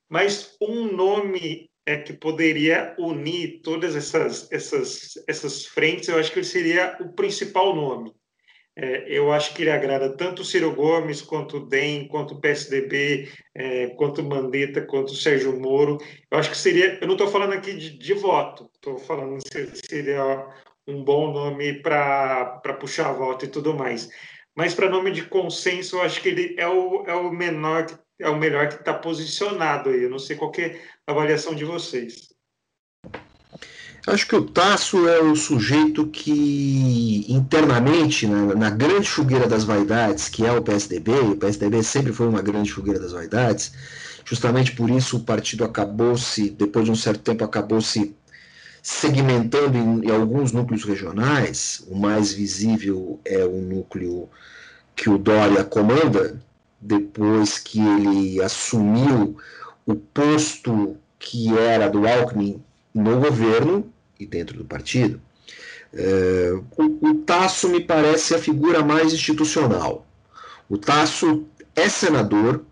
mas 0.08 0.56
um 0.60 0.92
nome 0.92 1.70
é, 1.86 1.96
que 1.98 2.12
poderia 2.12 2.94
unir 2.98 3.60
todas 3.62 3.96
essas, 3.96 4.50
essas, 4.52 5.12
essas 5.26 5.66
frentes, 5.66 6.08
eu 6.08 6.18
acho 6.18 6.32
que 6.32 6.38
ele 6.38 6.46
seria 6.46 6.96
o 7.00 7.12
principal 7.12 7.74
nome. 7.74 8.12
É, 8.82 9.04
eu 9.06 9.30
acho 9.30 9.52
que 9.52 9.62
ele 9.62 9.70
agrada 9.70 10.08
tanto 10.16 10.40
o 10.40 10.44
Ciro 10.44 10.74
Gomes, 10.74 11.20
quanto 11.20 11.58
o 11.58 11.66
DEM, 11.66 12.08
quanto 12.08 12.32
o 12.32 12.40
PSDB, 12.40 13.28
é, 13.54 13.88
quanto 13.88 14.22
o 14.22 14.24
Mandetta, 14.24 14.80
quanto 14.80 15.10
o 15.10 15.16
Sérgio 15.16 15.60
Moro. 15.60 15.98
Eu 16.30 16.38
acho 16.38 16.50
que 16.50 16.56
seria. 16.56 16.98
Eu 16.98 17.06
não 17.06 17.12
estou 17.12 17.28
falando 17.28 17.52
aqui 17.52 17.74
de, 17.74 17.98
de 17.98 18.14
voto, 18.14 18.70
estou 18.74 18.96
falando 18.96 19.38
que 19.42 19.86
seria 19.86 20.46
um 20.86 21.04
bom 21.04 21.30
nome 21.30 21.82
para 21.82 22.58
puxar 22.80 23.10
a 23.10 23.12
voto 23.12 23.44
e 23.44 23.48
tudo 23.48 23.74
mais. 23.74 24.08
Mas 24.56 24.74
para 24.74 24.88
nome 24.88 25.10
de 25.10 25.24
consenso, 25.26 25.96
eu 25.96 26.02
acho 26.02 26.22
que 26.22 26.30
ele 26.30 26.56
é 26.58 26.66
o, 26.66 27.04
é 27.06 27.14
o 27.14 27.30
menor, 27.30 27.86
é 28.18 28.30
o 28.30 28.38
melhor 28.38 28.68
que 28.68 28.76
está 28.76 28.94
posicionado 28.94 29.90
aí. 29.90 30.04
Eu 30.04 30.10
não 30.10 30.18
sei 30.18 30.36
qual 30.36 30.52
é 30.56 30.80
a 31.06 31.12
avaliação 31.12 31.54
de 31.54 31.66
vocês. 31.66 32.29
Acho 34.06 34.26
que 34.26 34.34
o 34.34 34.42
Tasso 34.42 35.06
é 35.06 35.20
o 35.20 35.36
sujeito 35.36 36.06
que, 36.06 37.26
internamente, 37.28 38.26
na, 38.26 38.54
na, 38.54 38.70
grande 38.70 39.08
fogueira 39.08 39.46
das 39.46 39.64
vaidades, 39.64 40.28
que 40.28 40.44
é 40.46 40.52
o 40.52 40.62
PSDB, 40.62 41.12
o 41.12 41.36
PSDB 41.36 41.82
sempre 41.82 42.12
foi 42.12 42.26
uma 42.26 42.40
grande 42.40 42.72
fogueira 42.72 42.98
das 42.98 43.12
vaidades, 43.12 43.72
justamente 44.24 44.72
por 44.72 44.88
isso 44.88 45.18
o 45.18 45.20
partido 45.20 45.64
acabou 45.64 46.16
se, 46.16 46.48
depois 46.48 46.86
de 46.86 46.90
um 46.90 46.94
certo 46.94 47.20
tempo, 47.20 47.44
acabou 47.44 47.80
se 47.82 48.16
segmentando 48.82 49.76
em, 49.76 50.06
em 50.06 50.10
alguns 50.10 50.50
núcleos 50.50 50.84
regionais. 50.84 51.84
O 51.86 51.94
mais 51.94 52.32
visível 52.32 53.20
é 53.22 53.44
o 53.44 53.60
núcleo 53.60 54.30
que 54.96 55.10
o 55.10 55.18
Dória 55.18 55.62
comanda, 55.62 56.40
depois 56.80 57.58
que 57.58 57.78
ele 57.78 58.42
assumiu 58.42 59.36
o 59.84 59.94
posto 59.94 60.96
que 61.18 61.54
era 61.54 61.88
do 61.90 62.08
Alckmin 62.08 62.62
no 62.94 63.20
governo 63.20 63.92
e 64.18 64.26
dentro 64.26 64.58
do 64.58 64.64
partido. 64.64 65.20
É, 65.92 66.52
o, 66.76 67.08
o 67.08 67.14
Tasso 67.22 67.68
me 67.68 67.80
parece 67.80 68.34
a 68.34 68.38
figura 68.38 68.82
mais 68.82 69.12
institucional. 69.12 70.06
O 70.68 70.78
Tasso 70.78 71.46
é 71.74 71.88
senador, 71.88 72.64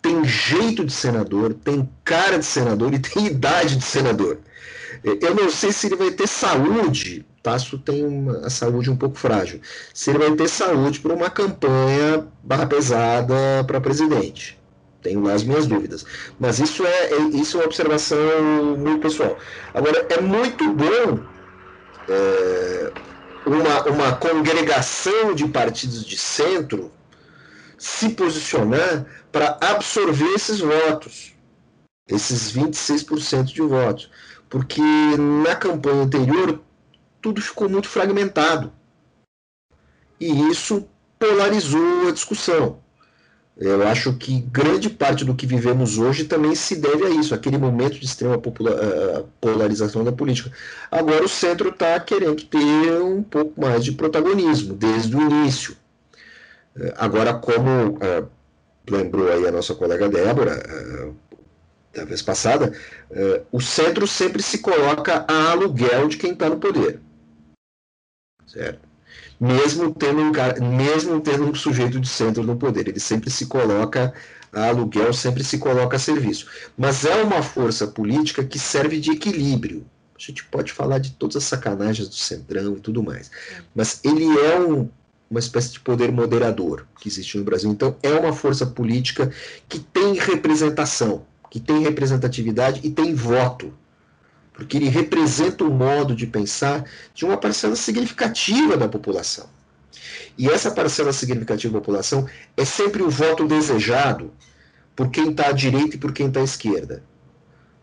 tem 0.00 0.24
jeito 0.24 0.84
de 0.84 0.92
senador, 0.92 1.54
tem 1.54 1.88
cara 2.04 2.38
de 2.38 2.44
senador 2.44 2.94
e 2.94 2.98
tem 2.98 3.26
idade 3.28 3.76
de 3.76 3.84
senador. 3.84 4.38
É, 5.04 5.26
eu 5.26 5.34
não 5.34 5.50
sei 5.50 5.72
se 5.72 5.86
ele 5.86 5.96
vai 5.96 6.10
ter 6.10 6.28
saúde. 6.28 7.24
Tasso 7.42 7.78
tem 7.78 8.04
uma, 8.04 8.46
a 8.46 8.50
saúde 8.50 8.90
um 8.90 8.96
pouco 8.96 9.18
frágil. 9.18 9.60
Se 9.94 10.10
ele 10.10 10.18
vai 10.18 10.32
ter 10.32 10.48
saúde 10.48 11.00
para 11.00 11.14
uma 11.14 11.30
campanha 11.30 12.26
barra 12.44 12.66
pesada 12.66 13.64
para 13.66 13.80
presidente. 13.80 14.59
Tenho 15.02 15.26
as 15.28 15.42
minhas 15.42 15.66
dúvidas. 15.66 16.04
Mas 16.38 16.58
isso 16.58 16.84
é, 16.84 17.12
é, 17.12 17.18
isso 17.34 17.56
é 17.56 17.60
uma 17.60 17.66
observação 17.66 18.76
muito 18.78 19.00
pessoal. 19.00 19.38
Agora, 19.72 20.06
é 20.10 20.20
muito 20.20 20.72
bom 20.72 21.20
é, 22.08 22.92
uma, 23.46 23.82
uma 23.84 24.16
congregação 24.16 25.34
de 25.34 25.48
partidos 25.48 26.04
de 26.04 26.18
centro 26.18 26.90
se 27.78 28.10
posicionar 28.10 29.06
para 29.32 29.56
absorver 29.60 30.34
esses 30.34 30.60
votos, 30.60 31.32
esses 32.06 32.52
26% 32.52 33.44
de 33.44 33.62
votos. 33.62 34.10
Porque 34.50 34.82
na 35.44 35.56
campanha 35.56 36.02
anterior 36.02 36.60
tudo 37.22 37.40
ficou 37.40 37.68
muito 37.68 37.88
fragmentado. 37.88 38.72
E 40.18 40.50
isso 40.50 40.86
polarizou 41.18 42.08
a 42.08 42.12
discussão. 42.12 42.80
Eu 43.60 43.86
acho 43.86 44.14
que 44.14 44.40
grande 44.40 44.88
parte 44.88 45.22
do 45.22 45.34
que 45.34 45.44
vivemos 45.44 45.98
hoje 45.98 46.24
também 46.24 46.54
se 46.54 46.76
deve 46.76 47.04
a 47.04 47.10
isso, 47.10 47.34
aquele 47.34 47.58
momento 47.58 48.00
de 48.00 48.06
extrema 48.06 48.36
eh, 48.36 49.24
polarização 49.38 50.02
da 50.02 50.10
política. 50.10 50.50
Agora 50.90 51.22
o 51.22 51.28
centro 51.28 51.68
está 51.68 52.00
querendo 52.00 52.42
ter 52.42 53.02
um 53.02 53.22
pouco 53.22 53.60
mais 53.60 53.84
de 53.84 53.92
protagonismo 53.92 54.72
desde 54.72 55.14
o 55.14 55.20
início. 55.20 55.76
Eh, 56.74 56.94
agora, 56.96 57.34
como 57.34 57.98
uh, 57.98 58.26
lembrou 58.88 59.30
aí 59.30 59.46
a 59.46 59.52
nossa 59.52 59.74
colega 59.74 60.08
Débora, 60.08 60.62
da 61.92 62.06
vez 62.06 62.22
passada, 62.22 62.72
o 63.52 63.60
centro 63.60 64.06
sempre 64.06 64.42
se 64.42 64.58
coloca 64.60 65.26
a 65.28 65.50
aluguel 65.50 66.08
de 66.08 66.16
quem 66.16 66.32
está 66.32 66.48
no 66.48 66.58
poder. 66.58 66.98
Certo? 68.46 68.89
Mesmo 69.40 69.94
tendo 69.94 70.20
um 70.20 70.32
cara, 70.32 70.60
mesmo 70.60 71.18
tendo 71.20 71.44
um 71.44 71.54
sujeito 71.54 71.98
de 71.98 72.08
centro 72.08 72.42
no 72.42 72.56
poder. 72.56 72.88
Ele 72.88 73.00
sempre 73.00 73.30
se 73.30 73.46
coloca 73.46 74.12
a 74.52 74.68
aluguel, 74.68 75.12
sempre 75.14 75.42
se 75.42 75.56
coloca 75.56 75.96
a 75.96 75.98
serviço. 75.98 76.46
Mas 76.76 77.04
é 77.06 77.22
uma 77.22 77.42
força 77.42 77.86
política 77.86 78.44
que 78.44 78.58
serve 78.58 79.00
de 79.00 79.12
equilíbrio. 79.12 79.86
A 80.14 80.22
gente 80.22 80.44
pode 80.44 80.72
falar 80.72 80.98
de 80.98 81.12
todas 81.12 81.36
as 81.36 81.44
sacanagens 81.44 82.06
do 82.06 82.14
centrão 82.14 82.76
e 82.76 82.80
tudo 82.80 83.02
mais. 83.02 83.30
Mas 83.74 84.00
ele 84.04 84.26
é 84.38 84.60
um, 84.60 84.90
uma 85.30 85.40
espécie 85.40 85.72
de 85.72 85.80
poder 85.80 86.12
moderador 86.12 86.86
que 87.00 87.08
existe 87.08 87.38
no 87.38 87.44
Brasil. 87.44 87.70
Então, 87.70 87.96
é 88.02 88.12
uma 88.12 88.34
força 88.34 88.66
política 88.66 89.32
que 89.66 89.78
tem 89.78 90.14
representação, 90.14 91.24
que 91.50 91.58
tem 91.58 91.82
representatividade 91.82 92.80
e 92.84 92.90
tem 92.90 93.14
voto 93.14 93.72
porque 94.60 94.76
ele 94.76 94.90
representa 94.90 95.64
o 95.64 95.70
modo 95.70 96.14
de 96.14 96.26
pensar 96.26 96.84
de 97.14 97.24
uma 97.24 97.38
parcela 97.38 97.74
significativa 97.74 98.76
da 98.76 98.86
população. 98.86 99.48
E 100.36 100.50
essa 100.50 100.70
parcela 100.70 101.14
significativa 101.14 101.72
da 101.72 101.80
população 101.80 102.28
é 102.54 102.64
sempre 102.66 103.02
o 103.02 103.08
voto 103.08 103.46
desejado 103.46 104.30
por 104.94 105.10
quem 105.10 105.30
está 105.30 105.48
à 105.48 105.52
direita 105.52 105.96
e 105.96 105.98
por 105.98 106.12
quem 106.12 106.26
está 106.26 106.40
à 106.40 106.44
esquerda. 106.44 107.02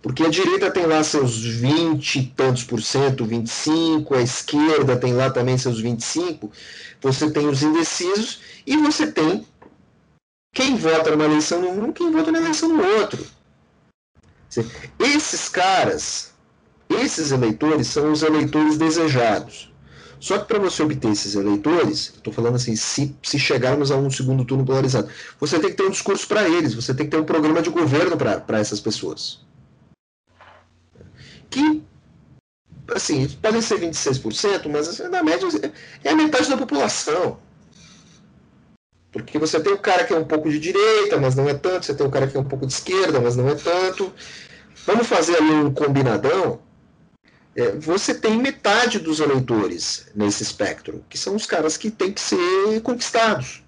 Porque 0.03 0.23
a 0.23 0.29
direita 0.29 0.69
tem 0.69 0.85
lá 0.85 1.03
seus 1.03 1.43
20 1.43 2.19
e 2.19 2.25
tantos 2.27 2.63
por 2.63 2.79
cento, 2.79 3.25
25, 3.25 4.13
a 4.13 4.21
esquerda 4.21 4.95
tem 4.95 5.13
lá 5.13 5.31
também 5.31 5.57
seus 5.57 5.79
25, 5.79 6.51
você 7.01 7.31
tem 7.31 7.47
os 7.47 7.63
indecisos 7.63 8.39
e 8.67 8.77
você 8.77 9.11
tem 9.11 9.43
quem 10.53 10.75
vota 10.75 11.09
numa 11.09 11.25
eleição 11.25 11.59
no 11.59 11.85
um, 11.85 11.91
quem 11.91 12.11
vota 12.11 12.31
na 12.31 12.37
eleição 12.37 12.69
no 12.69 12.83
outro. 12.83 13.25
Esses 14.99 15.49
caras 15.49 16.36
esses 16.89 17.31
eleitores 17.31 17.87
são 17.87 18.11
os 18.11 18.23
eleitores 18.23 18.77
desejados. 18.77 19.71
Só 20.19 20.39
que 20.39 20.45
para 20.45 20.59
você 20.59 20.81
obter 20.81 21.11
esses 21.11 21.35
eleitores, 21.35 22.13
estou 22.15 22.33
falando 22.33 22.55
assim, 22.55 22.75
se, 22.75 23.15
se 23.21 23.37
chegarmos 23.37 23.91
a 23.91 23.97
um 23.97 24.09
segundo 24.09 24.43
turno 24.43 24.65
polarizado, 24.65 25.09
você 25.39 25.59
tem 25.59 25.69
que 25.69 25.75
ter 25.75 25.83
um 25.83 25.91
discurso 25.91 26.27
para 26.27 26.47
eles, 26.47 26.73
você 26.73 26.93
tem 26.93 27.05
que 27.05 27.11
ter 27.11 27.21
um 27.21 27.25
programa 27.25 27.61
de 27.61 27.69
governo 27.69 28.17
para 28.17 28.59
essas 28.59 28.79
pessoas. 28.79 29.45
Que, 31.49 31.83
assim, 32.93 33.27
podem 33.41 33.61
ser 33.61 33.79
26%, 33.79 34.67
mas 34.69 34.87
assim, 34.87 35.03
na 35.03 35.23
média 35.23 35.47
é 36.03 36.09
a 36.09 36.15
metade 36.15 36.49
da 36.49 36.57
população. 36.57 37.37
Porque 39.11 39.37
você 39.37 39.59
tem 39.59 39.73
o 39.73 39.77
cara 39.77 40.03
que 40.03 40.13
é 40.13 40.17
um 40.17 40.25
pouco 40.25 40.49
de 40.49 40.59
direita, 40.59 41.17
mas 41.17 41.35
não 41.35 41.47
é 41.47 41.53
tanto, 41.53 41.85
você 41.85 41.93
tem 41.93 42.05
o 42.05 42.11
cara 42.11 42.27
que 42.27 42.35
é 42.35 42.39
um 42.39 42.43
pouco 42.43 42.65
de 42.65 42.73
esquerda, 42.73 43.19
mas 43.21 43.35
não 43.35 43.47
é 43.47 43.55
tanto. 43.55 44.11
Vamos 44.85 45.07
fazer 45.07 45.37
ali 45.37 45.51
um 45.51 45.71
combinadão 45.71 46.59
é, 47.57 47.71
você 47.71 48.13
tem 48.13 48.37
metade 48.37 48.99
dos 48.99 49.19
eleitores 49.19 50.07
nesse 50.15 50.43
espectro, 50.43 51.03
que 51.09 51.17
são 51.17 51.35
os 51.35 51.47
caras 51.47 51.75
que 51.75 51.89
têm 51.89 52.13
que 52.13 52.21
ser 52.21 52.81
conquistados. 52.83 53.63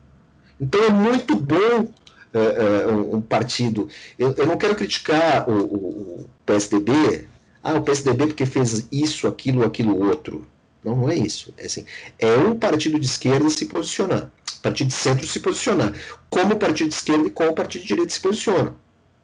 Então 0.61 0.83
é 0.83 0.89
muito 0.89 1.35
bom 1.35 1.91
é, 2.31 2.39
é, 2.39 2.87
um 2.87 3.19
partido. 3.19 3.89
Eu, 4.17 4.33
eu, 4.37 4.45
não 4.45 4.57
quero 4.57 4.75
criticar 4.75 5.49
o, 5.49 5.53
o, 5.53 5.75
o, 5.75 6.29
PSDB. 6.45 7.27
Ah, 7.63 7.73
o 7.73 7.81
PSDB 7.81 8.27
porque 8.27 8.45
fez 8.45 8.87
isso, 8.91 9.27
aquilo, 9.27 9.65
aquilo 9.65 10.07
outro. 10.07 10.47
Não, 10.83 10.95
não 10.95 11.09
é 11.09 11.15
isso. 11.15 11.51
É, 11.57 11.65
assim, 11.65 11.83
é 12.19 12.37
um 12.37 12.55
partido 12.55 12.99
de 12.99 13.07
esquerda 13.07 13.49
se 13.49 13.65
posicionar, 13.65 14.31
partido 14.61 14.89
de 14.89 14.93
centro 14.93 15.25
se 15.25 15.39
posicionar, 15.39 15.93
como 16.29 16.53
o 16.53 16.57
partido 16.59 16.89
de 16.89 16.95
esquerda 16.95 17.27
e 17.27 17.31
como 17.31 17.49
o 17.49 17.55
partido 17.55 17.81
de 17.81 17.87
direita 17.87 18.13
se 18.13 18.21
posiciona. 18.21 18.75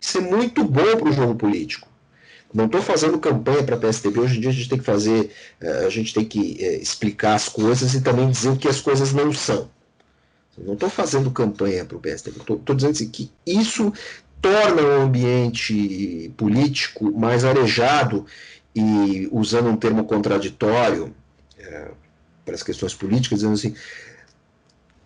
Isso 0.02 0.18
é 0.18 0.22
muito 0.22 0.64
bom 0.64 0.98
para 0.98 1.10
o 1.10 1.14
jogo 1.14 1.36
político. 1.36 1.88
Não 2.56 2.68
estou 2.68 2.82
fazendo 2.82 3.20
campanha 3.20 3.62
para 3.64 3.76
PSDB. 3.76 4.18
Hoje 4.18 4.38
em 4.38 4.40
dia 4.40 4.50
a 4.50 4.54
gente 4.54 4.70
tem 4.70 4.78
que 4.78 4.86
fazer, 4.86 5.30
eh, 5.60 5.86
a 5.86 5.90
gente 5.90 6.14
tem 6.14 6.24
que 6.24 6.64
é, 6.64 6.78
explicar 6.78 7.36
as 7.36 7.50
coisas 7.50 7.94
e 7.94 8.00
também 8.00 8.32
dizer 8.32 8.48
o 8.48 8.56
que 8.56 8.70
as 8.70 8.80
coisas 8.80 9.12
não 9.12 9.34
são. 9.34 9.70
Não 10.58 10.76
estou 10.76 10.90
fazendo 10.90 11.30
campanha 11.32 11.84
para 11.84 11.98
o 11.98 12.00
PSDB. 12.00 12.38
Estou 12.40 12.74
dizendo 12.74 12.92
assim, 12.92 13.10
que 13.10 13.30
isso 13.46 13.92
torna 14.42 14.82
o 14.82 15.02
ambiente 15.02 16.32
político 16.38 17.12
mais 17.12 17.44
arejado 17.44 18.26
e, 18.74 19.28
usando 19.34 19.68
um 19.68 19.76
termo 19.76 20.06
contraditório 20.06 21.14
é, 21.60 21.92
para 22.46 22.56
as 22.56 22.64
questões 22.64 22.94
políticas, 22.94 23.40
dizendo 23.40 23.56
assim, 23.56 23.76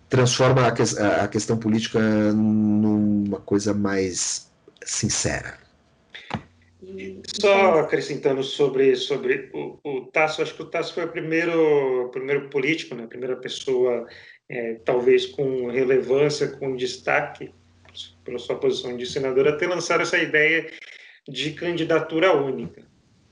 transforma 0.07 0.67
a, 0.67 0.71
que, 0.71 0.83
a 0.99 1.27
questão 1.27 1.57
política 1.57 1.99
numa 2.31 3.39
coisa 3.39 3.73
mais 3.73 4.47
sincera. 4.85 5.57
Só 7.39 7.79
acrescentando 7.79 8.43
sobre, 8.43 8.95
sobre 8.95 9.49
o, 9.53 9.77
o 9.83 10.01
Tasso, 10.07 10.41
acho 10.41 10.55
que 10.55 10.61
o 10.61 10.69
Tasso 10.69 10.93
foi 10.93 11.05
o 11.05 11.11
primeiro, 11.11 12.09
primeiro 12.11 12.49
político, 12.49 12.95
né, 12.95 13.03
a 13.03 13.07
primeira 13.07 13.35
pessoa, 13.35 14.07
é, 14.47 14.75
talvez 14.85 15.25
com 15.25 15.67
relevância, 15.67 16.47
com 16.47 16.75
destaque, 16.75 17.51
pela 18.23 18.39
sua 18.39 18.55
posição 18.55 18.95
de 18.95 19.05
senador, 19.05 19.47
a 19.47 19.55
ter 19.55 19.67
lançado 19.67 20.01
essa 20.01 20.17
ideia 20.17 20.69
de 21.27 21.51
candidatura 21.51 22.35
única. 22.35 22.83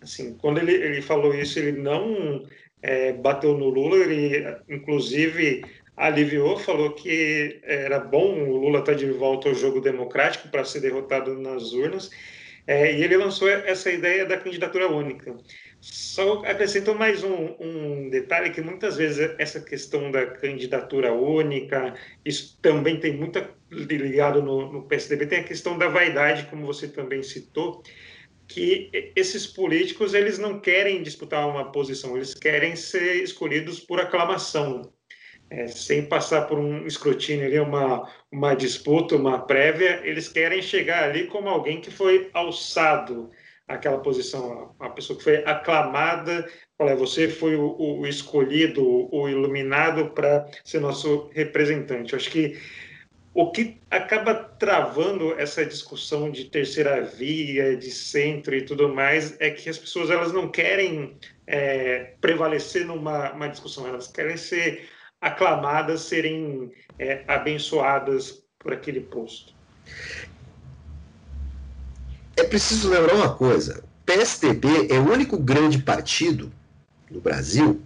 Assim, 0.01 0.35
quando 0.35 0.59
ele, 0.59 0.73
ele 0.73 1.01
falou 1.01 1.33
isso, 1.33 1.59
ele 1.59 1.79
não 1.79 2.43
é, 2.81 3.13
bateu 3.13 3.57
no 3.57 3.69
Lula, 3.69 3.97
ele, 3.97 4.45
inclusive, 4.69 5.63
aliviou, 5.95 6.57
falou 6.57 6.91
que 6.91 7.59
era 7.63 7.99
bom 7.99 8.43
o 8.43 8.57
Lula 8.57 8.79
estar 8.79 8.93
tá 8.93 8.97
de 8.97 9.09
volta 9.11 9.49
ao 9.49 9.55
jogo 9.55 9.81
democrático 9.81 10.47
para 10.49 10.63
ser 10.63 10.81
derrotado 10.81 11.37
nas 11.39 11.73
urnas, 11.73 12.11
é, 12.67 12.93
e 12.93 13.01
ele 13.01 13.15
lançou 13.15 13.47
essa 13.47 13.89
ideia 13.89 14.25
da 14.25 14.37
candidatura 14.37 14.91
única. 14.91 15.33
Só 15.79 16.43
acrescento 16.45 16.93
mais 16.93 17.23
um, 17.23 17.55
um, 17.59 18.09
detalhe 18.09 18.51
que 18.51 18.61
muitas 18.61 18.97
vezes 18.97 19.33
essa 19.39 19.61
questão 19.61 20.11
da 20.11 20.25
candidatura 20.25 21.13
única, 21.13 21.95
isso 22.25 22.59
também 22.61 22.99
tem 22.99 23.15
muito 23.15 23.41
ligado 23.71 24.41
no, 24.41 24.71
no 24.71 24.83
PSDB, 24.83 25.27
tem 25.27 25.39
a 25.39 25.43
questão 25.43 25.77
da 25.77 25.87
vaidade, 25.87 26.47
como 26.49 26.65
você 26.65 26.89
também 26.89 27.23
citou, 27.23 27.81
que 28.47 28.89
esses 29.15 29.47
políticos 29.47 30.13
eles 30.13 30.37
não 30.37 30.59
querem 30.59 31.01
disputar 31.01 31.47
uma 31.47 31.71
posição, 31.71 32.17
eles 32.17 32.33
querem 32.33 32.75
ser 32.75 33.23
escolhidos 33.23 33.79
por 33.79 33.99
aclamação 33.99 34.91
é, 35.49 35.67
sem 35.67 36.05
passar 36.05 36.47
por 36.47 36.59
um 36.59 36.85
escrutínio 36.85 37.45
ali, 37.45 37.59
uma, 37.59 38.09
uma 38.31 38.53
disputa, 38.53 39.15
uma 39.15 39.39
prévia, 39.39 40.01
eles 40.03 40.27
querem 40.27 40.61
chegar 40.61 41.03
ali 41.03 41.27
como 41.27 41.47
alguém 41.47 41.79
que 41.79 41.91
foi 41.91 42.29
alçado 42.33 43.29
àquela 43.67 43.99
posição, 43.99 44.75
a 44.79 44.89
pessoa 44.89 45.17
que 45.17 45.23
foi 45.23 45.37
aclamada, 45.45 46.47
olha, 46.79 46.95
você 46.95 47.27
foi 47.27 47.55
o, 47.55 47.75
o 47.77 48.07
escolhido, 48.07 48.83
o 49.13 49.27
iluminado 49.27 50.11
para 50.11 50.49
ser 50.63 50.79
nosso 50.79 51.29
representante. 51.33 52.13
Eu 52.13 52.17
acho 52.17 52.31
que 52.31 52.57
o 53.33 53.51
que 53.51 53.77
acaba 53.91 54.33
travando 54.33 55.39
essa 55.39 55.65
discussão 55.65 56.31
de 56.31 56.45
terceira 56.45 57.01
via, 57.01 57.75
de 57.77 57.91
centro 57.91 58.55
e 58.55 58.63
tudo 58.63 58.89
mais, 58.89 59.39
é 59.39 59.51
que 59.51 59.69
as 59.69 59.77
pessoas 59.77 60.09
elas 60.09 60.31
não 60.31 60.49
querem 60.49 61.17
é, 61.45 62.13
prevalecer 62.19 62.85
numa 62.85 63.47
discussão, 63.47 63.87
elas 63.87 64.07
querem 64.07 64.37
ser 64.37 64.89
aclamadas, 65.21 66.01
serem 66.01 66.71
é, 66.99 67.23
abençoadas 67.27 68.43
por 68.59 68.73
aquele 68.73 69.01
posto. 69.01 69.53
É 72.35 72.43
preciso 72.43 72.89
lembrar 72.89 73.15
uma 73.15 73.33
coisa: 73.33 73.83
PSDB 74.05 74.87
é 74.89 74.99
o 74.99 75.11
único 75.11 75.37
grande 75.37 75.79
partido 75.79 76.51
no 77.09 77.19
Brasil, 77.19 77.81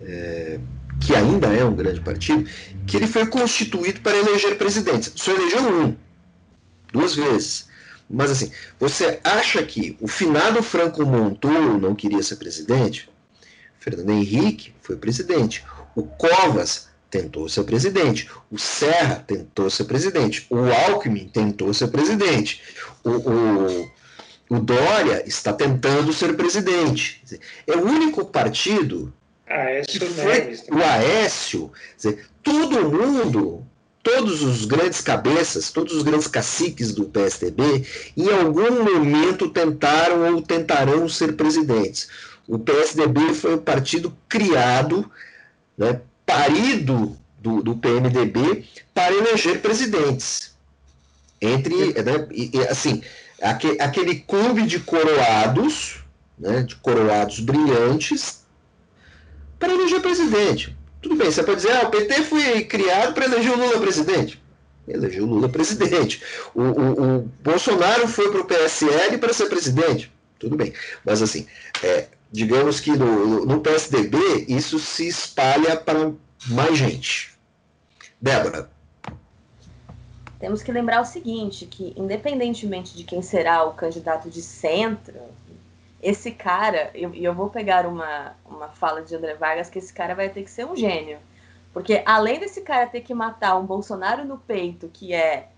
é, 0.00 0.58
que 1.00 1.14
ainda 1.14 1.48
é 1.48 1.64
um 1.64 1.74
grande 1.74 2.00
partido, 2.00 2.48
que 2.86 2.96
ele 2.96 3.06
foi 3.06 3.26
constituído 3.26 4.00
para 4.00 4.16
eleger 4.16 4.56
presidentes. 4.58 5.12
Só 5.16 5.32
elegeu 5.32 5.62
um, 5.62 5.96
duas 6.92 7.14
vezes. 7.14 7.68
Mas 8.08 8.30
assim, 8.32 8.50
você 8.78 9.20
acha 9.22 9.62
que 9.62 9.96
o 10.00 10.08
finado 10.08 10.62
Franco 10.62 11.06
Montoro 11.06 11.78
não 11.78 11.94
queria 11.94 12.22
ser 12.22 12.36
presidente? 12.36 13.08
Fernando 13.78 14.10
Henrique 14.10 14.74
foi 14.82 14.96
presidente. 14.96 15.64
O 16.00 16.04
Covas 16.16 16.88
tentou 17.10 17.46
ser 17.46 17.64
presidente. 17.64 18.30
O 18.50 18.58
Serra 18.58 19.22
tentou 19.26 19.68
ser 19.68 19.84
presidente. 19.84 20.46
O 20.48 20.56
Alckmin 20.88 21.28
tentou 21.28 21.74
ser 21.74 21.88
presidente. 21.88 22.62
O, 23.04 23.10
o, 23.10 23.90
o 24.48 24.60
Dória 24.60 25.22
está 25.26 25.52
tentando 25.52 26.10
ser 26.14 26.34
presidente. 26.36 27.22
É 27.66 27.76
o 27.76 27.84
único 27.84 28.24
partido 28.24 29.12
Aécio 29.46 30.00
que 30.00 30.06
foi 30.06 30.58
o 30.70 30.82
Aécio. 30.82 31.70
Dizer, 31.96 32.26
todo 32.42 32.90
mundo, 32.90 33.66
todos 34.02 34.42
os 34.42 34.64
grandes 34.64 35.02
cabeças, 35.02 35.70
todos 35.70 35.92
os 35.92 36.02
grandes 36.02 36.28
caciques 36.28 36.94
do 36.94 37.04
PSDB, 37.04 37.84
em 38.16 38.30
algum 38.30 38.84
momento 38.84 39.50
tentaram 39.50 40.34
ou 40.34 40.40
tentarão 40.40 41.06
ser 41.10 41.36
presidentes. 41.36 42.08
O 42.48 42.58
PSDB 42.58 43.34
foi 43.34 43.54
um 43.56 43.58
partido 43.58 44.16
criado 44.26 45.10
né, 45.80 45.98
parido 46.26 47.16
do, 47.38 47.62
do 47.62 47.74
PMDB 47.74 48.66
para 48.92 49.14
eleger 49.14 49.62
presidentes. 49.62 50.54
Entre, 51.40 51.94
né, 52.02 52.28
e, 52.30 52.50
assim, 52.68 53.02
aquele, 53.40 53.80
aquele 53.80 54.14
clube 54.16 54.66
de 54.66 54.78
coroados, 54.78 56.04
né, 56.38 56.62
de 56.62 56.76
coroados 56.76 57.40
brilhantes, 57.40 58.44
para 59.58 59.72
eleger 59.72 60.02
presidente. 60.02 60.76
Tudo 61.00 61.16
bem, 61.16 61.30
você 61.30 61.42
pode 61.42 61.62
dizer, 61.62 61.72
ah, 61.72 61.86
o 61.86 61.90
PT 61.90 62.22
foi 62.24 62.62
criado 62.64 63.14
para 63.14 63.24
eleger 63.24 63.52
o 63.52 63.56
Lula 63.56 63.80
presidente. 63.80 64.40
Elegeu 64.86 65.24
o 65.24 65.26
Lula 65.26 65.48
presidente. 65.48 66.22
O, 66.54 66.60
o, 66.62 67.16
o 67.18 67.30
Bolsonaro 67.42 68.06
foi 68.06 68.30
para 68.30 68.40
o 68.40 68.44
PSL 68.44 69.16
para 69.16 69.32
ser 69.32 69.46
presidente. 69.46 70.12
Tudo 70.38 70.56
bem. 70.56 70.74
Mas 71.04 71.22
assim, 71.22 71.46
é, 71.82 72.08
digamos 72.30 72.80
que 72.80 72.90
no, 72.92 73.44
no 73.44 73.60
PSDB 73.60 74.46
isso 74.48 74.78
se 74.78 75.08
espalha 75.08 75.76
para 75.76 76.12
mais 76.48 76.76
gente. 76.76 77.38
Débora. 78.20 78.70
Temos 80.38 80.62
que 80.62 80.72
lembrar 80.72 81.02
o 81.02 81.04
seguinte, 81.04 81.66
que 81.66 81.92
independentemente 81.96 82.96
de 82.96 83.04
quem 83.04 83.20
será 83.20 83.64
o 83.64 83.74
candidato 83.74 84.30
de 84.30 84.40
centro, 84.40 85.20
esse 86.02 86.30
cara, 86.30 86.90
e 86.94 87.02
eu, 87.02 87.14
eu 87.14 87.34
vou 87.34 87.50
pegar 87.50 87.86
uma, 87.86 88.34
uma 88.44 88.68
fala 88.68 89.02
de 89.02 89.14
André 89.14 89.34
Vargas, 89.34 89.68
que 89.68 89.78
esse 89.78 89.92
cara 89.92 90.14
vai 90.14 90.30
ter 90.30 90.42
que 90.42 90.50
ser 90.50 90.64
um 90.64 90.74
gênio. 90.74 91.18
Porque 91.74 92.02
além 92.06 92.40
desse 92.40 92.62
cara 92.62 92.86
ter 92.86 93.02
que 93.02 93.12
matar 93.12 93.56
um 93.58 93.66
Bolsonaro 93.66 94.24
no 94.24 94.38
peito, 94.38 94.88
que 94.92 95.12
é 95.12 95.48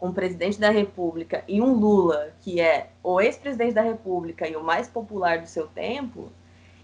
um 0.00 0.12
presidente 0.12 0.60
da 0.60 0.70
República 0.70 1.42
e 1.48 1.60
um 1.60 1.72
Lula, 1.72 2.34
que 2.40 2.60
é 2.60 2.90
o 3.02 3.20
ex-presidente 3.20 3.74
da 3.74 3.82
República 3.82 4.46
e 4.46 4.56
o 4.56 4.62
mais 4.62 4.88
popular 4.88 5.40
do 5.40 5.46
seu 5.46 5.66
tempo, 5.66 6.30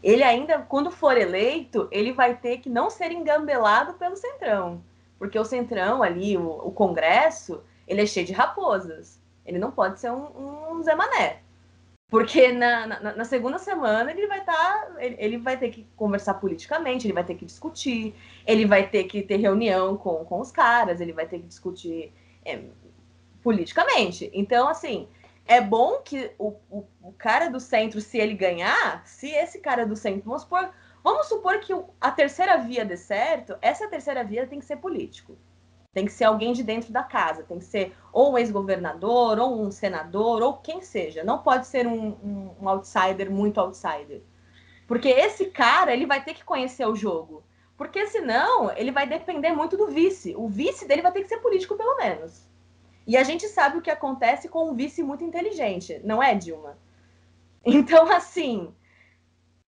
ele 0.02 0.22
ainda, 0.22 0.58
quando 0.60 0.90
for 0.90 1.16
eleito, 1.16 1.88
ele 1.90 2.12
vai 2.12 2.34
ter 2.34 2.58
que 2.58 2.68
não 2.68 2.90
ser 2.90 3.12
engambelado 3.12 3.94
pelo 3.94 4.16
Centrão. 4.16 4.82
Porque 5.18 5.38
o 5.38 5.44
Centrão 5.44 6.02
ali, 6.02 6.36
o, 6.36 6.48
o 6.48 6.72
Congresso, 6.72 7.62
ele 7.86 8.02
é 8.02 8.06
cheio 8.06 8.26
de 8.26 8.32
raposas. 8.32 9.20
Ele 9.46 9.58
não 9.58 9.70
pode 9.70 10.00
ser 10.00 10.10
um, 10.10 10.72
um 10.72 10.82
Zé 10.82 10.94
Mané. 10.94 11.40
Porque 12.08 12.52
na, 12.52 12.86
na, 12.86 13.16
na, 13.16 13.24
segunda 13.24 13.58
semana 13.58 14.10
ele 14.10 14.26
vai 14.26 14.40
estar. 14.40 14.52
Tá, 14.52 14.96
ele, 14.98 15.16
ele, 15.18 15.38
vai 15.38 15.56
ter 15.56 15.70
que 15.70 15.86
conversar 15.96 16.34
politicamente, 16.34 17.06
ele 17.06 17.14
vai 17.14 17.24
ter 17.24 17.36
que 17.36 17.46
discutir, 17.46 18.14
ele 18.46 18.66
vai 18.66 18.86
ter 18.86 19.04
que 19.04 19.22
ter 19.22 19.36
reunião 19.36 19.96
com, 19.96 20.22
com 20.24 20.38
os 20.38 20.50
caras, 20.50 21.00
ele 21.00 21.12
vai 21.14 21.26
ter 21.26 21.38
que 21.38 21.46
discutir 21.46 22.12
é, 22.44 22.60
politicamente. 23.42 24.30
Então, 24.32 24.68
assim, 24.68 25.08
é 25.46 25.60
bom 25.60 26.00
que 26.04 26.30
o, 26.38 26.54
o, 26.70 26.84
o, 27.02 27.12
cara 27.12 27.48
do 27.48 27.60
centro, 27.60 28.00
se 28.00 28.18
ele 28.18 28.34
ganhar, 28.34 29.02
se 29.06 29.28
esse 29.28 29.58
cara 29.58 29.84
do 29.84 29.96
centro, 29.96 30.22
vamos 30.24 30.42
supor, 30.42 30.70
vamos 31.02 31.26
supor 31.26 31.58
que 31.60 31.72
a 32.00 32.10
terceira 32.10 32.56
via 32.58 32.84
dê 32.84 32.96
certo, 32.96 33.56
essa 33.60 33.88
terceira 33.88 34.22
via 34.22 34.46
tem 34.46 34.60
que 34.60 34.64
ser 34.64 34.76
político. 34.76 35.36
Tem 35.92 36.06
que 36.06 36.12
ser 36.12 36.24
alguém 36.24 36.54
de 36.54 36.62
dentro 36.62 36.90
da 36.90 37.02
casa, 37.02 37.42
tem 37.42 37.58
que 37.58 37.66
ser 37.66 37.94
ou 38.12 38.32
um 38.32 38.38
ex-governador, 38.38 39.38
ou 39.38 39.60
um 39.60 39.70
senador, 39.70 40.42
ou 40.42 40.54
quem 40.54 40.80
seja. 40.80 41.22
Não 41.22 41.38
pode 41.38 41.66
ser 41.66 41.86
um, 41.86 42.12
um, 42.24 42.56
um 42.62 42.68
outsider, 42.68 43.30
muito 43.30 43.60
outsider. 43.60 44.22
Porque 44.86 45.08
esse 45.08 45.46
cara, 45.46 45.92
ele 45.92 46.06
vai 46.06 46.24
ter 46.24 46.32
que 46.32 46.44
conhecer 46.44 46.86
o 46.86 46.96
jogo. 46.96 47.42
Porque 47.76 48.06
senão, 48.06 48.70
ele 48.74 48.90
vai 48.90 49.06
depender 49.06 49.52
muito 49.52 49.76
do 49.76 49.88
vice. 49.88 50.34
O 50.34 50.48
vice 50.48 50.86
dele 50.86 51.02
vai 51.02 51.12
ter 51.12 51.22
que 51.22 51.28
ser 51.28 51.38
político, 51.38 51.76
pelo 51.76 51.96
menos. 51.96 52.46
E 53.06 53.16
a 53.16 53.22
gente 53.22 53.48
sabe 53.48 53.78
o 53.78 53.82
que 53.82 53.90
acontece 53.90 54.48
com 54.48 54.70
um 54.70 54.74
vice 54.74 55.02
muito 55.02 55.24
inteligente, 55.24 56.00
não 56.04 56.22
é, 56.22 56.34
Dilma? 56.34 56.78
Então, 57.64 58.10
assim, 58.12 58.72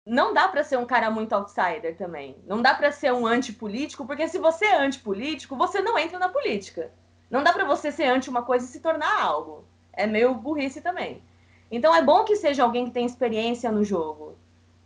não 0.06 0.34
dá 0.34 0.48
para 0.48 0.64
ser 0.64 0.78
um 0.78 0.86
cara 0.86 1.10
muito 1.10 1.34
outsider 1.34 1.98
também. 1.98 2.38
Não 2.46 2.62
dá 2.62 2.74
para 2.74 2.92
ser 2.92 3.12
um 3.12 3.26
antipolítico, 3.26 4.06
porque 4.06 4.28
se 4.28 4.38
você 4.38 4.66
é 4.66 4.78
antipolítico, 4.78 5.56
você 5.56 5.82
não 5.82 5.98
entra 5.98 6.20
na 6.20 6.30
política. 6.30 6.92
Não 7.30 7.44
dá 7.44 7.52
para 7.52 7.66
você 7.66 7.92
ser 7.92 8.06
anti 8.06 8.30
uma 8.30 8.44
coisa 8.44 8.66
e 8.66 8.68
se 8.68 8.80
tornar 8.80 9.22
algo. 9.22 9.66
É 9.92 10.06
meio 10.06 10.36
burrice 10.36 10.82
também. 10.82 11.24
Então 11.72 11.96
é 11.96 12.02
bom 12.02 12.24
que 12.24 12.36
seja 12.36 12.64
alguém 12.64 12.86
que 12.86 12.92
tem 12.92 13.06
experiência 13.06 13.72
no 13.72 13.84
jogo. 13.84 14.38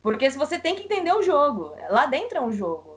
Porque 0.02 0.32
se 0.32 0.38
você 0.38 0.58
tem 0.58 0.76
que 0.76 0.84
entender 0.84 1.12
o 1.12 1.22
jogo, 1.22 1.76
lá 1.90 2.06
dentro 2.06 2.38
é 2.38 2.42
um 2.42 2.54
jogo 2.54 2.89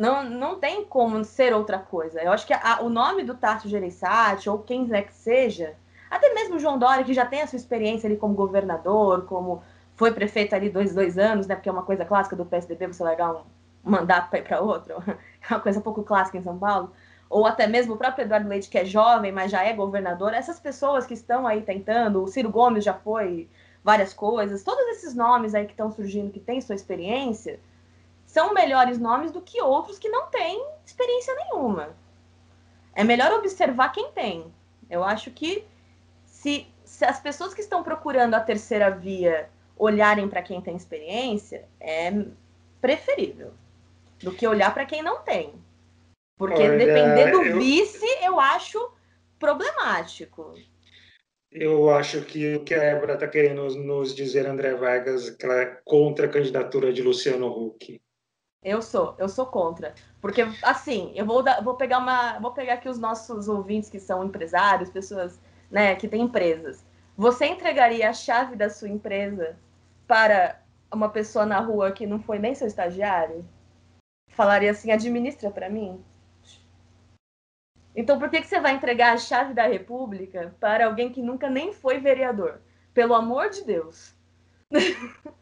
não, 0.00 0.24
não 0.24 0.58
tem 0.58 0.82
como 0.86 1.22
ser 1.22 1.52
outra 1.52 1.78
coisa. 1.78 2.22
Eu 2.22 2.32
acho 2.32 2.46
que 2.46 2.54
a, 2.54 2.80
o 2.80 2.88
nome 2.88 3.22
do 3.22 3.34
Tarso 3.34 3.68
Gereissati, 3.68 4.48
ou 4.48 4.58
quem 4.58 4.88
quer 4.88 5.02
que 5.02 5.12
seja, 5.12 5.74
até 6.10 6.32
mesmo 6.32 6.58
João 6.58 6.78
Dória, 6.78 7.04
que 7.04 7.12
já 7.12 7.26
tem 7.26 7.42
a 7.42 7.46
sua 7.46 7.58
experiência 7.58 8.06
ali 8.06 8.16
como 8.16 8.32
governador, 8.32 9.26
como 9.26 9.62
foi 9.94 10.10
prefeito 10.10 10.54
ali 10.54 10.70
dois, 10.70 10.94
dois 10.94 11.18
anos, 11.18 11.46
né? 11.46 11.54
Porque 11.54 11.68
é 11.68 11.72
uma 11.72 11.82
coisa 11.82 12.06
clássica 12.06 12.34
do 12.34 12.46
PSDB 12.46 12.86
você 12.86 13.02
largar 13.02 13.30
um 13.30 13.42
mandato 13.84 14.30
para 14.30 14.62
outro, 14.62 14.94
é 15.06 15.52
uma 15.52 15.60
coisa 15.60 15.82
pouco 15.82 16.02
clássica 16.02 16.38
em 16.38 16.42
São 16.42 16.58
Paulo. 16.58 16.92
ou 17.28 17.46
até 17.46 17.66
mesmo 17.66 17.92
o 17.92 17.98
próprio 17.98 18.24
Eduardo 18.24 18.48
Leite, 18.48 18.70
que 18.70 18.78
é 18.78 18.86
jovem, 18.86 19.30
mas 19.30 19.50
já 19.50 19.62
é 19.62 19.74
governador, 19.74 20.32
essas 20.32 20.58
pessoas 20.58 21.04
que 21.04 21.12
estão 21.12 21.46
aí 21.46 21.60
tentando, 21.60 22.22
o 22.22 22.26
Ciro 22.26 22.48
Gomes 22.50 22.84
já 22.84 22.94
foi 22.94 23.50
várias 23.84 24.14
coisas, 24.14 24.62
todos 24.62 24.82
esses 24.96 25.14
nomes 25.14 25.54
aí 25.54 25.66
que 25.66 25.72
estão 25.72 25.90
surgindo, 25.90 26.32
que 26.32 26.40
têm 26.40 26.58
sua 26.62 26.74
experiência, 26.74 27.60
são 28.30 28.54
melhores 28.54 28.96
nomes 28.96 29.32
do 29.32 29.40
que 29.40 29.60
outros 29.60 29.98
que 29.98 30.08
não 30.08 30.28
têm 30.28 30.64
experiência 30.86 31.34
nenhuma. 31.34 31.96
É 32.94 33.02
melhor 33.02 33.32
observar 33.32 33.88
quem 33.88 34.12
tem. 34.12 34.54
Eu 34.88 35.02
acho 35.02 35.32
que 35.32 35.64
se, 36.26 36.68
se 36.84 37.04
as 37.04 37.18
pessoas 37.18 37.52
que 37.52 37.60
estão 37.60 37.82
procurando 37.82 38.34
a 38.34 38.40
terceira 38.40 38.88
via 38.88 39.50
olharem 39.76 40.28
para 40.28 40.42
quem 40.42 40.60
tem 40.60 40.76
experiência, 40.76 41.68
é 41.80 42.12
preferível 42.80 43.52
do 44.22 44.32
que 44.32 44.46
olhar 44.46 44.72
para 44.72 44.86
quem 44.86 45.02
não 45.02 45.22
tem. 45.22 45.52
Porque 46.38 46.62
Olha, 46.62 46.78
depender 46.78 47.32
do 47.32 47.42
eu... 47.42 47.58
vice, 47.58 48.06
eu 48.22 48.38
acho 48.38 48.92
problemático. 49.40 50.54
Eu 51.50 51.90
acho 51.90 52.22
que 52.22 52.54
o 52.54 52.62
que 52.62 52.74
a 52.74 52.82
Ébora 52.84 53.14
está 53.14 53.26
querendo 53.26 53.74
nos 53.74 54.14
dizer, 54.14 54.46
André 54.46 54.72
Vargas, 54.76 55.30
que 55.30 55.44
ela 55.44 55.62
é 55.62 55.80
contra 55.84 56.26
a 56.26 56.30
candidatura 56.30 56.92
de 56.92 57.02
Luciano 57.02 57.48
Huck. 57.48 58.00
Eu 58.62 58.82
sou, 58.82 59.14
eu 59.18 59.28
sou 59.28 59.46
contra. 59.46 59.94
Porque, 60.20 60.42
assim, 60.62 61.12
eu 61.14 61.24
vou, 61.24 61.42
vou 61.62 61.74
pegar 61.76 61.98
uma. 61.98 62.38
Vou 62.38 62.52
pegar 62.52 62.74
aqui 62.74 62.88
os 62.88 62.98
nossos 62.98 63.48
ouvintes 63.48 63.88
que 63.88 63.98
são 63.98 64.24
empresários, 64.24 64.90
pessoas 64.90 65.40
né, 65.70 65.94
que 65.96 66.06
têm 66.08 66.22
empresas. 66.22 66.84
Você 67.16 67.46
entregaria 67.46 68.08
a 68.08 68.12
chave 68.12 68.56
da 68.56 68.68
sua 68.68 68.88
empresa 68.88 69.58
para 70.06 70.60
uma 70.92 71.08
pessoa 71.08 71.46
na 71.46 71.60
rua 71.60 71.92
que 71.92 72.06
não 72.06 72.20
foi 72.20 72.38
nem 72.38 72.54
seu 72.54 72.66
estagiário? 72.66 73.46
Falaria 74.28 74.70
assim, 74.70 74.90
administra 74.90 75.50
para 75.50 75.70
mim? 75.70 76.02
Então, 77.94 78.18
por 78.18 78.30
que, 78.30 78.40
que 78.40 78.46
você 78.46 78.60
vai 78.60 78.72
entregar 78.74 79.12
a 79.12 79.18
chave 79.18 79.52
da 79.54 79.66
República 79.66 80.54
para 80.60 80.86
alguém 80.86 81.10
que 81.10 81.22
nunca 81.22 81.50
nem 81.50 81.72
foi 81.72 81.98
vereador? 81.98 82.60
Pelo 82.94 83.14
amor 83.14 83.50
de 83.50 83.64
Deus. 83.64 84.14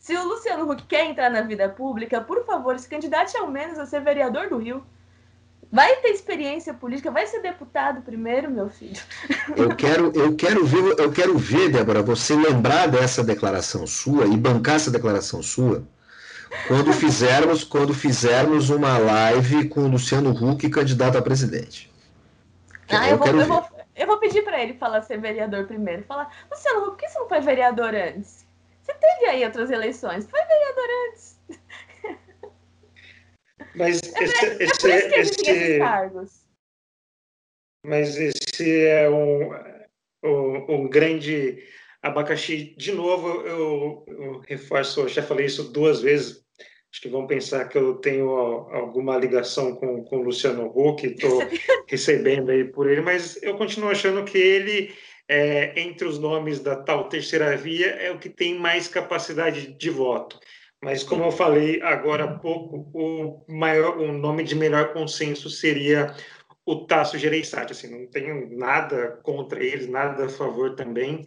se 0.00 0.16
o 0.16 0.24
Luciano 0.26 0.68
Huck 0.68 0.84
quer 0.84 1.04
entrar 1.04 1.30
na 1.30 1.42
vida 1.42 1.68
pública, 1.68 2.22
por 2.22 2.44
favor, 2.46 2.76
se 2.78 2.88
candidate 2.88 3.36
ao 3.36 3.46
menos 3.46 3.78
a 3.78 3.84
ser 3.84 4.00
vereador 4.00 4.48
do 4.48 4.56
Rio. 4.56 4.82
Vai 5.70 5.96
ter 5.96 6.08
experiência 6.08 6.74
política, 6.74 7.12
vai 7.12 7.26
ser 7.26 7.40
deputado 7.42 8.00
primeiro, 8.00 8.50
meu 8.50 8.68
filho. 8.70 9.00
Eu 9.54 9.76
quero, 9.76 10.10
eu 10.16 10.34
quero 10.34 10.64
ver, 10.64 10.98
eu 10.98 11.12
quero 11.12 11.38
ver, 11.38 11.68
Débora, 11.68 12.02
você 12.02 12.34
lembrar 12.34 12.88
dessa 12.88 13.22
declaração 13.22 13.86
sua 13.86 14.24
e 14.24 14.36
bancar 14.36 14.76
essa 14.76 14.90
declaração 14.90 15.42
sua 15.42 15.84
quando 16.66 16.92
fizermos, 16.92 17.62
quando 17.62 17.94
fizermos 17.94 18.70
uma 18.70 18.98
live 18.98 19.68
com 19.68 19.82
o 19.82 19.88
Luciano 19.88 20.30
Huck, 20.30 20.68
candidato 20.70 21.18
a 21.18 21.22
presidente. 21.22 21.92
Ah, 22.88 23.08
eu, 23.08 23.12
eu, 23.12 23.18
vou, 23.18 23.28
eu, 23.28 23.46
vou, 23.46 23.64
eu 23.94 24.06
vou 24.06 24.18
pedir 24.18 24.42
para 24.42 24.60
ele 24.60 24.74
falar 24.74 25.02
ser 25.02 25.20
vereador 25.20 25.66
primeiro. 25.66 26.02
Falar, 26.04 26.28
Luciano 26.50 26.80
Huck, 26.80 26.88
por 26.88 26.96
que 26.96 27.08
você 27.08 27.18
não 27.18 27.28
foi 27.28 27.40
vereador 27.40 27.94
antes? 27.94 28.49
Você 28.90 28.94
teve 28.94 29.26
aí 29.26 29.44
outras 29.44 29.70
eleições, 29.70 30.28
foi 30.28 30.40
vereador 30.44 30.88
antes. 31.08 31.40
Mas 33.76 34.02
é, 34.02 34.24
esse, 34.64 34.90
é, 34.90 35.20
esse, 35.20 35.50
esse, 35.50 35.78
cargos. 35.78 36.40
Mas 37.86 38.16
esse 38.16 38.86
é 38.86 39.08
um, 39.08 39.52
um, 40.24 40.74
um 40.74 40.88
grande 40.88 41.62
abacaxi. 42.02 42.74
De 42.76 42.90
novo, 42.92 43.28
eu, 43.46 44.04
eu 44.08 44.38
reforço, 44.40 45.02
eu 45.02 45.08
já 45.08 45.22
falei 45.22 45.46
isso 45.46 45.72
duas 45.72 46.00
vezes. 46.00 46.44
Acho 46.92 47.02
que 47.02 47.08
vão 47.08 47.28
pensar 47.28 47.68
que 47.68 47.78
eu 47.78 47.94
tenho 47.94 48.28
alguma 48.30 49.16
ligação 49.16 49.76
com, 49.76 50.02
com 50.02 50.16
o 50.16 50.22
Luciano 50.22 50.66
Huck, 50.66 51.06
estou 51.06 51.40
recebendo 51.86 52.50
aí 52.50 52.64
por 52.64 52.90
ele, 52.90 53.00
mas 53.00 53.40
eu 53.40 53.56
continuo 53.56 53.90
achando 53.90 54.24
que 54.24 54.36
ele, 54.36 54.92
é, 55.30 55.80
entre 55.80 56.08
os 56.08 56.18
nomes 56.18 56.58
da 56.58 56.74
tal 56.74 57.08
terceira 57.08 57.56
via, 57.56 57.90
é 57.90 58.10
o 58.10 58.18
que 58.18 58.28
tem 58.28 58.58
mais 58.58 58.88
capacidade 58.88 59.72
de 59.72 59.90
voto. 59.90 60.38
Mas, 60.82 61.04
como 61.04 61.24
eu 61.24 61.30
falei 61.30 61.80
agora 61.82 62.24
há 62.24 62.38
pouco, 62.38 62.90
o, 62.92 63.44
maior, 63.48 63.98
o 63.98 64.12
nome 64.12 64.42
de 64.42 64.54
melhor 64.54 64.92
consenso 64.92 65.48
seria 65.48 66.14
o 66.66 66.86
Tasso 66.86 67.18
Gereissati. 67.18 67.72
Assim, 67.72 67.90
não 67.90 68.06
tenho 68.10 68.58
nada 68.58 69.20
contra 69.22 69.62
eles, 69.62 69.88
nada 69.88 70.24
a 70.24 70.28
favor 70.28 70.74
também 70.74 71.26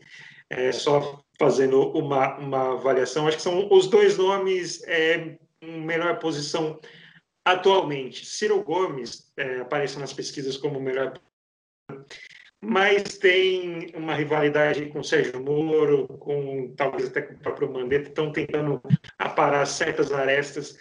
é, 0.50 0.72
só 0.72 1.24
fazendo 1.40 1.82
uma, 1.98 2.38
uma 2.38 2.74
avaliação, 2.74 3.28
acho 3.28 3.38
que 3.38 3.44
são 3.44 3.68
os 3.72 3.88
dois 3.88 4.18
nomes 4.18 4.84
é, 4.84 5.38
em 5.62 5.82
melhor 5.82 6.20
posição 6.20 6.80
atualmente. 7.46 8.26
Ciro 8.26 8.64
Gomes 8.64 9.32
é, 9.36 9.60
aparece 9.60 10.00
nas 10.00 10.14
pesquisas 10.14 10.58
como 10.58 10.80
melhor, 10.80 11.20
mas 12.64 13.18
tem 13.18 13.92
uma 13.94 14.16
rivalidade 14.16 14.86
com 14.86 15.04
Sérgio 15.04 15.44
Moro, 15.44 16.08
com 16.08 16.74
talvez 16.78 17.10
até 17.10 17.22
com 17.22 17.34
o 17.34 17.38
próprio 17.38 17.72
Mandetta, 17.72 18.08
estão 18.08 18.32
tentando 18.32 18.82
aparar 19.20 19.66
certas 19.66 20.14
arestas. 20.14 20.78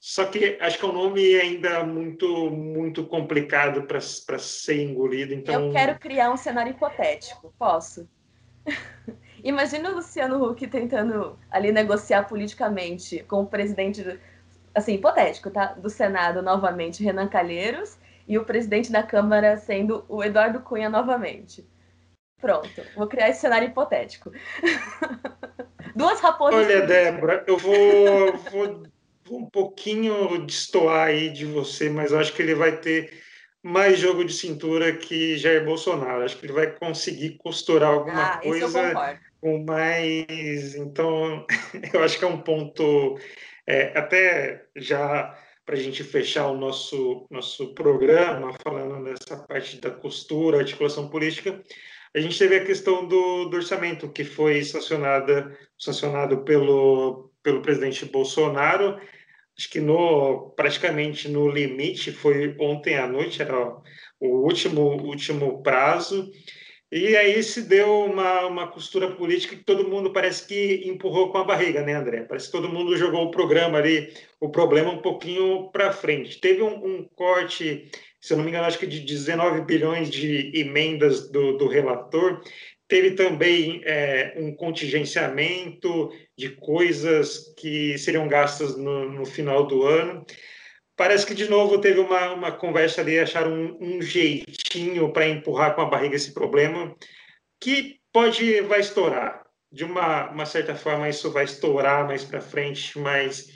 Só 0.00 0.24
que 0.24 0.56
acho 0.60 0.78
que 0.78 0.84
é 0.84 0.88
um 0.88 0.92
nome 0.92 1.34
ainda 1.34 1.84
muito 1.84 2.50
muito 2.50 3.04
complicado 3.04 3.82
para 3.82 4.00
ser 4.00 4.82
engolido. 4.82 5.34
Então... 5.34 5.66
Eu 5.66 5.72
quero 5.72 5.98
criar 5.98 6.32
um 6.32 6.36
cenário 6.36 6.70
hipotético, 6.70 7.52
posso? 7.58 8.08
Imagina 9.44 9.90
o 9.90 9.96
Luciano 9.96 10.42
Huck 10.42 10.66
tentando 10.66 11.38
ali 11.50 11.70
negociar 11.70 12.24
politicamente 12.24 13.22
com 13.24 13.42
o 13.42 13.46
presidente, 13.46 14.18
assim, 14.74 14.94
hipotético, 14.94 15.50
tá? 15.50 15.74
Do 15.74 15.90
Senado 15.90 16.42
novamente, 16.42 17.04
Renan 17.04 17.28
Calheiros, 17.28 17.98
e 18.28 18.38
o 18.38 18.44
presidente 18.44 18.92
da 18.92 19.02
Câmara 19.02 19.56
sendo 19.56 20.04
o 20.08 20.22
Eduardo 20.22 20.60
Cunha 20.60 20.90
novamente. 20.90 21.66
Pronto, 22.38 22.82
vou 22.94 23.08
criar 23.08 23.30
esse 23.30 23.40
cenário 23.40 23.68
hipotético. 23.68 24.30
Duas 25.96 26.20
raposas. 26.20 26.66
Olha, 26.66 26.86
Débora, 26.86 27.42
eu 27.48 27.56
vou, 27.56 28.32
vou, 28.50 28.82
vou 29.24 29.38
um 29.40 29.50
pouquinho 29.50 30.46
destoar 30.46 31.08
aí 31.08 31.30
de 31.30 31.46
você, 31.46 31.88
mas 31.88 32.12
eu 32.12 32.20
acho 32.20 32.32
que 32.34 32.42
ele 32.42 32.54
vai 32.54 32.76
ter 32.76 33.12
mais 33.62 33.98
jogo 33.98 34.24
de 34.24 34.32
cintura 34.32 34.92
que 34.92 35.36
Jair 35.36 35.64
Bolsonaro. 35.64 36.22
Acho 36.22 36.36
que 36.36 36.46
ele 36.46 36.52
vai 36.52 36.70
conseguir 36.70 37.38
costurar 37.38 37.90
alguma 37.90 38.34
ah, 38.34 38.38
coisa 38.38 39.18
com 39.40 39.64
mais. 39.64 40.74
Então, 40.76 41.44
eu 41.92 42.04
acho 42.04 42.18
que 42.18 42.24
é 42.24 42.28
um 42.28 42.40
ponto, 42.40 43.18
é, 43.66 43.98
até 43.98 44.64
já 44.76 45.36
para 45.68 45.76
a 45.76 45.80
gente 45.80 46.02
fechar 46.02 46.46
o 46.46 46.56
nosso, 46.56 47.26
nosso 47.30 47.74
programa, 47.74 48.54
falando 48.64 49.04
dessa 49.04 49.36
parte 49.36 49.78
da 49.78 49.90
costura, 49.90 50.60
articulação 50.60 51.10
política, 51.10 51.62
a 52.16 52.20
gente 52.20 52.38
teve 52.38 52.56
a 52.56 52.64
questão 52.64 53.06
do, 53.06 53.50
do 53.50 53.56
orçamento, 53.58 54.10
que 54.10 54.24
foi 54.24 54.64
sancionada, 54.64 55.54
sancionado 55.78 56.42
pelo, 56.42 57.30
pelo 57.42 57.60
presidente 57.60 58.06
Bolsonaro. 58.06 58.98
Acho 59.58 59.68
que 59.68 59.78
no 59.78 60.54
praticamente 60.56 61.28
no 61.28 61.46
limite 61.46 62.12
foi 62.12 62.56
ontem 62.58 62.96
à 62.96 63.06
noite 63.06 63.42
era 63.42 63.76
o 64.18 64.46
último 64.46 64.96
último 65.04 65.62
prazo 65.62 66.30
e 66.90 67.16
aí 67.16 67.42
se 67.42 67.62
deu 67.62 68.04
uma, 68.04 68.46
uma 68.46 68.66
costura 68.68 69.10
política 69.14 69.56
que 69.56 69.64
todo 69.64 69.88
mundo 69.88 70.12
parece 70.12 70.46
que 70.46 70.88
empurrou 70.88 71.30
com 71.30 71.38
a 71.38 71.44
barriga, 71.44 71.82
né, 71.82 71.94
André? 71.94 72.22
Parece 72.22 72.46
que 72.46 72.52
todo 72.52 72.68
mundo 72.68 72.96
jogou 72.96 73.24
o 73.24 73.30
programa 73.30 73.78
ali, 73.78 74.12
o 74.40 74.48
problema 74.48 74.90
um 74.90 75.02
pouquinho 75.02 75.70
para 75.70 75.92
frente. 75.92 76.40
Teve 76.40 76.62
um, 76.62 76.84
um, 76.84 77.08
corte, 77.14 77.90
se 78.20 78.32
eu 78.32 78.36
não 78.36 78.44
me 78.44 78.50
engano, 78.50 78.66
acho 78.66 78.78
que 78.78 78.86
de 78.86 79.00
19 79.00 79.62
bilhões 79.62 80.10
de 80.10 80.50
emendas 80.54 81.30
do, 81.30 81.56
do 81.58 81.68
relator, 81.68 82.40
Teve 82.88 83.10
também 83.10 83.82
é, 83.84 84.32
um 84.38 84.54
contingenciamento 84.54 86.10
de 86.34 86.48
coisas 86.48 87.52
que 87.58 87.98
seriam 87.98 88.26
gastas 88.26 88.78
no, 88.78 89.10
no, 89.10 89.26
final 89.26 89.66
do 89.66 89.84
ano. 89.84 90.24
Parece 90.98 91.24
que, 91.24 91.32
de 91.32 91.48
novo, 91.48 91.80
teve 91.80 92.00
uma, 92.00 92.32
uma 92.32 92.50
conversa 92.50 93.00
ali, 93.00 93.20
acharam 93.20 93.52
um, 93.52 93.78
um 93.80 94.02
jeitinho 94.02 95.12
para 95.12 95.28
empurrar 95.28 95.76
com 95.76 95.80
a 95.80 95.86
barriga 95.86 96.16
esse 96.16 96.34
problema, 96.34 96.92
que 97.60 98.00
pode, 98.12 98.60
vai 98.62 98.80
estourar. 98.80 99.46
De 99.70 99.84
uma, 99.84 100.28
uma 100.30 100.44
certa 100.44 100.74
forma, 100.74 101.08
isso 101.08 101.30
vai 101.30 101.44
estourar 101.44 102.04
mais 102.04 102.24
para 102.24 102.40
frente, 102.40 102.98
mas 102.98 103.48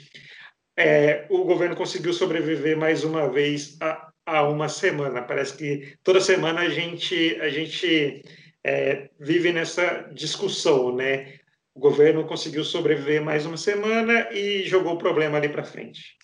é, 0.77 1.25
o 1.29 1.43
governo 1.43 1.75
conseguiu 1.75 2.13
sobreviver 2.13 2.77
mais 2.77 3.03
uma 3.03 3.29
vez 3.29 3.75
a, 3.81 4.09
a 4.25 4.47
uma 4.47 4.69
semana. 4.69 5.21
Parece 5.21 5.57
que 5.57 5.97
toda 6.01 6.21
semana 6.21 6.61
a 6.61 6.69
gente, 6.69 7.37
a 7.41 7.49
gente 7.49 8.23
é, 8.63 9.09
vive 9.19 9.51
nessa 9.51 10.09
discussão, 10.13 10.95
né? 10.95 11.39
O 11.75 11.79
governo 11.81 12.25
conseguiu 12.25 12.63
sobreviver 12.63 13.21
mais 13.21 13.45
uma 13.45 13.57
semana 13.57 14.29
e 14.31 14.63
jogou 14.63 14.93
o 14.93 14.97
problema 14.97 15.37
ali 15.37 15.49
para 15.49 15.65
frente. 15.65 16.22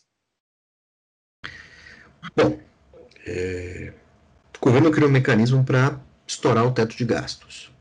Bom, 2.35 2.59
é, 3.25 3.93
o 4.61 4.65
governo 4.65 4.91
criou 4.91 5.09
um 5.09 5.13
mecanismo 5.13 5.63
para 5.63 5.99
estourar 6.27 6.65
o 6.65 6.71
teto 6.71 6.95
de 6.95 7.05
gastos. 7.05 7.71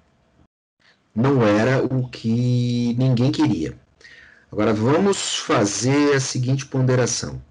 Não 1.14 1.42
era 1.46 1.84
o 1.84 2.08
que 2.08 2.94
ninguém 2.98 3.32
queria. 3.32 3.76
Agora 4.50 4.72
vamos 4.72 5.36
fazer 5.36 6.14
a 6.14 6.20
seguinte 6.20 6.64
ponderação. 6.66 7.42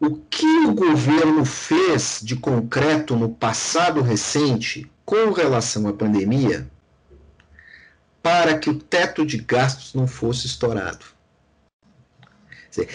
o 0.00 0.16
que 0.16 0.46
o 0.66 0.74
governo 0.74 1.44
fez 1.44 2.20
de 2.22 2.36
concreto 2.36 3.16
no 3.16 3.28
passado 3.28 4.02
recente 4.02 4.90
com 5.04 5.32
relação 5.32 5.88
à 5.88 5.92
pandemia 5.92 6.68
para 8.22 8.58
que 8.58 8.70
o 8.70 8.78
teto 8.78 9.24
de 9.24 9.38
gastos 9.38 9.94
não 9.94 10.06
fosse 10.06 10.46
estourado. 10.46 11.06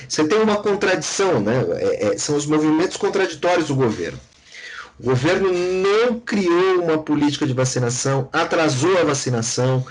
Você 0.08 0.28
tem 0.28 0.40
uma 0.40 0.58
contradição, 0.58 1.40
né? 1.40 1.66
É, 1.78 2.08
é, 2.08 2.18
são 2.18 2.36
os 2.36 2.46
movimentos 2.46 2.98
contraditórios 2.98 3.68
do 3.68 3.76
governo. 3.76 4.20
O 5.00 5.04
governo 5.04 5.50
não 5.52 6.20
criou 6.20 6.84
uma 6.84 6.98
política 6.98 7.48
de 7.48 7.54
vacinação, 7.54 8.28
atrasou 8.34 8.98
a 8.98 9.06
vacinação, 9.06 9.86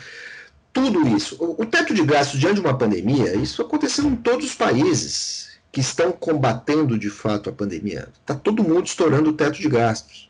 tudo 0.73 1.09
isso. 1.09 1.37
O, 1.41 1.63
o 1.63 1.67
teto 1.67 1.95
de 1.95 2.05
gastos 2.05 2.39
diante 2.39 2.57
de 2.57 2.61
uma 2.61 2.77
pandemia, 2.77 3.35
isso 3.35 3.63
aconteceu 3.63 4.05
em 4.05 4.17
todos 4.17 4.47
os 4.47 4.55
países 4.55 5.49
que 5.73 5.81
estão 5.81 6.13
combatendo 6.13 6.99
de 6.99 7.09
fato 7.09 7.49
a 7.49 7.53
pandemia. 7.53 8.09
Está 8.21 8.35
todo 8.35 8.63
mundo 8.63 8.87
estourando 8.87 9.31
o 9.31 9.33
teto 9.33 9.59
de 9.59 9.69
gastos. 9.69 10.29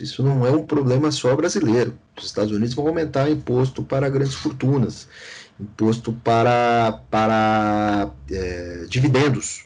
Isso 0.00 0.22
não 0.22 0.46
é 0.46 0.50
um 0.50 0.66
problema 0.66 1.10
só 1.10 1.34
brasileiro. 1.36 1.96
Os 2.16 2.26
Estados 2.26 2.52
Unidos 2.52 2.74
vão 2.74 2.88
aumentar 2.88 3.30
imposto 3.30 3.82
para 3.82 4.08
grandes 4.08 4.34
fortunas, 4.34 5.08
imposto 5.60 6.12
para, 6.12 7.00
para 7.10 8.10
é, 8.30 8.86
dividendos, 8.88 9.64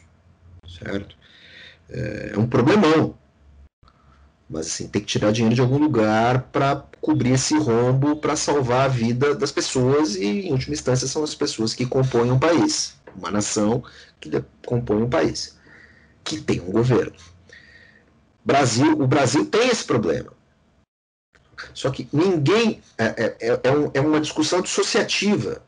certo? 0.67 1.15
É, 1.89 2.31
é 2.33 2.39
um 2.39 2.47
problemão. 2.47 3.15
Mas 4.49 4.67
assim, 4.67 4.87
tem 4.87 5.01
que 5.01 5.07
tirar 5.07 5.31
dinheiro 5.31 5.55
de 5.55 5.61
algum 5.61 5.77
lugar 5.77 6.43
para 6.51 6.83
cobrir 7.01 7.31
esse 7.31 7.57
rombo, 7.57 8.17
para 8.17 8.35
salvar 8.35 8.85
a 8.85 8.87
vida 8.87 9.33
das 9.33 9.51
pessoas 9.51 10.15
e, 10.15 10.47
em 10.47 10.51
última 10.51 10.73
instância, 10.73 11.07
são 11.07 11.23
as 11.23 11.33
pessoas 11.33 11.73
que 11.73 11.85
compõem 11.85 12.31
um 12.31 12.39
país 12.39 12.95
uma 13.15 13.31
nação 13.31 13.83
que 14.19 14.29
compõe 14.65 15.03
um 15.03 15.09
país, 15.09 15.57
que 16.23 16.41
tem 16.41 16.59
um 16.61 16.71
governo. 16.71 17.15
Brasil, 18.43 18.93
o 18.93 19.07
Brasil 19.07 19.45
tem 19.45 19.69
esse 19.69 19.83
problema. 19.83 20.33
Só 21.73 21.89
que 21.89 22.07
ninguém. 22.11 22.81
É, 22.97 23.05
é, 23.05 23.37
é, 23.39 23.59
é, 23.63 23.71
um, 23.71 23.91
é 23.93 24.01
uma 24.01 24.19
discussão 24.19 24.61
dissociativa 24.61 25.61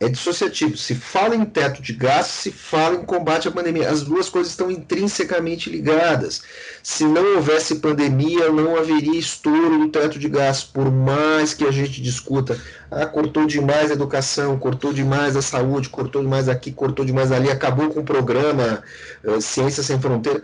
é 0.00 0.08
dissociativo. 0.08 0.78
Se 0.78 0.94
fala 0.94 1.36
em 1.36 1.44
teto 1.44 1.82
de 1.82 1.92
gastos, 1.92 2.36
se 2.36 2.50
fala 2.50 2.96
em 2.96 3.04
combate 3.04 3.46
à 3.46 3.50
pandemia. 3.50 3.90
As 3.90 4.02
duas 4.02 4.30
coisas 4.30 4.50
estão 4.50 4.70
intrinsecamente 4.70 5.68
ligadas. 5.68 6.42
Se 6.82 7.04
não 7.04 7.36
houvesse 7.36 7.76
pandemia, 7.76 8.50
não 8.50 8.76
haveria 8.76 9.18
estouro 9.18 9.78
do 9.78 9.88
teto 9.90 10.18
de 10.18 10.26
gastos, 10.26 10.70
por 10.70 10.90
mais 10.90 11.52
que 11.52 11.66
a 11.66 11.70
gente 11.70 12.00
discuta. 12.00 12.58
Ah, 12.90 13.04
cortou 13.04 13.46
demais 13.46 13.90
a 13.90 13.94
educação, 13.94 14.58
cortou 14.58 14.90
demais 14.90 15.36
a 15.36 15.42
saúde, 15.42 15.90
cortou 15.90 16.22
demais 16.22 16.48
aqui, 16.48 16.72
cortou 16.72 17.04
demais 17.04 17.30
ali, 17.30 17.50
acabou 17.50 17.90
com 17.90 18.00
o 18.00 18.04
programa 18.04 18.82
uh, 19.22 19.38
Ciência 19.38 19.82
Sem 19.82 20.00
Fronteira. 20.00 20.42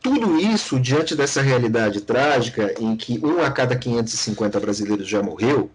Tudo 0.00 0.38
isso, 0.38 0.78
diante 0.78 1.16
dessa 1.16 1.42
realidade 1.42 2.02
trágica, 2.02 2.72
em 2.78 2.96
que 2.96 3.18
um 3.24 3.42
a 3.42 3.50
cada 3.50 3.74
550 3.74 4.60
brasileiros 4.60 5.08
já 5.08 5.22
morreu, 5.22 5.70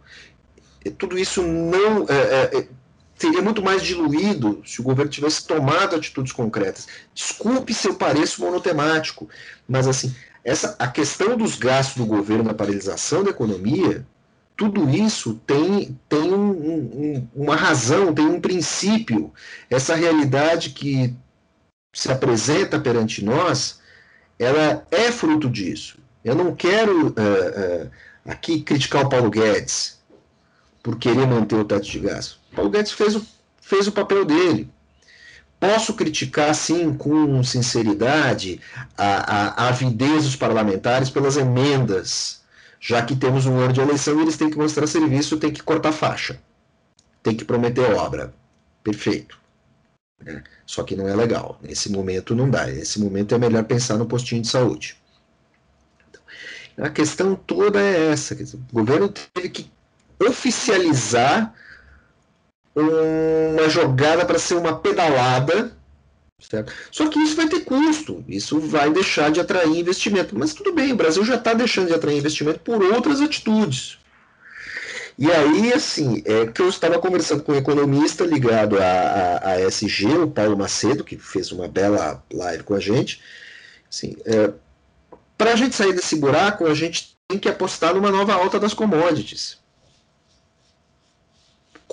tudo 0.92 1.18
isso 1.18 1.42
não 1.42 2.06
é, 2.10 2.58
é, 2.58 2.68
seria 3.16 3.42
muito 3.42 3.62
mais 3.62 3.84
diluído 3.84 4.62
se 4.66 4.82
o 4.82 4.84
governo 4.84 5.12
tivesse 5.12 5.46
tomado 5.46 5.96
atitudes 5.96 6.32
concretas. 6.32 6.88
Desculpe 7.14 7.74
se 7.74 7.88
eu 7.88 7.96
pareço 7.96 8.42
monotemático, 8.42 9.30
mas 9.68 9.88
assim, 9.88 10.14
essa, 10.44 10.76
a 10.78 10.88
questão 10.88 11.38
dos 11.38 11.56
gastos 11.56 11.98
do 11.98 12.06
governo 12.06 12.44
na 12.44 12.54
paralisação 12.54 13.24
da 13.24 13.30
economia, 13.30 14.06
tudo 14.56 14.90
isso 14.90 15.40
tem, 15.48 15.98
tem 16.08 16.34
um, 16.34 16.52
um, 16.52 17.28
uma 17.34 17.56
razão, 17.56 18.14
tem 18.14 18.26
um 18.26 18.42
princípio. 18.42 19.34
Essa 19.70 19.96
realidade 19.96 20.72
que 20.72 21.16
se 21.94 22.12
apresenta 22.12 22.80
perante 22.80 23.24
nós, 23.24 23.80
ela 24.38 24.86
é 24.92 25.12
fruto 25.12 25.50
disso. 25.50 25.98
Eu 26.24 26.36
não 26.36 26.56
quero 26.56 27.08
uh, 27.08 27.10
uh, 27.10 27.92
aqui 28.26 28.62
criticar 28.62 29.06
o 29.06 29.10
Paulo 29.10 29.30
Guedes, 29.30 30.00
por 30.84 31.00
querer 31.00 31.26
manter 31.26 31.56
o 31.56 31.64
teto 31.64 31.90
de 31.90 32.00
gasto. 32.00 32.38
Paulo 32.54 32.70
Guedes 32.70 32.92
fez 32.92 33.16
o, 33.16 33.26
fez 33.62 33.88
o 33.88 33.92
papel 33.92 34.26
dele. 34.26 34.70
Posso 35.58 35.94
criticar, 35.94 36.54
sim, 36.54 36.94
com 36.94 37.42
sinceridade, 37.42 38.60
a, 38.98 39.06
a, 39.06 39.64
a 39.64 39.68
avidez 39.70 40.26
dos 40.26 40.36
parlamentares 40.36 41.10
pelas 41.10 41.38
emendas, 41.38 42.42
já 42.82 43.02
que 43.02 43.16
temos 43.16 43.46
um 43.46 43.58
ano 43.58 43.72
de 43.72 43.80
eleição 43.80 44.20
e 44.20 44.24
eles 44.24 44.36
têm 44.36 44.50
que 44.50 44.58
mostrar 44.58 44.86
serviço, 44.88 45.38
têm 45.38 45.54
que 45.54 45.64
cortar 45.64 45.94
faixa, 45.94 46.38
têm 47.24 47.34
que 47.34 47.46
prometer 47.46 47.94
obra. 47.94 48.34
Perfeito. 48.84 49.40
É, 50.26 50.44
só 50.66 50.84
que 50.84 50.98
não 50.98 51.08
é 51.08 51.16
legal. 51.16 51.58
Nesse 51.62 51.90
momento 51.90 52.36
não 52.36 52.50
dá. 52.50 52.66
Nesse 52.66 53.00
momento 53.00 53.34
é 53.34 53.38
melhor 53.38 53.64
pensar 53.64 53.98
no 53.98 54.06
postinho 54.06 54.42
de 54.42 54.50
saúde. 54.50 54.98
Então, 56.10 56.86
a 56.86 56.90
questão 56.90 57.36
toda 57.36 57.82
é 57.82 58.12
essa. 58.12 58.36
O 58.36 58.74
governo 58.74 59.08
teve 59.08 59.48
que 59.48 59.72
oficializar 60.26 61.54
uma 62.76 63.70
jogada 63.70 64.26
para 64.26 64.40
ser 64.40 64.56
uma 64.56 64.78
pedalada. 64.78 65.76
Certo? 66.40 66.74
Só 66.92 67.08
que 67.08 67.20
isso 67.20 67.38
vai 67.38 67.48
ter 67.48 67.62
custo, 67.62 68.24
isso 68.28 68.60
vai 68.60 68.92
deixar 68.92 69.32
de 69.32 69.40
atrair 69.40 69.78
investimento. 69.78 70.38
Mas 70.38 70.54
tudo 70.54 70.74
bem, 70.74 70.92
o 70.92 70.96
Brasil 70.96 71.24
já 71.24 71.36
está 71.36 71.54
deixando 71.54 71.88
de 71.88 71.94
atrair 71.94 72.18
investimento 72.18 72.60
por 72.60 72.84
outras 72.84 73.22
atitudes. 73.22 73.98
E 75.18 75.32
aí, 75.32 75.72
assim, 75.72 76.22
é 76.26 76.48
que 76.48 76.62
eu 76.62 76.68
estava 76.68 77.00
conversando 77.00 77.44
com 77.44 77.54
um 77.54 77.58
economista 77.58 78.26
ligado 78.26 78.78
à, 78.80 79.42
à, 79.44 79.62
SG, 79.62 80.08
o 80.08 80.28
Paulo 80.28 80.58
Macedo, 80.58 81.04
que 81.04 81.18
fez 81.18 81.52
uma 81.52 81.68
bela 81.68 82.22
live 82.34 82.64
com 82.64 82.74
a 82.74 82.80
gente. 82.80 83.22
Assim, 83.90 84.18
é, 84.26 84.52
para 85.38 85.54
a 85.54 85.56
gente 85.56 85.76
sair 85.76 85.94
desse 85.94 86.16
buraco, 86.16 86.66
a 86.66 86.74
gente 86.74 87.16
tem 87.28 87.38
que 87.38 87.48
apostar 87.48 87.94
numa 87.94 88.12
nova 88.12 88.34
alta 88.34 88.60
das 88.60 88.74
commodities 88.74 89.63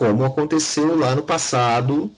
como 0.01 0.25
aconteceu 0.25 0.97
lá 0.97 1.15
no 1.15 1.23
passado, 1.23 2.11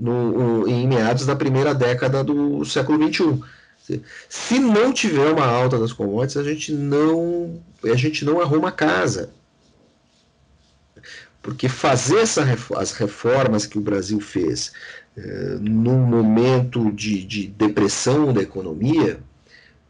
no, 0.00 0.66
em 0.66 0.88
meados 0.88 1.26
da 1.26 1.36
primeira 1.36 1.74
década 1.74 2.24
do 2.24 2.64
século 2.64 3.06
XXI. 3.06 3.38
Se 4.30 4.58
não 4.58 4.94
tiver 4.94 5.30
uma 5.30 5.44
alta 5.44 5.78
das 5.78 5.92
commodities, 5.92 6.38
a 6.38 6.42
gente 6.42 6.72
não, 6.72 7.62
a 7.84 7.96
gente 7.96 8.24
não 8.24 8.40
arruma 8.40 8.72
casa. 8.72 9.28
Porque 11.42 11.68
fazer 11.68 12.20
essa, 12.20 12.46
as 12.78 12.92
reformas 12.92 13.66
que 13.66 13.76
o 13.76 13.82
Brasil 13.82 14.20
fez 14.22 14.72
eh, 15.14 15.58
num 15.60 15.98
momento 15.98 16.90
de, 16.92 17.22
de 17.22 17.46
depressão 17.46 18.32
da 18.32 18.40
economia 18.40 19.20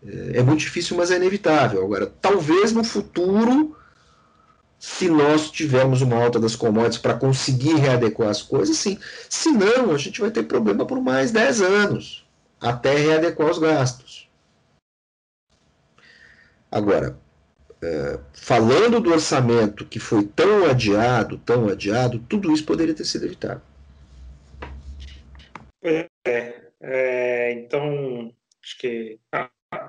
eh, 0.05 0.33
é 0.35 0.43
muito 0.43 0.61
difícil, 0.61 0.97
mas 0.97 1.13
é 1.13 1.17
inevitável. 1.17 1.85
Agora, 1.85 2.13
talvez 2.21 2.73
no 2.73 2.83
futuro 2.83 3.77
se 4.79 5.09
nós 5.09 5.51
tivermos 5.51 6.03
uma 6.03 6.23
alta 6.23 6.39
das 6.39 6.55
commodities 6.55 6.99
para 6.99 7.15
conseguir 7.15 7.75
readequar 7.75 8.29
as 8.29 8.43
coisas, 8.43 8.77
sim. 8.77 8.99
Se 9.29 9.51
não, 9.51 9.91
a 9.91 9.99
gente 9.99 10.21
vai 10.21 10.31
ter 10.31 10.45
problema 10.45 10.87
por 10.87 11.01
mais 11.01 11.33
10 11.33 11.63
anos 11.63 12.29
até 12.61 12.95
readequar 12.95 13.51
os 13.51 13.59
gastos. 13.59 14.29
Agora, 16.71 17.19
é, 17.83 18.19
falando 18.33 19.01
do 19.01 19.11
orçamento 19.11 19.85
que 19.87 19.99
foi 19.99 20.25
tão 20.25 20.65
adiado, 20.69 21.39
tão 21.39 21.69
adiado, 21.69 22.19
tudo 22.29 22.53
isso 22.53 22.65
poderia 22.65 22.95
ter 22.95 23.05
sido 23.05 23.27
evitado. 23.27 23.63
É, 25.83 26.09
é, 26.81 27.53
então, 27.53 28.33
acho 28.63 28.79
que 28.79 29.19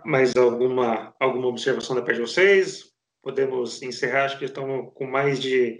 mais 0.05 0.35
alguma, 0.35 1.13
alguma 1.19 1.47
observação 1.47 1.95
da 1.95 2.01
parte 2.01 2.15
de 2.15 2.21
vocês? 2.21 2.88
Podemos 3.21 3.81
encerrar. 3.81 4.25
Acho 4.25 4.39
que 4.39 4.45
estamos 4.45 4.91
com 4.93 5.05
mais 5.05 5.39
de 5.39 5.79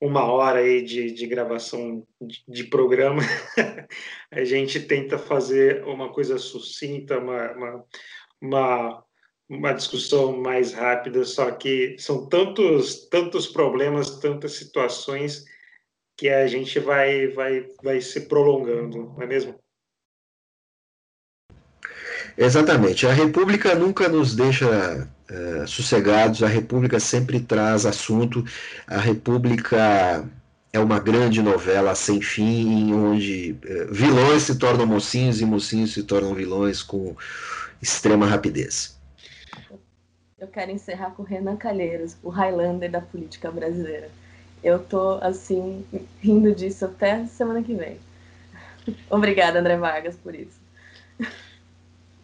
uma 0.00 0.24
hora 0.24 0.60
aí 0.60 0.82
de, 0.82 1.12
de 1.12 1.26
gravação 1.26 2.06
de, 2.20 2.42
de 2.48 2.64
programa. 2.64 3.22
a 4.30 4.44
gente 4.44 4.80
tenta 4.80 5.18
fazer 5.18 5.84
uma 5.84 6.12
coisa 6.12 6.38
sucinta, 6.38 7.18
uma, 7.18 7.52
uma, 7.52 7.84
uma, 8.40 9.04
uma, 9.48 9.72
discussão 9.72 10.40
mais 10.40 10.72
rápida, 10.72 11.24
só 11.24 11.50
que 11.50 11.96
são 11.98 12.26
tantos, 12.26 13.08
tantos 13.08 13.46
problemas, 13.46 14.18
tantas 14.18 14.52
situações 14.52 15.44
que 16.16 16.28
a 16.28 16.46
gente 16.46 16.78
vai, 16.78 17.28
vai, 17.28 17.66
vai 17.82 18.00
se 18.00 18.22
prolongando, 18.22 19.14
não 19.14 19.22
é 19.22 19.26
mesmo? 19.26 19.58
Exatamente. 22.36 23.06
A 23.06 23.12
República 23.12 23.74
nunca 23.74 24.08
nos 24.08 24.34
deixa 24.34 25.10
uh, 25.30 25.66
sossegados, 25.66 26.42
a 26.42 26.48
República 26.48 26.98
sempre 27.00 27.40
traz 27.40 27.86
assunto, 27.86 28.44
a 28.86 28.98
República 28.98 30.24
é 30.72 30.78
uma 30.78 31.00
grande 31.00 31.42
novela 31.42 31.94
sem 31.94 32.20
fim, 32.20 32.92
onde 32.92 33.56
uh, 33.64 33.92
vilões 33.92 34.42
se 34.42 34.58
tornam 34.58 34.86
mocinhos 34.86 35.40
e 35.40 35.44
mocinhos 35.44 35.92
se 35.92 36.02
tornam 36.02 36.34
vilões 36.34 36.82
com 36.82 37.16
extrema 37.80 38.26
rapidez. 38.26 38.98
Eu 40.38 40.48
quero 40.48 40.70
encerrar 40.70 41.10
com 41.10 41.22
o 41.22 41.26
Renan 41.26 41.56
Calheiros, 41.56 42.16
o 42.22 42.30
Highlander 42.30 42.90
da 42.90 43.00
política 43.00 43.50
brasileira. 43.50 44.08
Eu 44.62 44.78
tô, 44.78 45.18
assim, 45.22 45.84
rindo 46.20 46.54
disso 46.54 46.84
até 46.86 47.26
semana 47.26 47.62
que 47.62 47.74
vem. 47.74 47.98
Obrigada, 49.10 49.60
André 49.60 49.76
Vargas, 49.76 50.16
por 50.16 50.34
isso. 50.34 50.58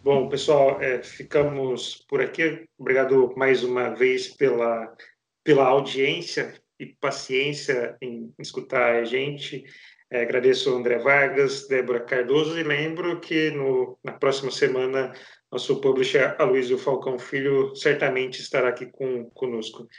Bom, 0.07 0.29
pessoal, 0.29 0.81
é, 0.81 1.03
ficamos 1.03 2.05
por 2.07 2.21
aqui. 2.21 2.65
Obrigado 2.77 3.33
mais 3.35 3.61
uma 3.61 3.89
vez 3.89 4.29
pela, 4.29 4.95
pela 5.43 5.65
audiência 5.65 6.53
e 6.79 6.85
paciência 6.85 7.97
em 8.01 8.33
escutar 8.39 8.95
a 8.95 9.03
gente. 9.03 9.65
É, 10.09 10.21
agradeço 10.21 10.73
André 10.73 10.97
Vargas, 10.97 11.67
Débora 11.67 11.99
Cardoso 11.99 12.57
e 12.57 12.63
lembro 12.63 13.19
que 13.19 13.51
no, 13.51 13.99
na 14.01 14.13
próxima 14.13 14.49
semana 14.49 15.11
nosso 15.51 15.81
publisher 15.81 16.37
Aloysio 16.39 16.77
Falcão 16.77 17.19
Filho 17.19 17.75
certamente 17.75 18.39
estará 18.39 18.69
aqui 18.69 18.85
com, 18.85 19.29
conosco. 19.31 19.89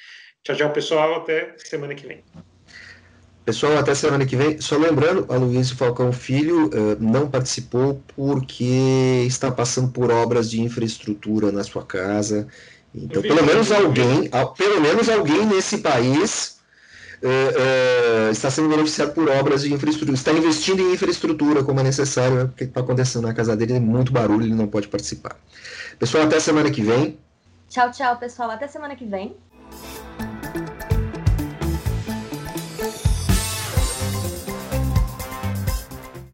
Tchau, 0.43 0.57
tchau, 0.57 0.73
pessoal. 0.73 1.17
Até 1.17 1.55
semana 1.59 1.95
que 1.95 2.07
vem. 2.07 2.25
Pessoal, 3.49 3.79
até 3.79 3.95
semana 3.95 4.27
que 4.27 4.37
vem. 4.37 4.61
Só 4.61 4.77
lembrando, 4.77 5.25
a 5.33 5.37
Luiz 5.37 5.71
Falcão 5.71 6.13
Filho 6.13 6.67
uh, 6.67 6.99
não 7.01 7.31
participou 7.31 7.99
porque 8.15 9.25
está 9.27 9.51
passando 9.51 9.89
por 9.89 10.11
obras 10.11 10.51
de 10.51 10.61
infraestrutura 10.61 11.51
na 11.51 11.65
sua 11.65 11.83
casa. 11.83 12.47
Então, 12.95 13.23
pelo 13.23 13.43
menos 13.43 13.73
alguém, 13.73 14.29
pelo 14.55 14.83
menos 14.83 15.09
alguém 15.09 15.47
nesse 15.47 15.79
país 15.79 16.59
uh, 17.23 18.29
uh, 18.29 18.31
está 18.31 18.51
sendo 18.51 18.69
beneficiado 18.69 19.15
por 19.15 19.27
obras 19.31 19.63
de 19.63 19.73
infraestrutura, 19.73 20.15
está 20.15 20.31
investindo 20.31 20.83
em 20.83 20.93
infraestrutura 20.93 21.65
como 21.65 21.81
é 21.81 21.85
necessário, 21.85 22.49
porque 22.49 22.65
está 22.65 22.81
acontecendo 22.81 23.27
na 23.27 23.33
casa 23.33 23.57
dele, 23.57 23.73
é 23.73 23.81
muito 23.81 24.13
barulho, 24.13 24.45
ele 24.45 24.55
não 24.55 24.67
pode 24.67 24.89
participar. 24.89 25.41
Pessoal, 25.99 26.25
até 26.25 26.39
semana 26.39 26.71
que 26.71 26.83
vem. 26.83 27.19
Tchau, 27.71 27.91
tchau, 27.93 28.19
pessoal. 28.19 28.51
Até 28.51 28.69
semana 28.69 28.95
que 28.95 29.07
vem. 29.07 29.35